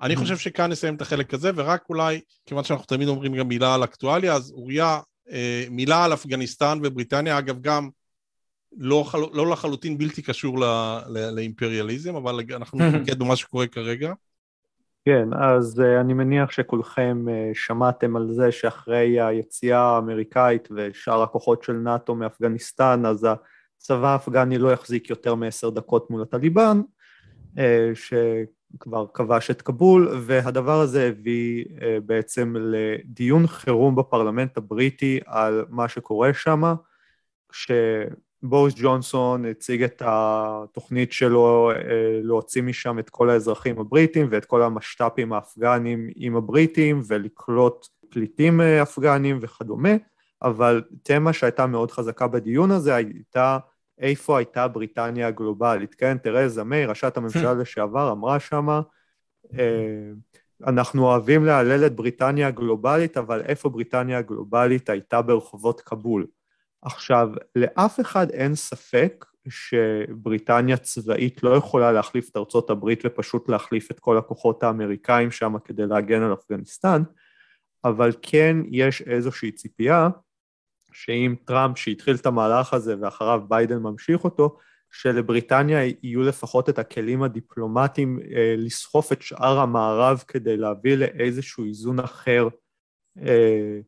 אני 0.00 0.14
mm-hmm. 0.14 0.18
חושב 0.18 0.36
שכאן 0.36 0.70
נסיים 0.70 0.94
את 0.94 1.02
החלק 1.02 1.34
הזה, 1.34 1.50
ורק 1.54 1.84
אולי, 1.88 2.20
כיוון 2.46 2.64
שאנחנו 2.64 2.86
תמיד 2.86 3.08
אומרים 3.08 3.34
גם 3.34 3.48
מילה 3.48 3.74
על 3.74 3.84
אקטואליה, 3.84 4.34
אז 4.34 4.50
אוריה, 4.50 5.00
אה, 5.30 5.64
מילה 5.70 6.04
על 6.04 6.14
אפגניסטן 6.14 6.78
ובריטניה, 6.82 7.38
אגב 7.38 7.60
גם 7.60 7.88
לא. 8.76 9.04
לא 9.32 9.46
לחלוטין 9.50 9.98
בלתי 9.98 10.22
קשור 10.22 10.60
ל... 10.60 10.64
ל... 11.08 11.30
לאימפריאליזם, 11.34 12.16
אבל 12.16 12.40
אנחנו 12.50 12.78
נתמקד 12.84 13.18
במה 13.18 13.36
שקורה 13.36 13.66
כרגע. 13.66 14.12
כן, 15.04 15.28
אז 15.32 15.80
uh, 15.80 16.00
אני 16.00 16.14
מניח 16.14 16.50
שכולכם 16.50 17.24
uh, 17.26 17.30
שמעתם 17.54 18.16
על 18.16 18.32
זה 18.32 18.52
שאחרי 18.52 19.20
היציאה 19.20 19.80
האמריקאית 19.80 20.68
ושאר 20.76 21.22
הכוחות 21.22 21.62
של 21.62 21.72
נאט"ו 21.72 22.14
מאפגניסטן, 22.14 23.02
אז 23.06 23.26
הצבא 23.86 24.12
האפגני 24.12 24.58
לא 24.58 24.72
יחזיק 24.72 25.10
יותר 25.10 25.34
מעשר 25.34 25.70
דקות 25.70 26.10
מול 26.10 26.22
הטליבן, 26.22 26.80
אה, 27.58 27.90
שכבר 27.94 29.06
כבש 29.14 29.50
את 29.50 29.62
כבול, 29.62 30.08
והדבר 30.20 30.80
הזה 30.80 31.08
הביא 31.08 31.64
אה, 31.82 31.98
בעצם 32.06 32.54
לדיון 32.58 33.46
חירום 33.46 33.96
בפרלמנט 33.96 34.56
הבריטי 34.56 35.20
על 35.26 35.64
מה 35.68 35.88
שקורה 35.88 36.34
שם, 36.34 36.74
כשבוריס 38.38 38.74
ג'ונסון 38.76 39.44
הציג 39.44 39.82
את 39.82 40.02
התוכנית 40.04 41.12
שלו 41.12 41.70
אה, 41.70 42.20
להוציא 42.22 42.62
משם 42.62 42.98
את 42.98 43.10
כל 43.10 43.30
האזרחים 43.30 43.78
הבריטים 43.78 44.28
ואת 44.30 44.44
כל 44.44 44.62
המשת"פים 44.62 45.32
האפגנים 45.32 46.10
עם 46.16 46.36
הבריטים 46.36 47.00
ולקלוט 47.06 47.86
פליטים 48.10 48.60
אפגנים 48.60 49.38
וכדומה, 49.42 49.94
אבל 50.42 50.82
תמה 51.02 51.32
שהייתה 51.32 51.66
מאוד 51.66 51.90
חזקה 51.90 52.26
בדיון 52.26 52.70
הזה 52.70 52.94
הייתה 52.94 53.58
איפה 53.98 54.38
הייתה 54.38 54.68
בריטניה 54.68 55.26
הגלובלית, 55.26 55.94
כן? 55.94 56.18
תרזה 56.18 56.64
מיי, 56.64 56.86
ראשת 56.86 57.16
הממשלה 57.16 57.54
לשעבר, 57.54 58.12
אמרה 58.12 58.40
שמה, 58.40 58.80
אה, 59.58 60.10
אנחנו 60.66 61.04
אוהבים 61.04 61.44
להלל 61.44 61.86
את 61.86 61.96
בריטניה 61.96 62.48
הגלובלית, 62.48 63.16
אבל 63.16 63.40
איפה 63.40 63.68
בריטניה 63.68 64.18
הגלובלית 64.18 64.88
הייתה 64.88 65.22
ברחובות 65.22 65.80
כבול? 65.80 66.26
עכשיו, 66.86 67.28
לאף 67.56 68.00
אחד 68.00 68.30
אין 68.30 68.54
ספק 68.54 69.24
שבריטניה 69.48 70.76
צבאית 70.76 71.42
לא 71.42 71.50
יכולה 71.56 71.92
להחליף 71.92 72.30
את 72.30 72.36
ארצות 72.36 72.70
הברית 72.70 73.02
ופשוט 73.04 73.48
להחליף 73.48 73.90
את 73.90 74.00
כל 74.00 74.18
הכוחות 74.18 74.62
האמריקאים 74.62 75.30
שם 75.30 75.54
כדי 75.64 75.86
להגן 75.86 76.22
על 76.22 76.32
אפגניסטן, 76.32 77.02
אבל 77.84 78.12
כן 78.22 78.56
יש 78.70 79.02
איזושהי 79.02 79.52
ציפייה 79.52 80.08
שאם 80.92 81.34
טראמפ 81.44 81.78
שהתחיל 81.78 82.16
את 82.16 82.26
המהלך 82.26 82.74
הזה 82.74 82.94
ואחריו 83.00 83.42
ביידן 83.48 83.78
ממשיך 83.78 84.24
אותו, 84.24 84.58
שלבריטניה 84.90 85.84
יהיו 86.02 86.22
לפחות 86.22 86.68
את 86.68 86.78
הכלים 86.78 87.22
הדיפלומטיים 87.22 88.18
אה, 88.36 88.54
לסחוף 88.58 89.12
את 89.12 89.22
שאר 89.22 89.58
המערב 89.58 90.24
כדי 90.28 90.56
להביא 90.56 90.96
לאיזשהו 90.96 91.64
איזון 91.64 92.00
אחר 92.00 92.48
אה, 93.18 93.80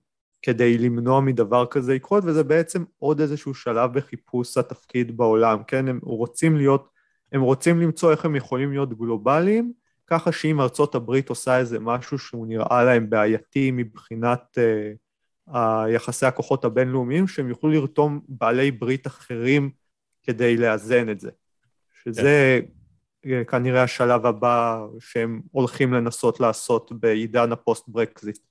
כדי 0.43 0.79
למנוע 0.79 1.21
מדבר 1.21 1.67
כזה 1.67 1.95
לקרות, 1.95 2.25
וזה 2.27 2.45
בעצם 2.45 2.85
עוד 2.99 3.21
איזשהו 3.21 3.55
שלב 3.55 3.93
בחיפוש 3.93 4.57
התפקיד 4.57 5.17
בעולם, 5.17 5.63
כן? 5.67 5.89
הם 5.89 5.99
רוצים 6.03 6.57
להיות, 6.57 6.89
הם 7.33 7.41
רוצים 7.41 7.81
למצוא 7.81 8.11
איך 8.11 8.25
הם 8.25 8.37
יכולים 8.37 8.71
להיות 8.73 8.99
גלובליים, 8.99 9.73
ככה 10.07 10.33
שאם 10.33 10.61
ארצות 10.61 10.95
הברית 10.95 11.29
עושה 11.29 11.59
איזה 11.59 11.79
משהו 11.79 12.19
שהוא 12.19 12.47
נראה 12.47 12.85
להם 12.85 13.11
בעייתי 13.11 13.71
מבחינת 13.71 14.59
אה, 14.59 15.85
היחסי 15.85 16.27
הכוחות 16.27 16.65
הבינלאומיים, 16.65 17.29
שהם 17.29 17.49
יוכלו 17.49 17.71
לרתום 17.71 18.21
בעלי 18.29 18.71
ברית 18.71 19.07
אחרים 19.07 19.71
כדי 20.23 20.57
לאזן 20.57 21.11
את 21.11 21.21
זה. 21.21 21.31
שזה 22.05 22.61
כן. 23.23 23.45
כנראה 23.49 23.83
השלב 23.83 24.27
הבא 24.27 24.87
שהם 25.01 25.41
הולכים 25.51 25.93
לנסות 25.93 26.41
לעשות 26.41 26.93
בעידן 26.93 27.53
הפוסט-ברקזיט. 27.53 28.48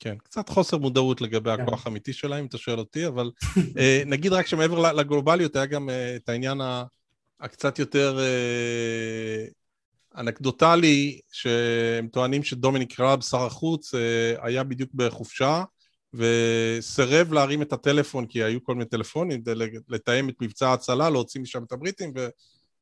כן, 0.00 0.18
קצת 0.18 0.48
חוסר 0.48 0.78
מודעות 0.78 1.20
לגבי 1.20 1.50
כן. 1.56 1.62
הכוח 1.62 1.86
האמיתי 1.86 2.12
שלהם, 2.12 2.40
אם 2.40 2.46
אתה 2.46 2.58
שואל 2.58 2.78
אותי, 2.78 3.06
אבל 3.06 3.30
אה, 3.78 4.02
נגיד 4.06 4.32
רק 4.32 4.46
שמעבר 4.46 4.92
לגלובליות 4.92 5.56
היה 5.56 5.66
גם 5.66 5.90
אה, 5.90 6.16
את 6.16 6.28
העניין 6.28 6.60
הקצת 7.40 7.78
יותר 7.78 8.18
אה, 8.20 9.44
אנקדוטלי, 10.20 11.20
שהם 11.32 12.08
טוענים 12.08 12.42
שדומיניק 12.42 13.00
ראב, 13.00 13.20
שר 13.20 13.46
החוץ, 13.46 13.94
היה 14.42 14.64
בדיוק 14.64 14.90
בחופשה, 14.94 15.64
וסירב 16.14 17.32
להרים 17.32 17.62
את 17.62 17.72
הטלפון, 17.72 18.26
כי 18.26 18.42
היו 18.42 18.64
כל 18.64 18.74
מיני 18.74 18.84
טלפונים, 18.84 19.42
לתאם 19.88 20.28
את 20.28 20.34
מבצע 20.40 20.68
ההצלה, 20.68 21.10
להוציא 21.10 21.40
משם 21.40 21.64
את 21.64 21.72
הבריטים, 21.72 22.12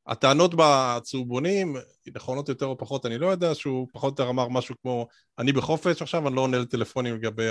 והטענות 0.09 0.53
בצהובונים, 0.57 1.75
נכונות 2.15 2.49
יותר 2.49 2.65
או 2.65 2.77
פחות, 2.77 3.05
אני 3.05 3.17
לא 3.17 3.27
יודע, 3.27 3.55
שהוא 3.55 3.87
פחות 3.93 4.19
או 4.19 4.23
יותר 4.23 4.29
אמר 4.31 4.47
משהו 4.47 4.75
כמו, 4.81 5.07
אני 5.39 5.51
בחופש 5.51 6.01
עכשיו, 6.01 6.27
אני 6.27 6.35
לא 6.35 6.41
עונה 6.41 6.57
לטלפונים 6.57 7.15
לגבי 7.15 7.47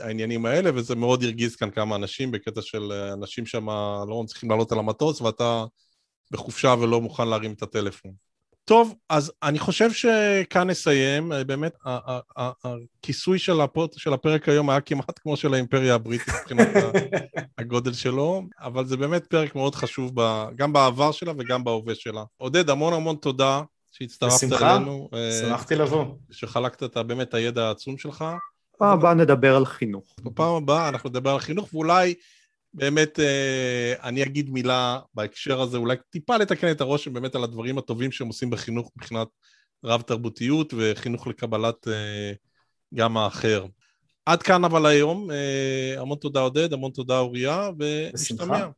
העניינים 0.00 0.46
האלה, 0.46 0.70
וזה 0.74 0.94
מאוד 0.94 1.22
הרגיז 1.22 1.56
כאן 1.56 1.70
כמה 1.70 1.96
אנשים, 1.96 2.30
בקטע 2.30 2.62
של 2.62 2.92
אנשים 2.92 3.46
שם 3.46 3.68
לא 4.08 4.22
מצליחים 4.24 4.50
לעלות 4.50 4.72
על 4.72 4.78
המטוס, 4.78 5.20
ואתה 5.20 5.64
בחופשה 6.30 6.74
ולא 6.80 7.00
מוכן 7.00 7.28
להרים 7.28 7.52
את 7.52 7.62
הטלפון. 7.62 8.27
טוב, 8.68 8.94
אז 9.08 9.32
אני 9.42 9.58
חושב 9.58 9.90
שכאן 9.92 10.70
נסיים. 10.70 11.32
באמת, 11.46 11.76
הכיסוי 12.36 13.38
של, 13.38 13.60
הפות, 13.60 13.94
של 13.96 14.12
הפרק 14.12 14.48
היום 14.48 14.70
היה 14.70 14.80
כמעט 14.80 15.18
כמו 15.22 15.36
של 15.36 15.54
האימפריה 15.54 15.94
הבריטית 15.94 16.34
מבחינת 16.40 16.68
הגודל 17.58 17.92
שלו, 17.92 18.42
אבל 18.60 18.86
זה 18.86 18.96
באמת 18.96 19.26
פרק 19.26 19.54
מאוד 19.54 19.74
חשוב 19.74 20.12
ב, 20.14 20.44
גם 20.56 20.72
בעבר 20.72 21.12
שלה 21.12 21.32
וגם 21.38 21.64
בהווה 21.64 21.94
שלה. 21.94 22.24
עודד, 22.36 22.70
המון 22.70 22.92
המון 22.92 23.16
תודה 23.16 23.62
שהצטרפת 23.92 24.62
אלינו. 24.62 25.08
בשמחה, 25.12 25.48
שמחתי 25.48 25.74
לבוא. 25.74 26.04
שחלקת 26.30 26.82
את 26.82 26.96
באמת 26.96 27.34
הידע 27.34 27.64
העצום 27.64 27.98
שלך. 27.98 28.24
פעם 28.78 28.98
הבאה 28.98 29.14
נדבר 29.14 29.56
על 29.56 29.64
חינוך. 29.66 30.16
בפעם 30.22 30.54
הבאה 30.54 30.88
אנחנו 30.88 31.10
נדבר 31.10 31.30
על 31.30 31.40
חינוך, 31.40 31.74
ואולי... 31.74 32.14
באמת, 32.74 33.20
אה, 33.20 33.94
אני 34.02 34.22
אגיד 34.22 34.50
מילה 34.50 34.98
בהקשר 35.14 35.60
הזה, 35.60 35.76
אולי 35.76 35.96
טיפה 36.10 36.36
לתקן 36.36 36.70
את 36.70 36.80
הרושם 36.80 37.12
באמת 37.12 37.34
על 37.34 37.44
הדברים 37.44 37.78
הטובים 37.78 38.12
שהם 38.12 38.26
עושים 38.26 38.50
בחינוך 38.50 38.90
מבחינת 38.96 39.28
רב-תרבותיות 39.84 40.74
וחינוך 40.76 41.26
לקבלת 41.26 41.88
אה, 41.88 42.32
גם 42.94 43.16
האחר. 43.16 43.66
עד 44.26 44.42
כאן 44.42 44.64
אבל 44.64 44.86
היום, 44.86 45.30
אה, 45.30 46.00
המון 46.00 46.18
תודה 46.18 46.40
עודד, 46.40 46.72
המון 46.72 46.90
תודה 46.90 47.18
אוריה, 47.18 47.70
ונשתמע. 47.78 48.58
שמח. 48.58 48.68